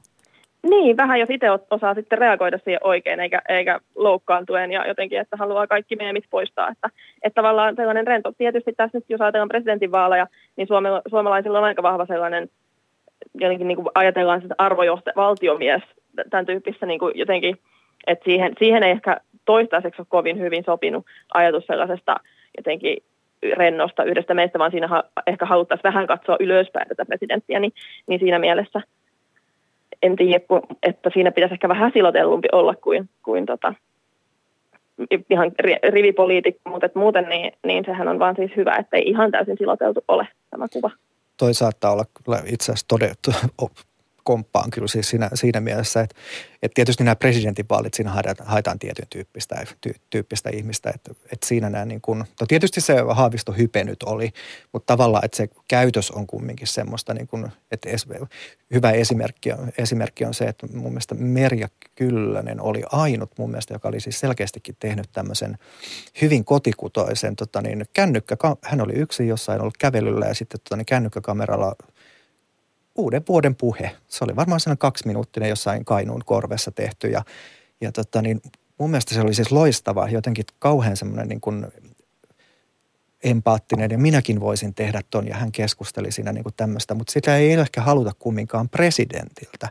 Niin, 0.69 0.97
vähän 0.97 1.19
jos 1.19 1.29
itse 1.29 1.47
osaa 1.71 1.93
sitten 1.93 2.17
reagoida 2.17 2.59
siihen 2.63 2.79
oikein, 2.83 3.19
eikä, 3.19 3.41
eikä 3.49 3.79
loukkaantuen 3.95 4.71
ja 4.71 4.87
jotenkin, 4.87 5.19
että 5.19 5.37
haluaa 5.37 5.67
kaikki 5.67 5.95
meemit 5.95 6.23
poistaa. 6.29 6.69
Että, 6.69 6.89
että 7.23 7.41
tavallaan 7.41 7.75
sellainen 7.75 8.07
rento. 8.07 8.31
Tietysti 8.37 8.73
tässä 8.73 8.97
nyt, 8.97 9.05
jos 9.09 9.21
ajatellaan 9.21 9.49
presidentinvaaleja, 9.49 10.27
niin 10.55 10.67
Suome, 10.67 10.89
suomalaisilla 11.09 11.57
on 11.57 11.63
aika 11.63 11.83
vahva 11.83 12.05
sellainen, 12.05 12.49
jotenkin 13.33 13.67
niin 13.67 13.75
kuin 13.75 13.87
ajatellaan 13.95 14.41
sitä 14.41 14.55
arvojohtaja, 14.57 15.13
valtiomies, 15.15 15.81
tämän 16.29 16.45
tyyppistä 16.45 16.85
niin 16.85 16.99
kuin 16.99 17.17
jotenkin, 17.17 17.57
että 18.07 18.25
siihen, 18.25 18.53
siihen 18.59 18.83
ei 18.83 18.91
ehkä 18.91 19.17
toistaiseksi 19.45 20.01
ole 20.01 20.07
kovin 20.09 20.39
hyvin 20.39 20.63
sopinut 20.65 21.05
ajatus 21.33 21.65
sellaisesta 21.65 22.15
jotenkin 22.57 22.97
rennosta 23.57 24.03
yhdestä 24.03 24.33
meistä, 24.33 24.59
vaan 24.59 24.71
siinä 24.71 24.87
ha- 24.87 25.03
ehkä 25.27 25.45
haluttaisiin 25.45 25.83
vähän 25.83 26.07
katsoa 26.07 26.37
ylöspäin 26.39 26.87
tätä 26.87 27.05
presidenttiä, 27.05 27.59
niin, 27.59 27.73
niin 28.07 28.19
siinä 28.19 28.39
mielessä 28.39 28.81
en 30.01 30.15
tiedä, 30.15 30.45
kun, 30.47 30.61
että 30.83 31.09
siinä 31.13 31.31
pitäisi 31.31 31.53
ehkä 31.53 31.69
vähän 31.69 31.91
silotellumpi 31.93 32.47
olla 32.51 32.75
kuin, 32.75 33.09
kuin 33.23 33.45
tota, 33.45 33.73
ihan 35.29 35.51
ri- 35.63 35.91
rivipoliitikko, 35.91 36.69
mutta 36.69 36.89
muuten 36.95 37.29
niin, 37.29 37.53
niin 37.65 37.85
sehän 37.85 38.07
on 38.07 38.19
vaan 38.19 38.35
siis 38.35 38.51
hyvä, 38.55 38.75
että 38.75 38.97
ei 38.97 39.03
ihan 39.03 39.31
täysin 39.31 39.57
siloteltu 39.57 40.03
ole 40.07 40.27
tämä 40.49 40.65
kuva. 40.73 40.91
Toi 41.37 41.53
saattaa 41.53 41.91
olla 41.91 42.05
itse 42.45 42.71
asiassa 42.71 42.87
todettu, 42.87 43.31
komppaan 44.27 44.69
kyllä 44.69 44.87
siis 44.87 45.09
siinä, 45.09 45.29
siinä 45.33 45.59
mielessä, 45.61 46.01
että, 46.01 46.15
että 46.61 46.75
tietysti 46.75 47.03
nämä 47.03 47.15
presidentinvaalit, 47.15 47.93
siinä 47.93 48.11
haetaan, 48.11 48.49
haetaan 48.49 48.79
tietyn 48.79 49.07
tyyppistä, 49.09 49.65
ty, 49.81 49.93
tyyppistä 50.09 50.49
ihmistä, 50.49 50.91
että, 50.95 51.11
että 51.11 51.47
siinä 51.47 51.69
nämä 51.69 51.85
niin 51.85 52.01
kuin, 52.01 52.19
no 52.19 52.47
tietysti 52.47 52.81
se 52.81 52.95
Haavisto 53.09 53.51
hype 53.51 53.83
nyt 53.83 54.03
oli, 54.03 54.29
mutta 54.73 54.93
tavallaan, 54.93 55.25
että 55.25 55.37
se 55.37 55.47
käytös 55.67 56.11
on 56.11 56.27
kumminkin 56.27 56.67
semmoista, 56.67 57.13
niin 57.13 57.27
kuin, 57.27 57.51
että 57.71 57.89
es, 57.89 58.07
hyvä 58.73 58.91
esimerkki, 58.91 59.49
esimerkki 59.77 60.25
on 60.25 60.33
se, 60.33 60.45
että 60.45 60.67
mun 60.73 60.91
mielestä 60.91 61.15
Merja 61.15 61.67
Kyllönen 61.95 62.61
oli 62.61 62.83
ainut 62.91 63.31
mun 63.37 63.49
mielestä, 63.49 63.73
joka 63.73 63.87
oli 63.87 63.99
siis 63.99 64.19
selkeästikin 64.19 64.75
tehnyt 64.79 65.09
tämmöisen 65.13 65.57
hyvin 66.21 66.45
kotikutoisen 66.45 67.35
tota 67.35 67.61
niin, 67.61 67.85
kännykkä, 67.93 68.37
hän 68.61 68.81
oli 68.81 68.93
yksi 68.93 69.27
jossain 69.27 69.61
ollut 69.61 69.77
kävelyllä 69.77 70.25
ja 70.25 70.35
sitten 70.35 70.59
tota 70.63 70.75
niin, 70.75 70.85
kännykkäkameralla 70.85 71.75
uuden 72.97 73.23
vuoden 73.27 73.55
puhe. 73.55 73.95
Se 74.07 74.23
oli 74.23 74.35
varmaan 74.35 74.59
sellainen 74.59 74.77
kaksiminuuttinen 74.77 75.49
jossain 75.49 75.85
Kainuun 75.85 76.21
korvessa 76.25 76.71
tehty 76.71 77.07
ja, 77.07 77.23
ja 77.81 77.91
tota 77.91 78.21
niin, 78.21 78.41
mun 78.77 78.89
mielestä 78.89 79.15
se 79.15 79.21
oli 79.21 79.33
siis 79.33 79.51
loistava, 79.51 80.09
jotenkin 80.09 80.45
kauhean 80.59 80.97
semmoinen 80.97 81.27
niin 81.27 81.41
kuin 81.41 81.67
empaattinen 83.23 83.91
ja 83.91 83.97
minäkin 83.97 84.39
voisin 84.39 84.73
tehdä 84.73 85.01
ton 85.09 85.27
ja 85.27 85.35
hän 85.35 85.51
keskusteli 85.51 86.11
siinä 86.11 86.33
niin 86.33 86.43
kuin 86.43 86.53
tämmöistä, 86.57 86.95
mutta 86.95 87.11
sitä 87.11 87.37
ei 87.37 87.53
ehkä 87.53 87.81
haluta 87.81 88.11
kumminkaan 88.19 88.69
presidentiltä 88.69 89.69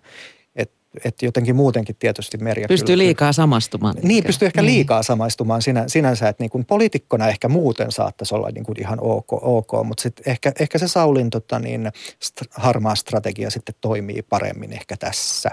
että 1.04 1.26
jotenkin 1.26 1.56
muutenkin 1.56 1.96
tietysti 1.98 2.38
Merja 2.38 2.68
Pystyy 2.68 2.86
kyllä, 2.86 3.04
liikaa 3.04 3.32
samastumaan. 3.32 3.94
Niin, 4.02 4.24
pystyy 4.24 4.46
ehkä 4.46 4.62
niin. 4.62 4.74
liikaa 4.74 5.02
samastumaan 5.02 5.62
sinä, 5.62 5.84
sinänsä, 5.86 6.28
että 6.28 6.42
niin 6.42 6.50
kuin 6.50 6.64
poliitikkona 6.64 7.28
ehkä 7.28 7.48
muuten 7.48 7.92
saattaisi 7.92 8.34
olla 8.34 8.48
niin 8.50 8.64
kuin 8.64 8.80
ihan 8.80 8.98
ok, 9.00 9.32
ok 9.32 9.72
mutta 9.84 10.02
sitten 10.02 10.32
ehkä, 10.32 10.52
ehkä 10.60 10.78
se 10.78 10.88
Saulin 10.88 11.30
tota 11.30 11.58
niin, 11.58 11.86
st- 12.24 12.48
harmaa 12.50 12.94
strategia 12.94 13.50
sitten 13.50 13.74
toimii 13.80 14.22
paremmin 14.22 14.72
ehkä 14.72 14.96
tässä 14.96 15.50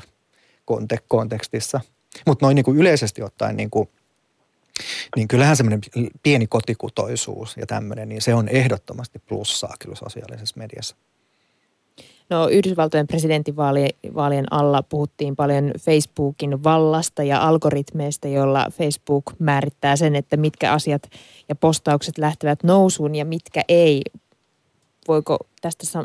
kontek- 0.72 1.06
kontekstissa. 1.08 1.82
Mutta 2.28 2.46
noin 2.46 2.56
niin 2.56 2.66
kuin 2.66 2.78
yleisesti 2.78 3.24
ottaen 3.24 3.58
niin 3.58 3.70
kuin, 3.70 3.90
niin 5.16 5.28
kyllähän 5.28 5.58
semmoinen 5.58 5.82
pieni 6.24 6.48
kotikutoisuus 6.48 7.58
ja 7.58 7.66
tämmöinen, 7.66 8.10
niin 8.10 8.22
se 8.22 8.34
on 8.34 8.48
ehdottomasti 8.48 9.20
plussaa 9.20 9.74
kyllä 9.80 9.96
sosiaalisessa 9.96 10.56
mediassa. 10.58 10.96
No 12.30 12.48
Yhdysvaltojen 12.50 13.08
presidentinvaalien 13.08 14.46
alla 14.52 14.84
puhuttiin 14.90 15.36
paljon 15.36 15.72
Facebookin 15.80 16.64
vallasta 16.64 17.24
ja 17.24 17.42
algoritmeista, 17.42 18.28
jolla 18.28 18.66
Facebook 18.72 19.24
määrittää 19.40 19.96
sen, 19.96 20.16
että 20.16 20.38
mitkä 20.38 20.72
asiat 20.72 21.02
ja 21.50 21.56
postaukset 21.56 22.18
lähtevät 22.18 22.64
nousuun 22.64 23.16
ja 23.16 23.26
mitkä 23.26 23.62
ei. 23.70 24.02
Voiko 25.08 25.38
tästä 25.62 26.00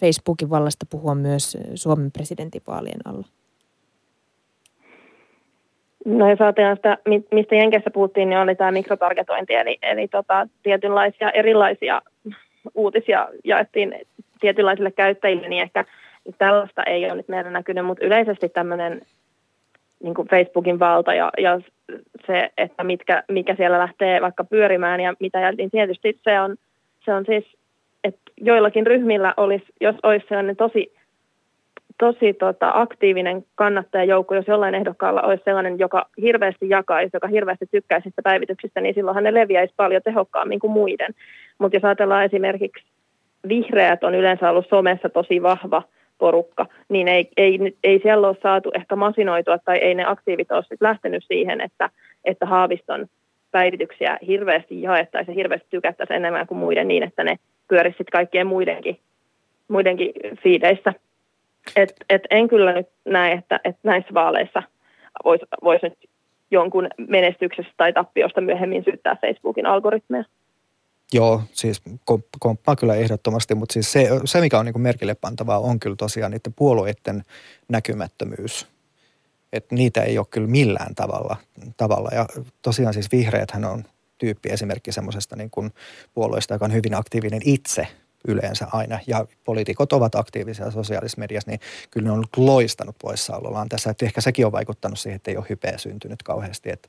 Facebookin 0.00 0.50
vallasta 0.50 0.86
puhua 0.90 1.14
myös 1.14 1.58
Suomen 1.74 2.12
presidentinvaalien 2.12 3.00
alla? 3.04 3.26
No 6.04 6.30
jos 6.30 6.40
ajatellaan 6.40 6.76
sitä, 6.76 6.98
mistä 7.32 7.54
Jenkessä 7.54 7.90
puhuttiin, 7.90 8.30
niin 8.30 8.38
oli 8.38 8.54
tämä 8.54 8.72
mikrotargetointi, 8.72 9.54
eli, 9.54 9.78
eli 9.82 10.08
tota, 10.08 10.48
tietynlaisia 10.62 11.30
erilaisia 11.30 12.02
uutisia 12.74 13.28
jaettiin 13.44 13.94
tietynlaisille 14.40 14.90
käyttäjille, 14.90 15.48
niin 15.48 15.62
ehkä 15.62 15.84
tällaista 16.38 16.82
ei 16.82 17.04
ole 17.04 17.14
nyt 17.14 17.28
meillä 17.28 17.50
näkynyt, 17.50 17.86
mutta 17.86 18.04
yleisesti 18.04 18.48
tämmöinen 18.48 19.00
niin 20.02 20.14
kuin 20.14 20.28
Facebookin 20.28 20.78
valta 20.78 21.14
ja, 21.14 21.30
ja 21.38 21.60
se, 22.26 22.50
että 22.58 22.84
mitkä, 22.84 23.22
mikä 23.28 23.54
siellä 23.54 23.78
lähtee 23.78 24.20
vaikka 24.20 24.44
pyörimään 24.44 25.00
ja 25.00 25.14
mitä, 25.20 25.52
niin 25.52 25.70
tietysti 25.70 26.18
se 26.24 26.40
on, 26.40 26.56
se 27.04 27.14
on 27.14 27.24
siis, 27.26 27.44
että 28.04 28.32
joillakin 28.36 28.86
ryhmillä 28.86 29.34
olisi, 29.36 29.66
jos 29.80 29.96
olisi 30.02 30.26
sellainen 30.28 30.56
tosi, 30.56 30.92
tosi 31.98 32.32
tota, 32.32 32.72
aktiivinen 32.74 33.44
kannattajajoukko, 33.54 34.34
jos 34.34 34.46
jollain 34.48 34.74
ehdokkaalla 34.74 35.22
olisi 35.22 35.44
sellainen, 35.44 35.78
joka 35.78 36.08
hirveästi 36.22 36.68
jakaisi, 36.68 37.10
joka 37.12 37.28
hirveästi 37.28 37.66
tykkäisi 37.70 38.10
päivityksistä, 38.22 38.80
niin 38.80 38.94
silloinhan 38.94 39.24
ne 39.24 39.34
leviäisi 39.34 39.74
paljon 39.76 40.02
tehokkaammin 40.04 40.60
kuin 40.60 40.72
muiden. 40.72 41.14
Mutta 41.58 41.76
jos 41.76 41.84
ajatellaan 41.84 42.24
esimerkiksi 42.24 42.84
vihreät 43.48 44.04
on 44.04 44.14
yleensä 44.14 44.50
ollut 44.50 44.68
somessa 44.68 45.08
tosi 45.08 45.42
vahva 45.42 45.82
porukka, 46.18 46.66
niin 46.88 47.08
ei, 47.08 47.28
ei, 47.36 47.58
ei 47.84 48.00
siellä 48.02 48.28
ole 48.28 48.36
saatu 48.42 48.70
ehkä 48.74 48.96
masinoitua 48.96 49.58
tai 49.58 49.78
ei 49.78 49.94
ne 49.94 50.04
aktiivit 50.06 50.52
ole 50.52 50.64
lähtenyt 50.80 51.24
siihen, 51.28 51.60
että, 51.60 51.90
että 52.24 52.46
Haaviston 52.46 53.06
päivityksiä 53.50 54.18
hirveästi 54.26 54.82
jaettaisiin 54.82 55.32
ja 55.32 55.36
hirveästi 55.36 55.66
tykättäisiin 55.70 56.16
enemmän 56.16 56.46
kuin 56.46 56.58
muiden 56.58 56.88
niin, 56.88 57.02
että 57.02 57.24
ne 57.24 57.36
pyörisi 57.68 58.04
kaikkien 58.12 58.46
muidenkin, 58.46 58.98
muidenkin 59.68 60.12
fiideissä. 60.42 60.92
Et, 61.76 61.94
et 62.08 62.22
en 62.30 62.48
kyllä 62.48 62.72
nyt 62.72 62.86
näe, 63.04 63.32
että, 63.32 63.60
että 63.64 63.80
näissä 63.82 64.14
vaaleissa 64.14 64.62
voisi 65.24 65.44
vois 65.64 65.82
nyt 65.82 65.98
jonkun 66.50 66.88
menestyksestä 67.08 67.72
tai 67.76 67.92
tappiosta 67.92 68.40
myöhemmin 68.40 68.84
syyttää 68.84 69.16
Facebookin 69.20 69.66
algoritmeja. 69.66 70.24
Joo, 71.14 71.42
siis 71.52 71.82
komppaa 72.40 72.76
kyllä 72.76 72.94
ehdottomasti, 72.94 73.54
mutta 73.54 73.72
siis 73.72 73.92
se, 73.92 74.08
se 74.24 74.40
mikä 74.40 74.58
on 74.58 74.64
niin 74.66 74.80
merkille 74.80 75.14
pantavaa 75.14 75.58
on 75.58 75.80
kyllä 75.80 75.96
tosiaan 75.96 76.32
niiden 76.32 76.52
puolueiden 76.52 77.22
näkymättömyys. 77.68 78.66
Että 79.52 79.74
niitä 79.74 80.02
ei 80.02 80.18
ole 80.18 80.26
kyllä 80.30 80.46
millään 80.48 80.94
tavalla. 80.94 81.36
tavalla. 81.76 82.10
Ja 82.12 82.26
tosiaan 82.62 82.94
siis 82.94 83.12
vihreäthän 83.12 83.64
on 83.64 83.84
tyyppi 84.18 84.48
esimerkki 84.48 84.92
semmoisesta 84.92 85.36
niin 85.36 85.50
kuin 85.50 85.70
puolueesta, 86.14 86.54
joka 86.54 86.64
on 86.64 86.72
hyvin 86.72 86.94
aktiivinen 86.94 87.40
itse 87.44 87.86
yleensä 88.28 88.66
aina. 88.72 88.98
Ja 89.06 89.26
poliitikot 89.44 89.92
ovat 89.92 90.14
aktiivisia 90.14 90.70
sosiaalisessa 90.70 91.20
mediassa, 91.20 91.50
niin 91.50 91.60
kyllä 91.90 92.06
ne 92.06 92.12
on 92.12 92.24
loistanut 92.36 92.96
poissaolollaan 93.02 93.68
tässä. 93.68 93.90
Että 93.90 94.06
ehkä 94.06 94.20
sekin 94.20 94.46
on 94.46 94.52
vaikuttanut 94.52 94.98
siihen, 94.98 95.16
että 95.16 95.30
ei 95.30 95.36
ole 95.36 95.46
hypeä 95.48 95.78
syntynyt 95.78 96.22
kauheasti. 96.22 96.70
Että 96.70 96.88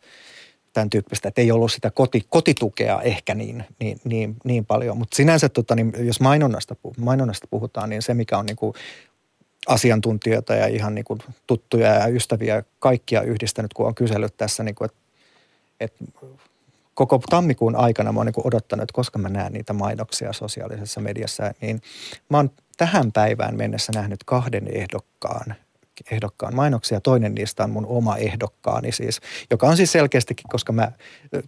tämän 0.76 0.90
tyyppistä, 0.90 1.28
että 1.28 1.42
ei 1.42 1.52
ollut 1.52 1.72
sitä 1.72 1.92
koti, 1.92 2.26
kotitukea 2.30 3.02
ehkä 3.02 3.36
niin, 3.36 3.66
niin, 3.80 4.00
niin, 4.04 4.36
niin 4.44 4.66
paljon. 4.66 4.98
Mutta 4.98 5.16
sinänsä, 5.16 5.50
tota, 5.50 5.76
niin 5.76 5.94
jos 6.00 6.20
mainonnasta, 6.20 6.76
mainonnasta 6.98 7.48
puhutaan, 7.50 7.90
niin 7.90 8.02
se 8.02 8.14
mikä 8.14 8.38
on 8.38 8.46
niin 8.46 8.56
kuin 8.56 8.74
asiantuntijoita 9.68 10.56
ja 10.56 10.68
ihan 10.68 10.96
niin 10.96 11.06
kuin 11.06 11.20
tuttuja 11.48 11.94
ja 11.94 12.08
ystäviä 12.08 12.64
kaikkia 12.80 13.22
yhdistänyt, 13.22 13.74
kun 13.74 13.88
on 13.88 13.96
kysellyt 13.96 14.38
tässä, 14.38 14.64
niin 14.64 14.76
että, 14.86 14.98
että 15.80 16.06
koko 16.94 17.22
tammikuun 17.30 17.76
aikana 17.76 18.12
mä 18.12 18.20
oon 18.20 18.26
niin 18.26 18.48
odottanut, 18.48 18.84
että 18.84 18.94
koska 18.94 19.20
mä 19.20 19.30
näen 19.30 19.54
niitä 19.54 19.74
mainoksia 19.74 20.34
sosiaalisessa 20.34 21.02
mediassa, 21.02 21.54
niin 21.62 21.82
mä 22.30 22.38
oon 22.38 22.52
tähän 22.78 23.12
päivään 23.12 23.58
mennessä 23.58 23.92
nähnyt 23.96 24.24
kahden 24.24 24.68
ehdokkaan 24.68 25.56
ehdokkaan 26.12 26.56
mainoksia. 26.56 27.02
Toinen 27.02 27.36
niistä 27.36 27.64
on 27.64 27.70
mun 27.70 27.86
oma 27.86 28.18
ehdokkaani 28.18 28.92
siis, 28.92 29.22
joka 29.52 29.68
on 29.68 29.78
siis 29.78 29.92
selkeästikin, 29.92 30.46
koska 30.50 30.74
mä 30.74 30.92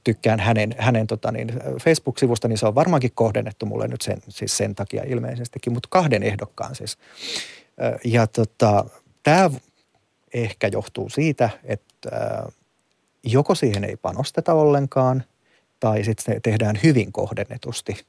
tykkään 0.04 0.40
hänen, 0.40 0.76
hänen 0.78 1.08
tota 1.08 1.32
niin, 1.32 1.48
Facebook-sivusta, 1.84 2.48
niin 2.48 2.58
se 2.58 2.68
on 2.68 2.76
varmaankin 2.76 3.12
kohdennettu 3.16 3.66
mulle 3.66 3.88
nyt 3.88 4.02
sen, 4.02 4.22
siis 4.30 4.58
sen 4.58 4.76
takia 4.76 5.04
ilmeisestikin, 5.06 5.74
mutta 5.74 5.88
kahden 5.92 6.24
ehdokkaan 6.24 6.76
siis. 6.76 6.98
Ja 8.04 8.28
tota, 8.28 8.86
tämä 9.24 9.50
ehkä 10.34 10.68
johtuu 10.68 11.10
siitä, 11.10 11.50
että 11.64 12.12
joko 13.24 13.56
siihen 13.56 13.84
ei 13.84 13.96
panosteta 13.96 14.54
ollenkaan, 14.54 15.24
tai 15.80 16.04
sitten 16.04 16.42
tehdään 16.42 16.80
hyvin 16.84 17.12
kohdennetusti– 17.12 17.98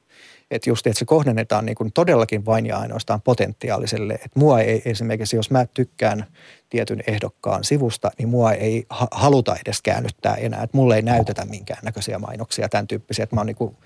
että 0.51 0.69
just, 0.69 0.87
että 0.87 0.99
se 0.99 1.05
kohdennetaan 1.05 1.65
niin 1.65 1.75
kuin 1.75 1.91
todellakin 1.93 2.45
vain 2.45 2.65
ja 2.65 2.77
ainoastaan 2.77 3.21
potentiaaliselle. 3.21 4.13
Että 4.13 4.39
mua 4.39 4.59
ei 4.59 4.81
esimerkiksi, 4.85 5.35
jos 5.35 5.51
mä 5.51 5.65
tykkään 5.73 6.25
tietyn 6.69 7.03
ehdokkaan 7.07 7.63
sivusta, 7.63 8.11
niin 8.17 8.29
mua 8.29 8.51
ei 8.51 8.85
haluta 9.11 9.55
edes 9.65 9.81
käännyttää 9.81 10.35
enää. 10.35 10.63
Että 10.63 10.77
mulle 10.77 10.95
ei 10.95 11.01
näytetä 11.01 11.45
minkäännäköisiä 11.45 12.19
mainoksia, 12.19 12.69
tämän 12.69 12.87
tyyppisiä. 12.87 13.23
Että 13.23 13.35
mä 13.35 13.39
oon 13.39 13.47
niin 13.47 13.55
kuin 13.55 13.77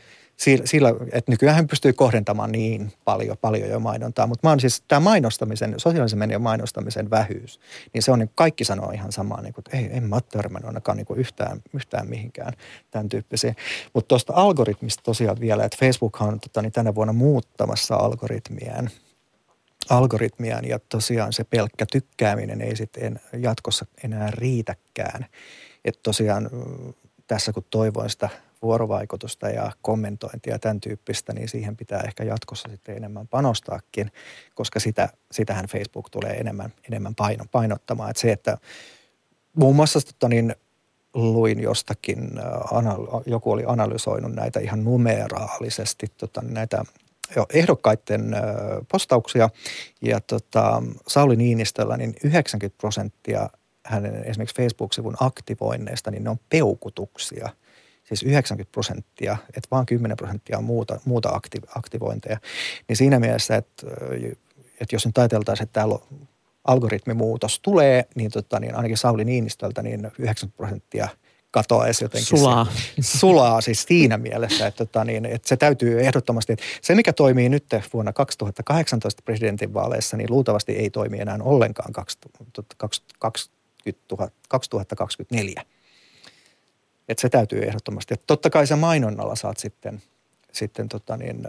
sillä, 0.65 0.89
että 1.11 1.31
nykyään 1.31 1.67
pystyy 1.67 1.93
kohdentamaan 1.93 2.51
niin 2.51 2.93
paljon, 3.05 3.37
paljon 3.41 3.69
jo 3.69 3.79
mainontaa, 3.79 4.27
mutta 4.27 4.47
mä 4.47 4.51
oon 4.51 4.59
siis 4.59 4.83
tämä 4.87 4.99
mainostamisen, 4.99 5.73
sosiaalisen 5.77 6.19
median 6.19 6.41
mainostamisen 6.41 7.09
vähyys, 7.09 7.59
niin 7.93 8.01
se 8.01 8.11
on 8.11 8.19
niin 8.19 8.31
kaikki 8.35 8.63
sanoo 8.63 8.91
ihan 8.91 9.11
samaa, 9.11 9.41
niin 9.41 9.53
kuin, 9.53 9.63
että 9.67 9.77
ei, 9.77 9.97
en 9.97 10.03
mä 10.03 10.15
ole 10.15 10.23
törmännyt 10.31 10.67
ainakaan 10.67 10.97
niin 10.97 11.07
yhtään, 11.15 11.61
yhtään 11.73 12.09
mihinkään 12.09 12.53
tämän 12.91 13.09
tyyppisiin. 13.09 13.55
Mutta 13.93 14.07
tuosta 14.07 14.33
algoritmista 14.35 15.03
tosiaan 15.03 15.39
vielä, 15.39 15.65
että 15.65 15.77
Facebook 15.79 16.21
on 16.21 16.39
tota, 16.39 16.61
niin 16.61 16.71
tänä 16.71 16.95
vuonna 16.95 17.13
muuttamassa 17.13 17.95
algoritmiään, 17.95 18.89
algoritmiaan 19.89 20.65
ja 20.65 20.79
tosiaan 20.79 21.33
se 21.33 21.43
pelkkä 21.43 21.85
tykkääminen 21.91 22.61
ei 22.61 22.75
sitten 22.75 23.19
jatkossa 23.39 23.85
enää 24.03 24.31
riitäkään. 24.31 25.25
Että 25.85 25.99
tosiaan 26.03 26.49
tässä 27.27 27.53
kun 27.53 27.65
toivoin 27.69 28.09
sitä 28.09 28.29
vuorovaikutusta 28.63 29.49
ja 29.49 29.71
kommentointia 29.81 30.53
ja 30.53 30.59
tämän 30.59 30.81
tyyppistä, 30.81 31.33
niin 31.33 31.49
siihen 31.49 31.77
pitää 31.77 32.01
ehkä 32.01 32.23
jatkossa 32.23 32.69
sitten 32.71 32.97
enemmän 32.97 33.27
panostaakin, 33.27 34.11
koska 34.55 34.79
sitä, 34.79 35.09
sitähän 35.31 35.65
Facebook 35.65 36.09
tulee 36.09 36.31
enemmän, 36.31 36.73
enemmän 36.87 37.15
paino, 37.15 37.45
painottamaan. 37.51 38.09
Että 38.09 38.21
se, 38.21 38.31
että 38.31 38.57
muun 39.57 39.75
muassa 39.75 39.99
tota, 40.01 40.29
niin, 40.29 40.55
luin 41.13 41.59
jostakin, 41.59 42.39
äh, 42.39 43.21
joku 43.25 43.51
oli 43.51 43.63
analysoinut 43.67 44.33
näitä 44.33 44.59
ihan 44.59 44.83
numeraalisesti, 44.83 46.07
tota, 46.17 46.41
näitä 46.41 46.83
jo, 47.35 47.45
ehdokkaiden 47.53 48.35
postauksia 48.91 49.49
ja 50.01 50.21
tota, 50.21 50.83
Sauli 51.07 51.35
Niinistöllä 51.35 51.97
niin 51.97 52.15
90 52.23 52.77
prosenttia 52.77 53.49
hänen 53.85 54.23
esimerkiksi 54.23 54.55
Facebook-sivun 54.55 55.17
aktivoinneista, 55.19 56.11
niin 56.11 56.23
ne 56.23 56.29
on 56.29 56.39
peukutuksia. 56.49 57.49
Siis 58.03 58.23
90 58.23 58.71
prosenttia, 58.71 59.37
että 59.47 59.67
vain 59.71 59.85
10 59.85 60.17
prosenttia 60.17 60.57
on 60.57 60.63
muuta, 60.63 60.99
muuta 61.05 61.39
aktivointeja. 61.75 62.37
Niin 62.87 62.97
siinä 62.97 63.19
mielessä, 63.19 63.55
että, 63.55 63.87
että 64.81 64.95
jos 64.95 65.05
nyt 65.05 65.17
ajateltaisiin, 65.17 65.63
että 65.63 65.73
täällä 65.73 65.99
algoritmimuutos 66.65 67.59
tulee, 67.59 68.05
niin, 68.15 68.31
tota, 68.31 68.59
niin 68.59 68.75
ainakin 68.75 68.97
Sauli 68.97 69.25
Niinistöltä 69.25 69.83
niin 69.83 70.11
90 70.19 70.57
prosenttia– 70.57 71.07
katoaisi 71.53 72.03
jotenkin. 72.03 72.39
Sulaa. 72.39 72.67
Se, 73.01 73.17
sulaa 73.17 73.61
siis 73.61 73.83
siinä 73.83 74.17
mielessä, 74.17 74.67
että, 74.67 74.85
tota, 74.85 75.05
niin, 75.05 75.25
että 75.25 75.49
se 75.49 75.57
täytyy 75.57 76.01
ehdottomasti, 76.01 76.53
että 76.53 76.65
se 76.81 76.95
mikä 76.95 77.13
toimii 77.13 77.49
nyt 77.49 77.65
vuonna 77.93 78.13
2018 78.13 79.21
presidentinvaaleissa, 79.25 80.17
niin 80.17 80.29
luultavasti 80.29 80.71
ei 80.71 80.89
toimi 80.89 81.19
enää 81.19 81.39
ollenkaan 81.41 81.93
2024. 84.47 85.61
Että 87.09 87.21
se 87.21 87.29
täytyy 87.29 87.63
ehdottomasti. 87.63 88.13
Että 88.13 88.23
totta 88.27 88.49
kai 88.49 88.67
se 88.67 88.75
mainonnalla 88.75 89.35
saat 89.35 89.57
sitten, 89.57 90.01
sitten 90.51 90.89
tota 90.89 91.17
niin, 91.17 91.43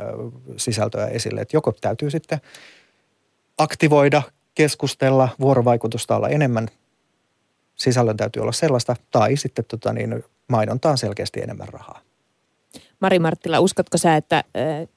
sisältöä 0.57 1.07
esille, 1.07 1.41
että 1.41 1.57
joko 1.57 1.73
täytyy 1.81 2.11
sitten 2.11 2.41
aktivoida, 3.59 4.23
keskustella, 4.55 5.29
vuorovaikutusta 5.41 6.17
olla 6.17 6.29
enemmän– 6.29 6.69
sisällön 7.77 8.17
täytyy 8.17 8.43
olla 8.43 8.53
sellaista, 8.53 8.97
tai 9.11 9.37
sitten 9.37 9.65
tota 9.69 9.93
niin, 9.93 10.25
mainontaan 10.49 10.99
selkeästi 10.99 11.41
enemmän 11.41 11.69
rahaa. 11.69 12.01
Mari 13.01 13.19
Marttila, 13.19 13.61
uskotko 13.61 13.99
sä, 13.99 14.17
että 14.17 14.45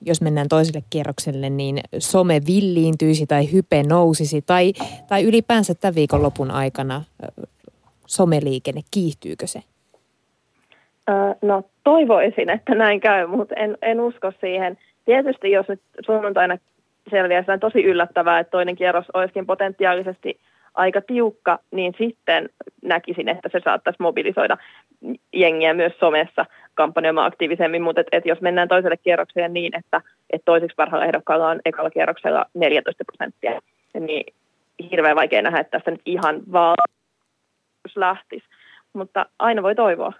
jos 0.02 0.22
mennään 0.22 0.48
toiselle 0.48 0.84
kierrokselle, 0.90 1.50
niin 1.50 1.80
some 2.00 2.42
villiintyisi 2.48 3.28
tai 3.28 3.52
hype 3.52 3.84
nousisi 3.84 4.42
tai, 4.42 4.74
tai 5.08 5.24
ylipäänsä 5.24 5.76
tämän 5.76 5.96
viikonlopun 5.96 6.52
aikana 6.52 7.04
someliikenne, 8.08 8.82
kiihtyykö 8.92 9.48
se? 9.48 9.64
No 11.42 11.64
toivoisin, 11.84 12.50
että 12.50 12.76
näin 12.76 13.00
käy, 13.00 13.28
mutta 13.28 13.56
en, 13.56 13.78
en 13.82 14.02
usko 14.02 14.32
siihen. 14.42 14.78
Tietysti 15.06 15.52
jos 15.52 15.68
nyt 15.68 15.82
sunnuntaina 16.06 16.58
selviää 17.10 17.58
tosi 17.60 17.84
yllättävää, 17.84 18.40
että 18.40 18.52
toinen 18.52 18.76
kierros 18.76 19.06
olisikin 19.14 19.46
potentiaalisesti– 19.46 20.40
aika 20.78 21.02
tiukka, 21.02 21.60
niin 21.72 21.94
sitten 21.98 22.50
näkisin, 22.82 23.30
että 23.30 23.50
se 23.52 23.62
saattaisi 23.64 24.02
mobilisoida 24.02 24.58
jengiä 25.34 25.74
myös 25.74 25.94
somessa 26.00 26.46
kampanjoimaan 26.74 27.28
aktiivisemmin, 27.28 27.82
mutta 27.82 28.02
et, 28.02 28.08
et 28.12 28.26
jos 28.26 28.42
mennään 28.42 28.68
toiselle 28.68 28.98
kierrokselle 28.98 29.48
niin, 29.48 29.78
että 29.78 30.02
et 30.30 30.42
toiseksi 30.46 30.76
parhaalla 30.76 31.06
ehdokkaalla 31.06 31.50
on 31.50 31.60
ekalla 31.66 31.90
kierroksella 31.90 32.46
14 32.54 33.04
prosenttia, 33.06 33.62
niin 34.00 34.34
hirveän 34.92 35.16
vaikea 35.16 35.42
nähdä, 35.42 35.60
että 35.60 35.72
tästä 35.72 35.92
nyt 35.92 36.02
ihan 36.06 36.42
vaan 36.52 36.78
lähtisi, 37.96 38.46
mutta 38.94 39.26
aina 39.40 39.64
voi 39.64 39.76
toivoa. 39.76 40.14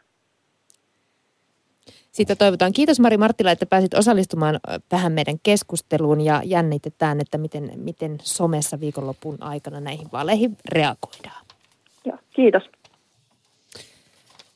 Siitä 2.12 2.36
toivotaan. 2.36 2.74
Kiitos 2.74 3.00
Mari 3.00 3.18
Marttila, 3.18 3.52
että 3.52 3.66
pääsit 3.66 3.94
osallistumaan 3.94 4.60
tähän 4.90 5.12
meidän 5.12 5.40
keskusteluun 5.44 6.22
ja 6.22 6.42
jännitetään, 6.46 7.22
että 7.22 7.38
miten, 7.38 7.72
miten 7.76 8.18
somessa 8.24 8.80
viikonlopun 8.80 9.38
aikana 9.44 9.80
näihin 9.80 10.12
vaaleihin 10.12 10.58
reagoidaan. 10.66 11.46
Ja, 12.06 12.18
kiitos. 12.36 12.64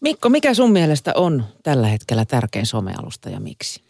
Mikko, 0.01 0.29
mikä 0.29 0.53
sun 0.53 0.71
mielestä 0.71 1.11
on 1.15 1.45
tällä 1.63 1.87
hetkellä 1.87 2.25
tärkein 2.25 2.65
somealusta 2.65 3.29
ja 3.29 3.39
miksi? 3.39 3.81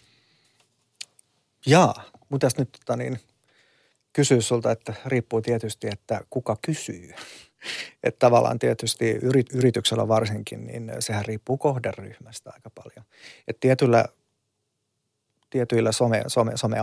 Jaa, 1.65 2.03
mutta 2.29 2.47
nyt 2.57 2.69
tota 2.71 2.97
niin, 2.97 3.19
kysyä 4.13 4.41
sulta, 4.41 4.71
että 4.71 4.93
riippuu 5.05 5.41
tietysti, 5.41 5.87
että 5.87 6.21
kuka 6.29 6.57
kysyy. 6.61 7.13
Että 8.03 8.19
tavallaan 8.19 8.59
tietysti 8.59 9.19
yrityksellä 9.53 10.07
varsinkin, 10.07 10.67
niin 10.67 10.91
sehän 10.99 11.25
riippuu 11.25 11.57
kohderyhmästä 11.57 12.51
aika 12.53 12.69
paljon. 12.69 13.05
Että 13.47 13.59
tietyillä, 13.59 14.05
tietyillä 15.49 15.91
some, 15.91 16.23
some, 16.27 16.51
some, 16.55 16.77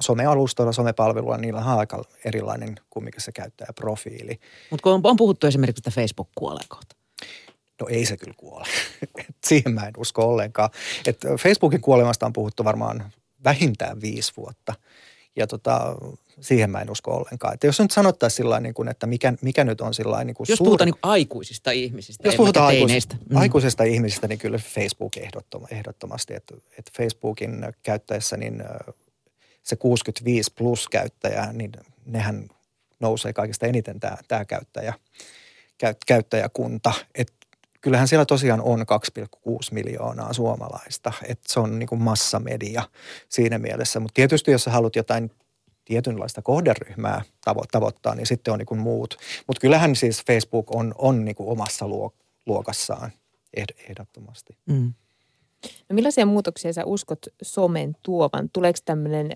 somealustoilla, 0.00 0.72
somepalveluilla, 0.72 1.36
niillä 1.36 1.60
on 1.60 1.78
aika 1.78 2.04
erilainen 2.24 2.74
kuin 2.90 3.04
mikä 3.04 3.20
se 3.20 3.32
käyttää 3.32 3.68
profiili. 3.74 4.40
Mutta 4.70 4.82
kun 4.82 4.92
on, 4.92 5.00
on 5.04 5.16
puhuttu 5.16 5.46
esimerkiksi, 5.46 5.80
että 5.80 6.00
Facebook 6.00 6.28
kuolee 6.34 6.64
kohta. 6.68 6.96
No 7.80 7.86
ei 7.90 8.06
se 8.06 8.16
kyllä 8.16 8.34
kuole. 8.36 8.66
Siihen 9.46 9.74
mä 9.74 9.86
en 9.86 9.92
usko 9.96 10.22
ollenkaan. 10.28 10.70
Et 11.06 11.20
Facebookin 11.40 11.80
kuolemasta 11.80 12.26
on 12.26 12.32
puhuttu 12.32 12.64
varmaan 12.64 13.12
vähintään 13.44 14.00
viisi 14.00 14.32
vuotta. 14.36 14.74
Ja 15.36 15.46
tota, 15.46 15.96
siihen 16.40 16.70
mä 16.70 16.80
en 16.80 16.90
usko 16.90 17.16
ollenkaan. 17.16 17.54
Että 17.54 17.66
jos 17.66 17.80
nyt 17.80 17.90
sanottaisiin 17.90 18.36
sillä 18.36 18.60
niin 18.60 18.74
kuin, 18.74 18.88
että 18.88 19.06
mikä, 19.06 19.32
mikä 19.42 19.64
nyt 19.64 19.80
on 19.80 19.94
sillä 19.94 20.24
niin 20.24 20.34
kuin 20.34 20.46
Jos 20.48 20.56
suuri... 20.56 20.68
puhutaan 20.68 20.86
niin 20.86 20.98
kuin 21.00 21.10
aikuisista 21.10 21.70
ihmisistä, 21.70 22.28
Jos 22.28 22.36
puhutaan 22.36 22.66
aikuisista, 22.66 23.16
mm. 23.30 23.36
aikuisista 23.36 23.84
ihmisistä, 23.84 24.28
niin 24.28 24.38
kyllä 24.38 24.58
Facebook 24.58 25.12
ehdottomasti. 25.70 26.34
Että, 26.34 26.54
että 26.78 26.92
Facebookin 26.96 27.66
käyttäessä 27.82 28.36
niin 28.36 28.64
se 29.62 29.76
65 29.76 30.52
plus 30.54 30.88
käyttäjä, 30.88 31.52
niin 31.52 31.72
nehän 32.06 32.48
nousee 33.00 33.32
kaikista 33.32 33.66
eniten 33.66 34.00
tämä, 34.00 34.16
tämä 34.28 34.44
käyttäjä, 34.44 34.94
käyttäjäkunta. 36.06 36.92
Että 37.14 37.32
kyllähän 37.80 38.08
siellä 38.08 38.26
tosiaan 38.26 38.60
on 38.60 38.80
2,6 38.80 39.44
miljoonaa 39.70 40.32
suomalaista. 40.32 41.12
Että 41.28 41.52
se 41.52 41.60
on 41.60 41.78
niin 41.78 41.86
kuin 41.86 42.02
massamedia 42.02 42.82
siinä 43.28 43.58
mielessä. 43.58 44.00
Mutta 44.00 44.14
tietysti 44.14 44.50
jos 44.50 44.64
sä 44.64 44.70
haluat 44.70 44.96
jotain 44.96 45.30
tietynlaista 45.86 46.42
kohderyhmää 46.42 47.22
tavo- 47.50 47.66
tavoittaa, 47.72 48.14
niin 48.14 48.26
sitten 48.26 48.52
on 48.52 48.58
niin 48.58 48.66
kuin 48.66 48.80
muut. 48.80 49.16
Mutta 49.46 49.60
kyllähän 49.60 49.96
siis 49.96 50.22
Facebook 50.26 50.74
on, 50.74 50.94
on 50.98 51.24
niin 51.24 51.34
kuin 51.34 51.48
omassa 51.48 51.86
luokassaan 52.46 53.12
ehdottomasti. 53.88 54.56
Mm. 54.66 54.92
No 55.88 55.94
millaisia 55.94 56.26
muutoksia 56.26 56.72
sä 56.72 56.84
uskot 56.84 57.18
somen 57.42 57.96
tuovan? 58.02 58.50
Tuleeko 58.52 58.78
tämmöinen 58.84 59.30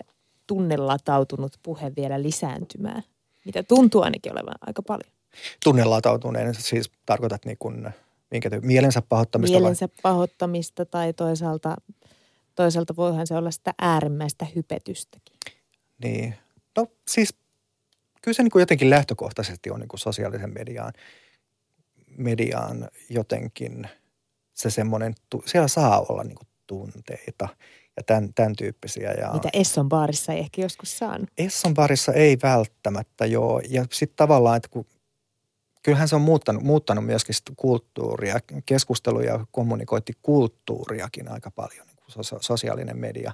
tunnelatautunut 0.46 1.58
puhe 1.62 1.92
vielä 1.96 2.22
lisääntymään? 2.22 3.02
Mitä 3.44 3.62
tuntuu 3.62 4.02
ainakin 4.02 4.32
olevan 4.32 4.54
aika 4.66 4.82
paljon. 4.82 5.12
Tunnelatautuneen 5.64 6.54
siis 6.54 6.90
tarkoitat 7.06 7.44
niin 7.44 7.56
kuin, 7.58 7.88
minkä 8.30 8.50
te, 8.50 8.60
mielensä 8.60 9.02
pahoittamista? 9.02 9.58
Mielensä 9.58 9.88
vai? 9.88 10.00
pahoittamista 10.02 10.86
tai 10.86 11.12
toisaalta, 11.12 11.76
toisaalta 12.54 12.96
voihan 12.96 13.26
se 13.26 13.34
olla 13.34 13.50
sitä 13.50 13.74
äärimmäistä 13.78 14.46
hypetystäkin. 14.56 15.36
Niin, 16.02 16.34
no 16.76 16.86
siis 17.08 17.34
kyllä 18.22 18.36
se 18.36 18.42
niin 18.42 18.50
kuin 18.50 18.60
jotenkin 18.60 18.90
lähtökohtaisesti 18.90 19.70
on 19.70 19.80
niin 19.80 19.88
kuin 19.88 20.00
sosiaalisen 20.00 20.52
mediaan, 20.54 20.92
mediaan 22.16 22.88
jotenkin 23.10 23.88
se 24.54 24.70
semmoinen, 24.70 25.14
siellä 25.46 25.68
saa 25.68 26.00
olla 26.08 26.24
niin 26.24 26.34
kuin 26.34 26.48
tunteita 26.66 27.48
ja 27.96 28.02
tämän, 28.06 28.34
tämän 28.34 28.56
tyyppisiä. 28.56 29.12
Ja 29.12 29.32
Mitä 29.32 29.48
Esson 29.52 29.88
baarissa 29.88 30.32
ei 30.32 30.38
ehkä 30.38 30.62
joskus 30.62 30.98
saanut. 30.98 31.28
Esson 31.38 31.74
baarissa 31.74 32.12
ei 32.12 32.38
välttämättä 32.42 33.26
joo. 33.26 33.60
Ja 33.68 33.84
sitten 33.92 34.16
tavallaan, 34.16 34.56
että 34.56 34.68
kun, 34.68 34.86
kyllähän 35.82 36.08
se 36.08 36.16
on 36.16 36.22
muuttanut, 36.22 36.62
muuttanut 36.62 37.06
myöskin 37.06 37.34
kulttuuria, 37.56 38.40
keskusteluja 38.66 39.32
ja 39.32 39.46
kommunikointikulttuuriakin 39.50 41.28
aika 41.28 41.50
paljon, 41.50 41.86
niin 41.86 41.96
kuin 41.96 42.40
sosiaalinen 42.40 42.98
media. 42.98 43.32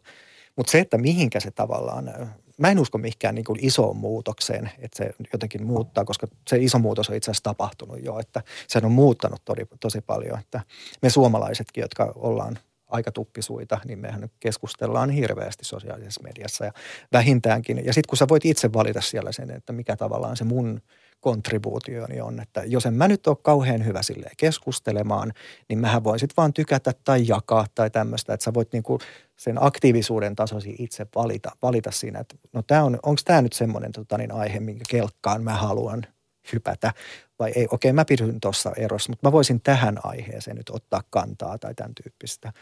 Mutta 0.56 0.70
se, 0.70 0.78
että 0.78 0.98
mihinkä 0.98 1.40
se 1.40 1.50
tavallaan 1.50 2.34
mä 2.57 2.70
en 2.70 2.78
usko 2.78 2.98
mihinkään 2.98 3.34
niin 3.34 3.44
kuin 3.44 3.59
isoon 3.62 3.96
muutokseen, 3.96 4.70
että 4.78 4.96
se 4.96 5.11
jotenkin 5.32 5.66
muuttaa, 5.66 6.04
koska 6.04 6.26
se 6.48 6.59
iso 6.59 6.78
muutos 6.78 7.11
on 7.11 7.16
itse 7.16 7.30
asiassa 7.30 7.44
tapahtunut 7.44 8.04
jo, 8.04 8.18
että 8.18 8.42
se 8.68 8.80
on 8.84 8.92
muuttanut 8.92 9.42
tosi, 9.44 9.62
tosi 9.80 10.00
paljon, 10.00 10.38
että 10.38 10.61
me 11.02 11.11
suomalaisetkin, 11.11 11.82
jotka 11.82 12.12
ollaan 12.14 12.59
aika 12.86 13.12
tuppisuita, 13.12 13.80
niin 13.84 13.98
mehän 13.98 14.28
keskustellaan 14.40 15.11
hirveästi 15.11 15.64
sosiaalisessa 15.64 16.22
mediassa 16.22 16.64
ja 16.64 16.72
vähintäänkin. 17.12 17.84
Ja 17.84 17.92
sitten 17.92 18.09
kun 18.09 18.18
sä 18.18 18.28
voit 18.28 18.44
itse 18.44 18.72
valita 18.72 19.00
siellä 19.00 19.32
sen, 19.32 19.50
että 19.50 19.72
mikä 19.72 19.96
tavallaan 19.96 20.36
se 20.36 20.44
mun 20.44 20.80
kontribuutioni 21.20 22.20
on, 22.20 22.40
että 22.40 22.62
jos 22.66 22.86
en 22.86 22.94
mä 22.94 23.09
nyt 23.09 23.26
ole 23.26 23.36
kauhean 23.42 23.84
hyvä 23.84 24.02
sille 24.02 24.30
keskustelemaan, 24.36 25.32
niin 25.68 25.78
mähän 25.78 26.04
voin 26.04 26.18
sitten 26.18 26.36
vaan 26.36 26.52
tykätä 26.52 26.92
tai 27.04 27.24
jakaa 27.28 27.66
tai 27.74 27.90
tämmöistä, 27.90 28.34
että 28.34 28.44
sä 28.44 28.54
voit 28.54 28.72
niinku 28.72 28.98
sen 29.37 29.64
aktiivisuuden 29.64 30.37
tasosi 30.37 30.74
itse 30.78 31.07
valita, 31.14 31.51
valita 31.62 31.91
siinä, 31.91 32.18
että 32.18 32.37
no 32.53 32.62
tää 32.62 32.84
on, 32.84 32.99
onko 33.03 33.20
tämä 33.24 33.43
nyt 33.43 33.53
semmoinen 33.53 33.93
tota, 33.93 34.18
niin 34.18 34.32
aihe, 34.32 34.61
minkä 34.61 34.84
kelkkaan 34.89 35.43
mä 35.43 35.55
haluan 35.55 36.07
hypätä 36.53 36.93
vai 37.39 37.53
ei, 37.55 37.66
okei 37.70 37.93
mä 37.93 38.05
pidyn 38.05 38.41
tuossa 38.41 38.72
erossa, 38.76 39.12
mutta 39.12 39.28
mä 39.28 39.32
voisin 39.32 39.61
tähän 39.61 39.99
aiheeseen 40.03 40.57
nyt 40.57 40.70
ottaa 40.70 41.03
kantaa 41.11 41.59
tai 41.59 41.74
tämän 41.74 41.95
tyyppistä. 41.95 42.53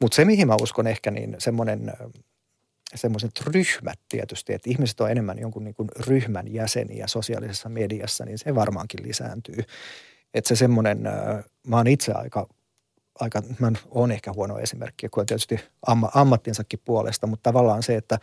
Mutta 0.00 0.14
se, 0.14 0.24
mihin 0.24 0.46
mä 0.46 0.56
uskon 0.62 0.86
ehkä, 0.86 1.10
niin 1.10 1.36
semmoinen 1.38 1.92
semmoiset 2.94 3.40
ryhmät 3.46 3.98
tietysti, 4.08 4.52
että 4.52 4.70
ihmiset 4.70 5.00
on 5.00 5.10
enemmän 5.10 5.38
jonkun 5.38 5.64
niin 5.64 5.74
kuin 5.74 5.88
ryhmän 6.06 6.54
jäseniä 6.54 7.06
sosiaalisessa 7.06 7.68
mediassa, 7.68 8.24
niin 8.24 8.38
se 8.38 8.54
varmaankin 8.54 9.02
lisääntyy. 9.02 9.64
Että 10.34 10.48
se 10.48 10.56
semmoinen, 10.56 11.02
mä 11.66 11.76
oon 11.76 11.86
itse 11.86 12.12
aika, 12.12 12.48
aika 13.20 13.42
mä 13.58 13.72
oon 13.90 14.12
ehkä 14.12 14.32
huono 14.32 14.58
esimerkki, 14.58 15.08
kun 15.08 15.26
tietysti 15.26 15.60
amma, 15.86 16.10
ammattinsakin 16.14 16.80
puolesta, 16.84 17.26
mutta 17.26 17.50
tavallaan 17.50 17.82
se, 17.82 17.96
että 17.96 18.18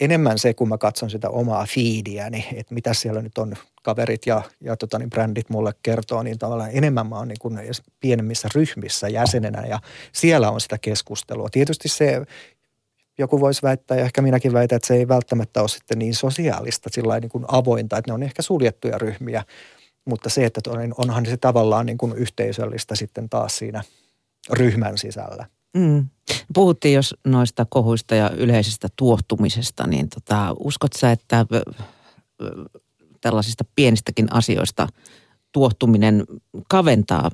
enemmän 0.00 0.38
se, 0.38 0.54
kun 0.54 0.68
mä 0.68 0.78
katson 0.78 1.10
sitä 1.10 1.30
omaa 1.30 1.66
feediäni, 1.74 2.46
että 2.54 2.74
mitä 2.74 2.94
siellä 2.94 3.22
nyt 3.22 3.38
on 3.38 3.54
kaverit 3.82 4.26
ja, 4.26 4.42
ja 4.60 4.76
tota, 4.76 4.98
niin 4.98 5.10
brändit 5.10 5.50
mulle 5.50 5.72
kertoo, 5.82 6.22
niin 6.22 6.38
tavallaan 6.38 6.70
enemmän 6.72 7.06
mä 7.06 7.16
oon 7.16 7.28
niin 7.28 7.38
kuin 7.40 7.58
pienemmissä 8.00 8.48
ryhmissä 8.54 9.08
jäsenenä 9.08 9.66
ja 9.66 9.78
siellä 10.12 10.50
on 10.50 10.60
sitä 10.60 10.78
keskustelua. 10.78 11.48
Tietysti 11.52 11.88
se, 11.88 12.22
joku 13.18 13.40
voisi 13.40 13.62
väittää 13.62 13.96
ja 13.96 14.04
ehkä 14.04 14.22
minäkin 14.22 14.52
väitän, 14.52 14.76
että 14.76 14.86
se 14.86 14.94
ei 14.94 15.08
välttämättä 15.08 15.60
ole 15.60 15.68
sitten 15.68 15.98
niin 15.98 16.14
sosiaalista, 16.14 16.90
sillä 16.92 17.20
niin 17.20 17.30
kuin 17.30 17.44
avointa, 17.48 17.98
että 17.98 18.10
ne 18.10 18.14
on 18.14 18.22
ehkä 18.22 18.42
suljettuja 18.42 18.98
ryhmiä, 18.98 19.44
mutta 20.04 20.30
se, 20.30 20.44
että 20.44 20.60
onhan 20.98 21.26
se 21.26 21.36
tavallaan 21.36 21.86
niin 21.86 21.98
kuin 21.98 22.12
yhteisöllistä 22.16 22.94
sitten 22.94 23.28
taas 23.28 23.58
siinä 23.58 23.82
ryhmän 24.50 24.98
sisällä. 24.98 25.46
Mm. 25.76 26.08
Puhuttiin 26.54 26.94
jos 26.94 27.14
noista 27.26 27.66
kohuista 27.70 28.14
ja 28.14 28.30
yleisestä 28.30 28.88
tuottumisesta, 28.96 29.86
niin 29.86 30.08
tota, 30.08 30.54
uskot 30.58 30.92
sä, 30.92 31.12
että 31.12 31.46
tällaisista 33.20 33.64
pienistäkin 33.76 34.32
asioista 34.32 34.88
tuottuminen 35.52 36.24
kaventaa 36.68 37.30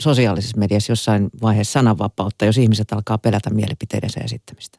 sosiaalisessa 0.00 0.58
mediassa 0.58 0.92
jossain 0.92 1.28
vaiheessa 1.42 1.72
sananvapautta, 1.72 2.44
jos 2.44 2.58
ihmiset 2.58 2.92
alkaa 2.92 3.18
pelätä 3.18 3.50
mielipiteidensä 3.50 4.20
esittämistä? 4.20 4.78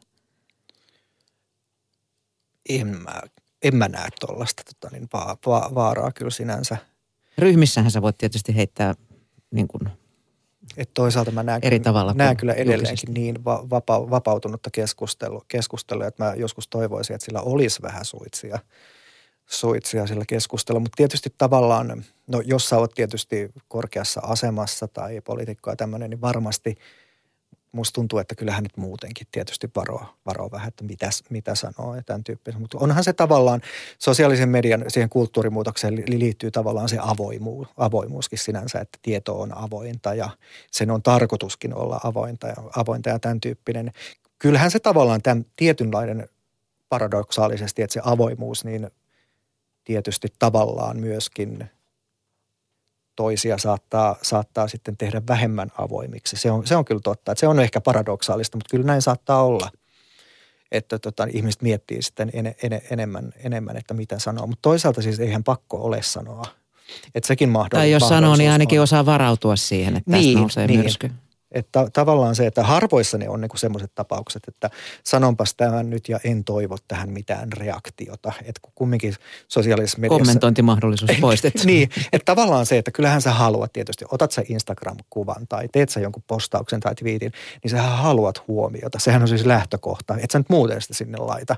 En 2.68 2.86
mä, 2.86 3.22
en 3.62 3.76
mä 3.76 3.88
näe 3.88 4.08
tuollaista 4.20 4.62
tota, 4.64 4.94
niin 4.96 5.08
va, 5.12 5.36
va, 5.46 5.70
vaaraa 5.74 6.12
kyllä 6.12 6.30
sinänsä. 6.30 6.76
Ryhmissähän 7.38 7.90
sä 7.90 8.02
voit 8.02 8.18
tietysti 8.18 8.56
heittää 8.56 8.94
niin 9.50 9.68
kuin 9.68 9.88
et 10.76 10.90
toisaalta 10.94 11.30
mä 11.30 11.42
näen, 11.42 11.60
eri 11.62 11.80
tavalla 11.80 12.14
näen 12.14 12.36
kyllä 12.36 12.52
edelleenkin 12.52 13.14
niin 13.14 13.44
vapa, 13.44 14.10
vapautunutta 14.10 14.70
keskustelua, 14.72 15.44
keskustelua, 15.48 16.06
että 16.06 16.24
mä 16.24 16.34
joskus 16.34 16.68
toivoisin, 16.68 17.14
että 17.14 17.24
sillä 17.24 17.40
olisi 17.40 17.82
vähän 17.82 18.04
suitsia, 18.04 18.58
suitsia 19.46 20.06
sillä 20.06 20.24
keskustella. 20.28 20.80
Mutta 20.80 20.96
tietysti 20.96 21.34
tavallaan, 21.38 22.04
no 22.26 22.42
jos 22.44 22.68
sä 22.68 22.78
oot 22.78 22.94
tietysti 22.94 23.50
korkeassa 23.68 24.20
asemassa 24.24 24.88
tai 24.88 25.20
poliitikko 25.20 25.70
ja 25.70 25.76
tämmöinen, 25.76 26.10
niin 26.10 26.20
varmasti– 26.20 26.74
musta 27.72 27.94
tuntuu, 27.94 28.18
että 28.18 28.34
kyllähän 28.34 28.62
nyt 28.62 28.76
muutenkin 28.76 29.26
tietysti 29.32 29.70
varoo, 29.76 30.04
varoo 30.26 30.50
vähän, 30.50 30.68
että 30.68 30.84
mitä, 30.84 31.10
mitä 31.30 31.54
sanoo 31.54 31.94
ja 31.94 32.02
tämän 32.02 32.24
tyyppisen. 32.24 32.60
Mutta 32.60 32.78
onhan 32.80 33.04
se 33.04 33.12
tavallaan 33.12 33.60
sosiaalisen 33.98 34.48
median 34.48 34.84
siihen 34.88 35.08
kulttuurimuutokseen 35.08 36.02
liittyy 36.06 36.50
tavallaan 36.50 36.88
se 36.88 36.98
avoimuus, 37.00 37.68
avoimuuskin 37.76 38.38
sinänsä, 38.38 38.80
että 38.80 38.98
tieto 39.02 39.40
on 39.40 39.58
avointa 39.58 40.14
ja 40.14 40.30
sen 40.70 40.90
on 40.90 41.02
tarkoituskin 41.02 41.74
olla 41.74 42.00
avointa 42.04 42.46
ja, 42.46 42.56
avointa 42.76 43.08
ja 43.08 43.18
tämän 43.18 43.40
tyyppinen. 43.40 43.92
Kyllähän 44.38 44.70
se 44.70 44.78
tavallaan 44.78 45.22
tämän 45.22 45.46
tietynlainen 45.56 46.28
paradoksaalisesti, 46.88 47.82
että 47.82 47.94
se 47.94 48.00
avoimuus 48.04 48.64
niin 48.64 48.90
tietysti 49.84 50.28
tavallaan 50.38 50.96
myöskin– 50.96 51.64
toisia 53.20 53.58
saattaa, 53.58 54.16
saattaa 54.22 54.68
sitten 54.68 54.96
tehdä 54.96 55.22
vähemmän 55.28 55.68
avoimiksi. 55.78 56.36
Se 56.36 56.50
on, 56.50 56.66
se 56.66 56.76
on 56.76 56.84
kyllä 56.84 57.00
totta, 57.04 57.32
että 57.32 57.40
se 57.40 57.46
on 57.46 57.60
ehkä 57.60 57.80
paradoksaalista, 57.80 58.56
mutta 58.56 58.70
kyllä 58.70 58.86
näin 58.86 59.02
saattaa 59.02 59.44
olla. 59.44 59.70
Että 60.72 60.98
tota, 60.98 61.26
ihmiset 61.32 61.62
miettii 61.62 62.02
sitten 62.02 62.30
en, 62.32 62.46
en, 62.46 62.82
enemmän, 62.90 63.32
enemmän, 63.44 63.76
että 63.76 63.94
mitä 63.94 64.18
sanoo. 64.18 64.46
Mutta 64.46 64.62
toisaalta 64.62 65.02
siis 65.02 65.20
eihän 65.20 65.44
pakko 65.44 65.76
ole 65.76 66.02
sanoa. 66.02 66.44
Että 67.14 67.26
sekin 67.26 67.48
mahdollisuus 67.48 67.80
Tai 67.80 67.90
jos 67.90 68.08
sanoo, 68.08 68.36
niin 68.36 68.50
ainakin 68.50 68.80
on. 68.80 68.82
osaa 68.82 69.06
varautua 69.06 69.56
siihen, 69.56 69.96
että 69.96 70.10
niin, 70.10 70.24
tästä 70.24 70.40
nousee 70.40 70.66
niin. 70.66 70.80
myrsky. 70.80 71.10
Että 71.52 71.86
tavallaan 71.92 72.34
se, 72.34 72.46
että 72.46 72.62
harvoissa 72.62 73.18
ne 73.18 73.28
on 73.28 73.40
niin 73.40 73.50
semmoiset 73.54 73.94
tapaukset, 73.94 74.42
että 74.48 74.70
sanonpas 75.04 75.54
tämän 75.54 75.90
nyt 75.90 76.08
ja 76.08 76.20
en 76.24 76.44
toivo 76.44 76.76
tähän 76.88 77.10
mitään 77.10 77.52
reaktiota. 77.52 78.32
Että 78.44 78.60
kumminkin 78.74 79.14
sosiaalisessa 79.48 79.98
mediassa... 79.98 80.24
Kommentointimahdollisuus 80.24 81.10
poistettu. 81.20 81.62
niin, 81.66 81.90
että 82.12 82.34
tavallaan 82.34 82.66
se, 82.66 82.78
että 82.78 82.90
kyllähän 82.90 83.22
sä 83.22 83.30
haluat 83.30 83.72
tietysti, 83.72 84.04
otat 84.10 84.32
sä 84.32 84.42
Instagram-kuvan 84.48 85.46
tai 85.48 85.68
teet 85.72 85.88
sä 85.88 86.00
jonkun 86.00 86.22
postauksen 86.26 86.80
tai 86.80 86.94
twiitin, 86.94 87.32
niin 87.62 87.70
sä 87.70 87.82
haluat 87.82 88.48
huomiota. 88.48 88.98
Sehän 88.98 89.22
on 89.22 89.28
siis 89.28 89.46
lähtökohta, 89.46 90.14
että 90.14 90.32
sä 90.32 90.38
nyt 90.38 90.48
muuten 90.48 90.82
sitä 90.82 90.94
sinne 90.94 91.18
laita. 91.18 91.56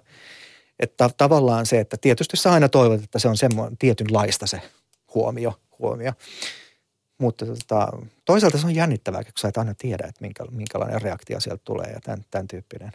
Että 0.80 1.10
tavallaan 1.16 1.66
se, 1.66 1.80
että 1.80 1.96
tietysti 1.96 2.36
sä 2.36 2.52
aina 2.52 2.68
toivot, 2.68 3.02
että 3.02 3.18
se 3.18 3.28
on 3.28 3.36
semmoinen 3.36 3.78
tietynlaista 3.78 4.46
se 4.46 4.62
huomio. 5.14 5.54
huomio. 5.78 6.12
Mutta 7.22 7.46
tota, 7.46 7.88
toisaalta 8.24 8.58
se 8.58 8.66
on 8.66 8.74
jännittävää, 8.74 9.24
kun 9.24 9.32
sä 9.38 9.48
et 9.48 9.56
aina 9.56 9.74
tiedä, 9.78 10.06
että 10.08 10.20
minkä, 10.20 10.44
minkälainen 10.50 11.02
reaktio 11.02 11.40
sieltä 11.40 11.62
tulee 11.64 11.90
ja 11.92 12.00
tämän, 12.00 12.24
tämän 12.30 12.48
tyyppinen. 12.48 12.92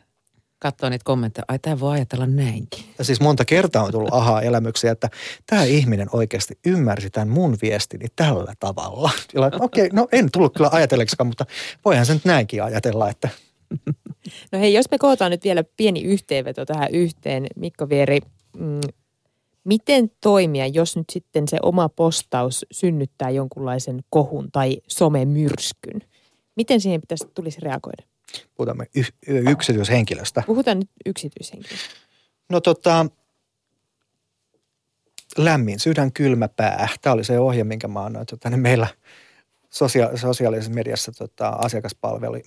Katsoin 0.59 0.91
niitä 0.91 1.03
kommentteja, 1.03 1.45
ai 1.47 1.59
tämä 1.59 1.79
voi 1.79 1.93
ajatella 1.93 2.25
näinkin. 2.25 2.85
Ja 2.97 3.03
siis 3.03 3.19
monta 3.19 3.45
kertaa 3.45 3.83
on 3.83 3.91
tullut 3.91 4.13
aha-elämyksiä, 4.13 4.91
että 4.91 5.09
tämä 5.45 5.63
ihminen 5.63 6.07
oikeasti 6.11 6.59
ymmärsi 6.65 7.09
tämän 7.09 7.29
mun 7.29 7.57
viestini 7.61 8.05
tällä 8.15 8.53
tavalla. 8.59 9.11
Okei, 9.59 9.85
okay, 9.85 9.89
no 9.93 10.07
en 10.11 10.31
tullut 10.31 10.53
kyllä 10.53 10.69
ajatelleksikaan, 10.71 11.27
mutta 11.27 11.45
voihan 11.85 12.05
se 12.05 12.13
nyt 12.13 12.25
näinkin 12.25 12.63
ajatella, 12.63 13.09
että... 13.09 13.29
No 14.51 14.59
hei, 14.59 14.73
jos 14.73 14.85
me 14.91 14.97
kootaan 14.97 15.31
nyt 15.31 15.43
vielä 15.43 15.63
pieni 15.77 16.03
yhteenveto 16.03 16.65
tähän 16.65 16.91
yhteen, 16.91 17.47
Mikko 17.55 17.89
Vieri, 17.89 18.19
mm, 18.57 18.79
Miten 19.67 20.11
toimia, 20.21 20.67
jos 20.67 20.97
nyt 20.97 21.09
sitten 21.09 21.47
se 21.47 21.57
oma 21.61 21.89
postaus 21.89 22.65
synnyttää 22.71 23.29
jonkunlaisen 23.29 23.99
kohun 24.09 24.51
tai 24.51 24.77
somemyrskyn? 24.87 26.01
Miten 26.55 26.81
siihen 26.81 27.01
pitäisi, 27.01 27.27
tulisi 27.33 27.59
reagoida? 27.61 28.03
Puhutaan 28.55 28.87
y- 28.95 29.51
yksityishenkilöstä. 29.51 30.43
Puhutaan 30.45 30.79
nyt 30.79 30.89
yksityishenkilöstä. 31.05 31.89
No 32.49 32.61
tota, 32.61 33.05
lämmin 35.37 35.79
sydän, 35.79 36.11
kylmä 36.11 36.47
pää. 36.47 36.89
Tämä 37.01 37.13
oli 37.13 37.23
se 37.23 37.39
ohje, 37.39 37.63
minkä 37.63 37.87
mä 37.87 38.05
annoin 38.05 38.25
tota, 38.25 38.49
niin 38.49 38.59
meillä 38.59 38.87
sosia- 39.69 40.17
sosiaalisessa 40.17 40.73
mediassa 40.73 41.11
tota, 41.11 41.49
asiakaspalvelu, 41.49 42.37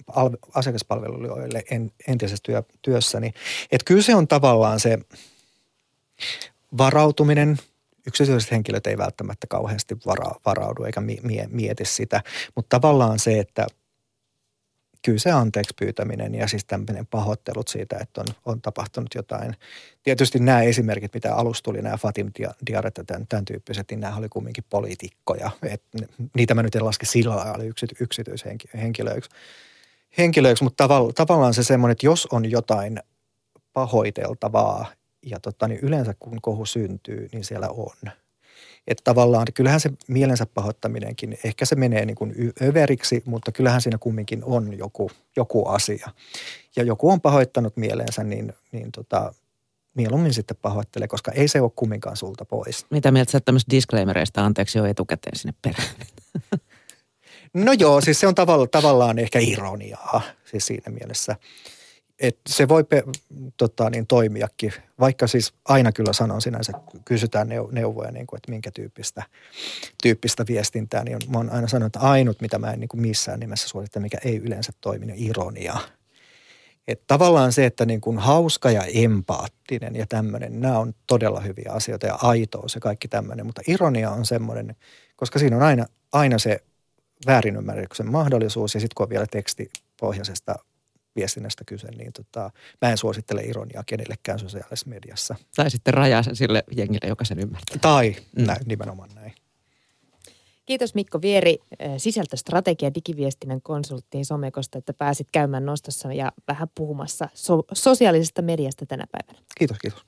asiakaspalveluille 0.55 1.63
en, 1.71 1.93
entisessä 2.09 2.43
työ, 2.43 2.63
työssäni. 2.83 3.33
Että 3.73 3.85
kyllä 3.85 4.03
se 4.03 4.15
on 4.15 4.29
tavallaan 4.29 4.81
se 4.81 4.99
varautuminen, 6.79 7.59
yksityiset 8.07 8.51
henkilöt 8.51 8.87
ei 8.87 8.99
välttämättä 8.99 9.47
kauheasti 9.47 9.97
vara, 10.07 10.35
varaudu 10.47 10.85
eikä 10.85 11.01
mie, 11.01 11.47
mieti 11.51 11.85
sitä, 11.85 12.23
mutta 12.57 12.81
tavallaan 12.81 13.19
se, 13.19 13.39
että 13.39 13.67
kyllä 15.05 15.19
se 15.19 15.31
anteeksi 15.31 15.75
pyytäminen 15.79 16.35
ja 16.35 16.49
siis 16.49 16.65
tämmöinen 16.65 17.07
pahoittelut 17.07 17.69
siitä, 17.69 17.99
että 18.01 18.21
on, 18.21 18.27
on 18.45 18.61
tapahtunut 18.61 19.15
jotain. 19.15 19.57
Tietysti 20.03 20.39
nämä 20.39 20.63
esimerkit, 20.63 21.15
mitä 21.15 21.35
alusta 21.35 21.65
tuli, 21.65 21.83
nämä 21.83 21.97
Fatim 21.97 22.31
Diaret 22.67 22.97
ja 22.99 23.05
tämän, 23.05 23.27
tämän 23.27 23.45
tyyppiset, 23.45 23.91
niin 23.91 24.01
nämä 24.01 24.17
oli 24.17 24.29
kumminkin 24.29 24.65
poliitikkoja. 24.71 25.51
Niitä 26.37 26.55
mä 26.55 26.63
nyt 26.63 26.75
en 26.75 26.85
laske 26.85 27.07
sillä 27.07 27.37
lailla 27.37 27.65
yksity, 27.65 27.95
yksityishenkilöiksi. 28.01 29.31
Henkilöiksi, 30.19 30.65
mutta 30.65 30.85
tavall, 30.85 31.11
tavallaan 31.11 31.55
se 31.55 31.63
semmoinen, 31.63 31.93
että 31.93 32.07
jos 32.07 32.27
on 32.27 32.51
jotain 32.51 33.01
pahoiteltavaa 33.73 34.87
ja 35.23 35.41
tota, 35.41 35.69
niin 35.69 35.81
yleensä 35.81 36.15
kun 36.19 36.39
kohu 36.43 36.67
syntyy, 36.67 37.29
niin 37.33 37.45
siellä 37.45 37.69
on. 37.69 38.11
Että 38.87 39.03
tavallaan 39.05 39.47
kyllähän 39.55 39.81
se 39.81 39.91
mielensä 40.09 40.47
pahoittaminenkin, 40.47 41.39
ehkä 41.45 41.65
se 41.65 41.75
menee 41.75 42.05
niin 42.05 42.15
kuin 42.15 42.35
överiksi, 42.63 43.23
mutta 43.27 43.53
kyllähän 43.53 43.81
siinä 43.81 43.99
kumminkin 43.99 44.45
on 44.45 44.79
joku, 44.79 45.11
joku 45.37 45.67
asia. 45.67 46.11
Ja 46.77 46.83
joku 46.83 47.11
on 47.11 47.21
pahoittanut 47.21 47.77
mielensä, 47.77 48.25
niin, 48.25 48.53
niin 48.73 48.93
tota, 48.93 49.35
mieluummin 49.95 50.35
sitten 50.35 50.57
pahoittelee, 50.63 51.09
koska 51.09 51.33
ei 51.33 51.49
se 51.49 51.61
ole 51.61 51.71
kumminkaan 51.77 52.17
sulta 52.17 52.45
pois. 52.45 52.87
Mitä 52.91 53.11
mieltä 53.11 53.33
sä 53.33 53.41
tämmöistä 53.41 53.71
disclaimereista 53.71 54.45
anteeksi 54.45 54.79
jo 54.79 54.85
etukäteen 54.85 55.37
sinne 55.37 55.55
perään? 55.63 55.89
No 57.55 57.73
joo, 57.73 58.01
siis 58.01 58.21
se 58.21 58.27
on 58.27 58.35
tavalla, 58.35 58.67
tavallaan 58.67 59.19
ehkä 59.19 59.39
ironiaa 59.39 60.23
siis 60.45 60.67
siinä 60.67 60.93
mielessä 60.93 61.37
et 62.21 62.39
se 62.49 62.69
voi 62.69 62.85
pe, 62.85 63.03
tota, 63.57 63.91
niin 63.91 64.07
toimiakin, 64.07 64.73
vaikka 65.01 65.27
siis 65.27 65.53
aina 65.65 65.93
kyllä 65.93 66.13
sanon 66.13 66.43
sinänsä, 66.43 66.73
kysytään 67.05 67.49
neuvoja, 67.73 68.11
niin 68.11 68.27
kuin, 68.27 68.39
että 68.39 68.53
minkä 68.53 68.71
tyyppistä, 68.71 69.23
tyyppistä 70.03 70.45
viestintää, 70.49 71.05
niin 71.05 71.19
mä 71.29 71.39
oon 71.39 71.51
aina 71.51 71.69
sanonut, 71.69 71.97
että 71.97 72.09
ainut, 72.09 72.41
mitä 72.41 72.59
mä 72.59 72.71
en 72.71 72.81
niin 72.81 72.89
kuin 72.89 73.01
missään 73.01 73.41
nimessä 73.41 73.69
suorita, 73.69 74.01
mikä 74.01 74.19
ei 74.25 74.37
yleensä 74.37 74.73
toimi, 74.81 75.07
niin 75.07 75.31
ironia. 75.31 75.77
Että 76.89 77.05
tavallaan 77.07 77.53
se, 77.53 77.67
että 77.67 77.87
niin 77.87 78.01
kuin 78.01 78.19
hauska 78.19 78.71
ja 78.71 78.85
empaattinen 78.95 79.97
ja 79.97 80.07
tämmöinen, 80.07 80.61
nämä 80.61 80.79
on 80.79 80.95
todella 81.07 81.41
hyviä 81.41 81.73
asioita 81.73 82.07
ja 82.07 82.19
aitous 82.23 82.75
ja 82.75 82.81
kaikki 82.81 83.09
tämmöinen, 83.09 83.47
mutta 83.47 83.63
ironia 83.67 84.11
on 84.11 84.27
semmoinen, 84.27 84.77
koska 85.17 85.39
siinä 85.39 85.57
on 85.57 85.63
aina, 85.63 85.87
aina 86.13 86.39
se 86.39 86.61
väärinymmärryksen 87.27 88.11
mahdollisuus 88.13 88.75
ja 88.75 88.81
sitten 88.81 88.95
kun 88.95 89.05
on 89.05 89.11
vielä 89.11 89.27
tekstipohjaisesta 89.27 90.55
viestinnästä 91.21 91.65
kyse, 91.65 91.91
niin 91.91 92.13
tota, 92.13 92.51
mä 92.83 92.91
en 92.91 92.99
suosittele 92.99 93.43
ironiaa 93.43 93.85
kenellekään 93.87 94.39
sosiaalisessa 94.39 94.89
mediassa. 94.89 95.35
Tai 95.57 95.71
sitten 95.71 95.95
rajaa 95.95 96.23
sen 96.23 96.37
sille 96.37 96.65
jengille, 96.77 97.09
joka 97.09 97.25
sen 97.25 97.39
ymmärtää. 97.39 97.79
Tai 97.81 98.17
mm. 98.37 98.45
näin, 98.45 98.61
nimenomaan 98.67 99.11
näin. 99.15 99.33
Kiitos 100.67 100.95
Mikko 100.95 101.23
Vieri, 101.23 101.59
sisältöstrategia 101.97 102.95
digiviestinnän 102.95 103.63
konsultti 103.63 104.25
Somekosta, 104.25 104.79
että 104.79 104.93
pääsit 104.93 105.29
käymään 105.33 105.67
nostossa 105.67 106.13
ja 106.13 106.33
vähän 106.49 106.69
puhumassa 106.75 107.29
so- 107.35 107.65
sosiaalisesta 107.73 108.43
mediasta 108.43 108.87
tänä 108.87 109.05
päivänä. 109.13 109.45
Kiitos, 109.59 109.79
kiitos. 109.79 110.05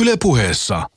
Ylepuheessa 0.00 0.90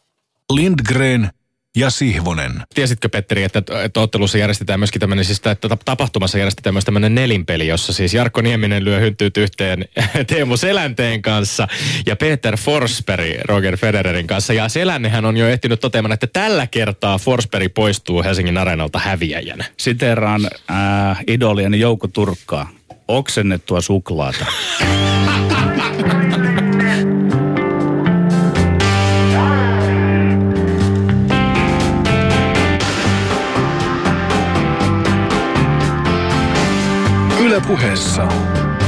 Lindgren 0.53 1.29
ja 1.77 1.89
Sihvonen. 1.89 2.51
Tiesitkö 2.75 3.09
Petteri, 3.09 3.43
että, 3.43 3.63
että 3.83 3.99
ottelussa 3.99 4.37
järjestetään 4.37 4.79
myöskin 4.79 4.99
tämmöinen, 4.99 5.25
siis 5.25 5.41
että 5.45 5.77
tapahtumassa 5.85 6.37
järjestetään 6.37 6.73
myös 6.73 6.85
tämmöinen 6.85 7.15
nelinpeli, 7.15 7.67
jossa 7.67 7.93
siis 7.93 8.13
Jarkko 8.13 8.41
Nieminen 8.41 8.85
lyö 8.85 8.99
hynttyyt 8.99 9.37
yhteen 9.37 9.85
Teemu 10.27 10.57
Selänteen 10.57 11.21
kanssa 11.21 11.67
ja 12.05 12.15
Peter 12.15 12.57
Forsberg 12.57 13.41
Roger 13.45 13.77
Federerin 13.77 14.27
kanssa. 14.27 14.53
Ja 14.53 14.69
Selännehän 14.69 15.25
on 15.25 15.37
jo 15.37 15.47
ehtinyt 15.47 15.79
toteamaan, 15.79 16.11
että 16.11 16.27
tällä 16.27 16.67
kertaa 16.67 17.17
Forsberg 17.17 17.73
poistuu 17.73 18.23
Helsingin 18.23 18.57
areenalta 18.57 18.99
häviäjänä. 18.99 19.65
Siteraan 19.77 20.41
äh, 20.71 21.23
idolieni 21.27 21.79
Jouko 21.79 22.07
Turkkaa. 22.07 22.69
Oksennettua 23.07 23.81
suklaata. 23.81 24.45
Ylepuheessa 37.71 38.27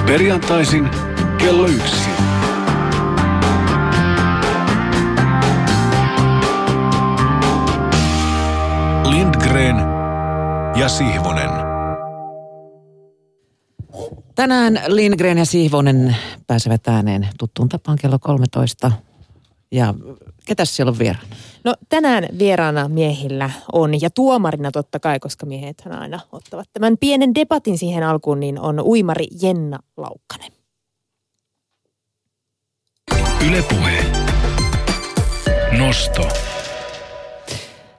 perjantaisin 0.06 0.90
kello 1.38 1.68
yksi. 1.68 2.10
Lindgren 9.04 9.76
ja 10.76 10.90
Sihvonen. 10.90 11.50
Tänään 14.36 14.80
Lindgren 14.88 15.38
ja 15.38 15.46
Sihvonen 15.46 16.16
pääsevät 16.48 16.88
ääneen 16.88 17.28
tuttuun 17.40 17.70
tapaan 17.70 17.98
kello 18.02 18.20
13. 18.20 18.92
Ja 19.74 19.94
ketäs 20.46 20.76
siellä 20.76 20.90
on 20.90 21.00
vieraana? 21.00 21.36
No 21.64 21.76
tänään 21.90 22.28
vieraana 22.40 22.88
miehillä 22.88 23.50
on, 23.74 24.02
ja 24.02 24.10
tuomarina 24.10 24.72
totta 24.72 25.00
kai, 25.00 25.20
koska 25.20 25.46
miehet 25.46 25.84
aina 25.90 26.20
ottavat 26.32 26.70
tämän 26.74 26.98
pienen 26.98 27.36
debatin 27.36 27.78
siihen 27.78 28.04
alkuun, 28.04 28.40
niin 28.40 28.60
on 28.60 28.82
uimari 28.82 29.28
Jenna 29.42 29.80
Laukkanen. 29.98 30.52
Ylepuhe. 33.48 34.06
Nosto. 35.78 36.28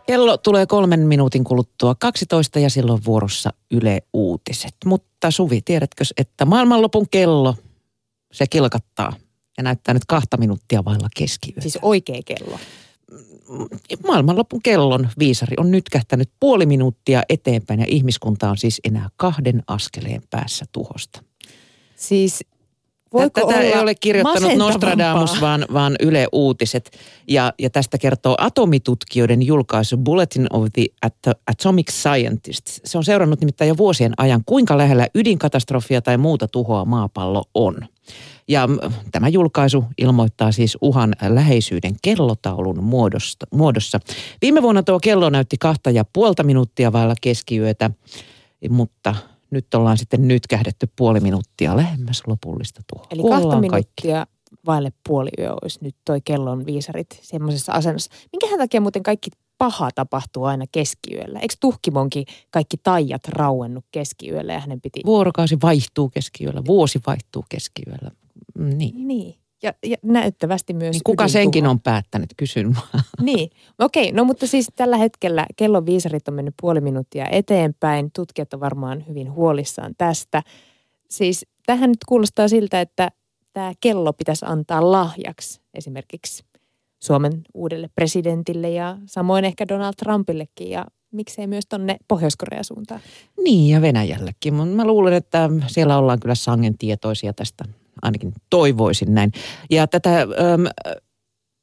Kello 0.07 0.37
tulee 0.37 0.67
kolmen 0.67 1.01
minuutin 1.01 1.45
kuluttua 1.45 1.95
12 1.95 2.59
ja 2.59 2.71
silloin 2.71 3.05
vuorossa 3.05 3.53
Yle 3.71 4.03
Uutiset. 4.13 4.75
Mutta 4.85 5.31
Suvi, 5.31 5.61
tiedätkö, 5.65 6.05
että 6.17 6.45
maailmanlopun 6.45 7.07
kello, 7.11 7.55
se 8.33 8.47
kilkattaa 8.47 9.13
ja 9.57 9.63
näyttää 9.63 9.95
nyt 9.95 10.05
kahta 10.09 10.37
minuuttia 10.37 10.85
vailla 10.85 11.09
keskiyötä. 11.17 11.61
Siis 11.61 11.79
oikea 11.83 12.21
kello. 12.25 12.59
maailmanlopun 14.07 14.63
kellon 14.63 15.09
viisari 15.19 15.55
on 15.59 15.71
nyt 15.71 15.89
kähtänyt 15.89 16.31
puoli 16.41 16.67
minuuttia 16.67 17.23
eteenpäin 17.29 17.81
ja 17.81 17.87
ihmiskunta 17.89 18.51
on 18.51 18.57
siis 18.57 18.81
enää 18.85 19.09
kahden 19.17 19.63
askeleen 19.67 20.23
päässä 20.31 20.65
tuhosta. 20.73 21.23
Siis 21.97 22.45
voiko 23.15 23.41
Tätä 23.41 23.47
olla 23.47 23.61
ei 23.61 23.79
ole 23.79 23.95
kirjoittanut? 23.95 24.57
Nostradamus, 24.57 25.41
vaan, 25.41 25.67
vaan 25.73 25.97
Yle 26.01 26.27
Uutiset. 26.33 26.91
Ja, 27.29 27.53
ja 27.59 27.71
tästä 27.71 27.99
kertoo 27.99 28.35
atomitutkijoiden 28.39 29.43
julkaisu 29.43 29.97
Bulletin 29.97 30.47
of 30.51 30.67
the 30.73 30.87
At- 31.03 31.39
Atomic 31.47 31.91
Scientists. 31.91 32.81
Se 32.85 32.99
on 32.99 33.05
seurannut 33.05 33.41
nimittäin 33.41 33.69
jo 33.69 33.77
vuosien 33.77 34.13
ajan, 34.17 34.43
kuinka 34.47 34.79
lähellä 34.79 35.09
ydinkatastrofia 35.15 36.03
tai 36.03 36.19
muuta 36.19 36.49
tuhoa 36.49 36.85
maapallo 36.85 37.45
on. 37.55 37.77
Ja 38.49 38.67
mm, 38.67 38.79
tämä 39.13 39.29
julkaisu 39.29 39.85
ilmoittaa 39.99 40.53
siis 40.53 40.79
uhan 40.81 41.13
läheisyyden 41.29 41.97
kellotaulun 42.03 42.85
muodosta, 42.85 43.47
muodossa. 43.53 44.01
Viime 44.43 44.63
vuonna 44.63 44.83
tuo 44.83 45.01
kello 45.01 45.31
näytti 45.31 45.57
kahta 45.61 45.91
ja 45.91 46.05
puolta 46.13 46.43
minuuttia 46.43 46.93
vailla 46.93 47.15
keskiyötä, 47.21 47.91
mutta 48.71 49.15
nyt 49.51 49.75
ollaan 49.75 49.99
sitten 49.99 50.29
nyt 50.29 50.47
kähdetty 50.47 50.89
puoli 50.97 51.21
minuuttia 51.21 51.77
lähemmäs 51.77 52.23
lopullista 52.27 52.83
tuhoa. 52.93 53.07
Eli 53.11 53.23
Kuollaan 53.23 53.61
kahta 53.61 53.69
kaikki. 53.69 54.03
minuuttia 54.03 54.27
vaille 54.67 54.93
puoli 55.09 55.31
yö 55.39 55.53
olisi 55.63 55.79
nyt 55.83 55.97
toi 56.05 56.21
kellon 56.25 56.67
viisarit 56.67 57.19
semmoisessa 57.23 57.73
asennossa. 57.73 58.11
Minkähän 58.33 58.59
takia 58.59 58.81
muuten 58.81 59.03
kaikki 59.03 59.31
paha 59.59 59.91
tapahtuu 59.95 60.45
aina 60.45 60.65
keskiyöllä? 60.73 61.39
Eikö 61.39 61.55
tuhkimonkin 61.61 62.25
kaikki 62.51 62.77
taijat 62.83 63.29
rauennut 63.29 63.85
keskiyöllä 63.91 64.53
ja 64.53 64.61
hänen 64.61 64.81
piti... 64.81 65.01
Vuorokausi 65.07 65.59
vaihtuu 65.63 66.09
keskiyöllä, 66.09 66.63
vuosi 66.67 67.01
vaihtuu 67.07 67.45
keskiyöllä. 67.49 68.11
Niin. 68.59 69.09
Niin. 69.09 69.35
Ja, 69.63 69.75
ja 69.87 69.97
näyttävästi 70.03 70.75
myös 70.75 70.93
niin 70.95 71.01
kuka 71.05 71.25
ydintuho. 71.25 71.43
senkin 71.43 71.67
on 71.67 71.81
päättänyt, 71.81 72.31
kysyn 72.37 72.75
vaan. 72.75 73.05
Niin, 73.23 73.51
okei. 73.79 74.13
No 74.13 74.25
mutta 74.25 74.47
siis 74.47 74.67
tällä 74.77 74.97
hetkellä 74.97 75.47
kellon 75.57 75.87
viisarit 75.87 76.29
on 76.29 76.35
mennyt 76.35 76.55
puoli 76.61 76.81
minuuttia 76.81 77.27
eteenpäin. 77.31 78.11
Tutkijat 78.11 78.55
on 78.55 78.61
varmaan 78.61 79.05
hyvin 79.09 79.33
huolissaan 79.33 79.95
tästä. 79.99 80.43
Siis 81.11 81.47
tähän 81.67 81.91
nyt 81.91 82.05
kuulostaa 82.09 82.49
siltä, 82.49 82.81
että 82.81 83.11
tämä 83.53 83.73
kello 83.81 84.13
pitäisi 84.13 84.47
antaa 84.49 84.93
lahjaksi 84.93 85.61
esimerkiksi 85.75 86.45
Suomen 87.01 87.43
uudelle 87.55 87.89
presidentille 87.95 88.71
ja 88.71 88.99
samoin 89.07 89.45
ehkä 89.45 89.69
Donald 89.69 89.95
Trumpillekin 89.99 90.71
ja 90.71 90.87
miksei 91.11 91.47
myös 91.47 91.65
tonne 91.69 91.97
Pohjois-Korean 92.09 92.65
suuntaan. 92.65 93.01
Niin 93.45 93.75
ja 93.75 93.83
Venäjällekin. 93.83 94.55
Mä 94.55 94.87
luulen, 94.87 95.15
että 95.15 95.51
siellä 95.67 95.99
ollaan 95.99 96.21
kyllä 96.21 96.35
sangen 96.35 96.79
tietoisia 96.79 97.33
tästä. 97.33 97.65
Ainakin 98.03 98.33
toivoisin 98.51 99.15
näin. 99.15 99.33
Ja 99.71 99.87
tätä 99.87 100.21
äm, 100.21 100.65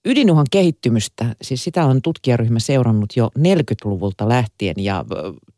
ydinuhan 0.06 0.46
kehittymystä, 0.52 1.36
siis 1.42 1.64
sitä 1.64 1.86
on 1.86 2.02
tutkijaryhmä 2.02 2.60
seurannut 2.60 3.14
jo 3.16 3.32
40-luvulta 3.40 4.30
lähtien. 4.30 4.76
Ja 4.78 5.06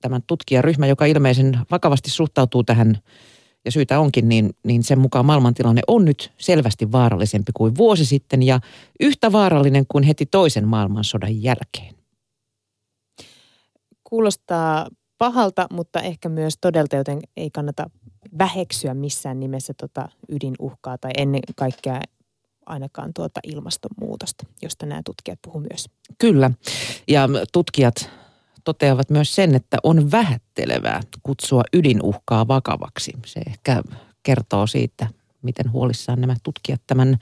tämän 0.01 0.21
tutkijaryhmä, 0.27 0.87
joka 0.87 1.05
ilmeisen 1.05 1.59
vakavasti 1.71 2.09
suhtautuu 2.09 2.63
tähän 2.63 2.97
ja 3.65 3.71
syytä 3.71 3.99
onkin, 3.99 4.29
niin, 4.29 4.49
niin 4.63 4.83
sen 4.83 4.99
mukaan 4.99 5.25
maailmantilanne 5.25 5.81
on 5.87 6.05
nyt 6.05 6.31
selvästi 6.37 6.91
vaarallisempi 6.91 7.51
kuin 7.53 7.75
vuosi 7.77 8.05
sitten 8.05 8.43
ja 8.43 8.59
yhtä 8.99 9.31
vaarallinen 9.31 9.85
kuin 9.87 10.03
heti 10.03 10.25
toisen 10.25 10.67
maailmansodan 10.67 11.43
jälkeen. 11.43 11.95
Kuulostaa 14.03 14.87
pahalta, 15.17 15.67
mutta 15.71 16.01
ehkä 16.01 16.29
myös 16.29 16.53
todelta, 16.61 16.95
joten 16.95 17.19
ei 17.37 17.49
kannata 17.49 17.89
väheksyä 18.37 18.93
missään 18.93 19.39
nimessä 19.39 19.73
tota 19.73 20.09
ydinuhkaa 20.29 20.97
tai 20.97 21.11
ennen 21.17 21.41
kaikkea 21.55 22.01
ainakaan 22.65 23.13
tuota 23.13 23.39
ilmastonmuutosta, 23.43 24.45
josta 24.61 24.85
nämä 24.85 25.01
tutkijat 25.05 25.39
puhuu 25.41 25.59
myös. 25.71 25.89
Kyllä. 26.17 26.51
Ja 27.07 27.29
tutkijat 27.53 28.09
toteavat 28.63 29.09
myös 29.09 29.35
sen, 29.35 29.55
että 29.55 29.77
on 29.83 30.11
vähättelevää 30.11 31.01
kutsua 31.23 31.63
ydinuhkaa 31.73 32.47
vakavaksi. 32.47 33.11
Se 33.25 33.41
ehkä 33.47 33.83
kertoo 34.23 34.67
siitä, 34.67 35.07
miten 35.41 35.71
huolissaan 35.71 36.21
nämä 36.21 36.35
tutkijat 36.43 36.81
tämän 36.87 37.17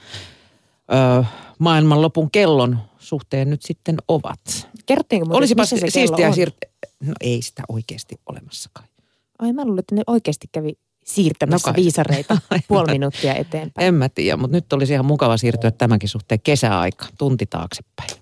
ö, 1.18 1.26
maailmanlopun 1.60 2.32
kellon 2.32 2.80
suhteen 2.98 3.50
nyt 3.50 3.62
sitten 3.62 3.98
ovat. 4.08 4.68
Kerrottiinko 4.86 5.26
muuten, 5.26 5.38
Olisipa 5.38 5.62
missä 5.62 5.76
se 5.76 5.80
kello 5.80 5.92
siistiä 5.92 6.28
on? 6.28 6.34
siirtää. 6.34 6.70
No 7.00 7.14
ei 7.22 7.42
sitä 7.42 7.64
oikeasti 7.70 8.16
olemassakaan. 8.26 8.88
Ai 9.40 9.54
mä 9.54 9.66
luulen, 9.66 9.80
että 9.80 9.96
ne 9.96 10.04
oikeasti 10.08 10.48
kävi 10.52 10.74
siirtämässä 11.06 11.70
No 11.70 11.74
kai. 11.74 11.84
viisareita 11.84 12.38
puoli 12.68 12.92
minuuttia 12.92 13.36
eteenpäin. 13.36 13.88
En 13.88 13.94
mä 13.94 14.10
tiedä, 14.10 14.38
mutta 14.38 14.58
nyt 14.58 14.74
olisi 14.74 14.94
ihan 14.94 15.06
mukava 15.06 15.38
siirtyä 15.38 15.72
tämänkin 15.72 16.10
suhteen 16.10 16.42
kesäaika, 16.44 17.06
tunti 17.18 17.46
taaksepäin. 17.46 18.12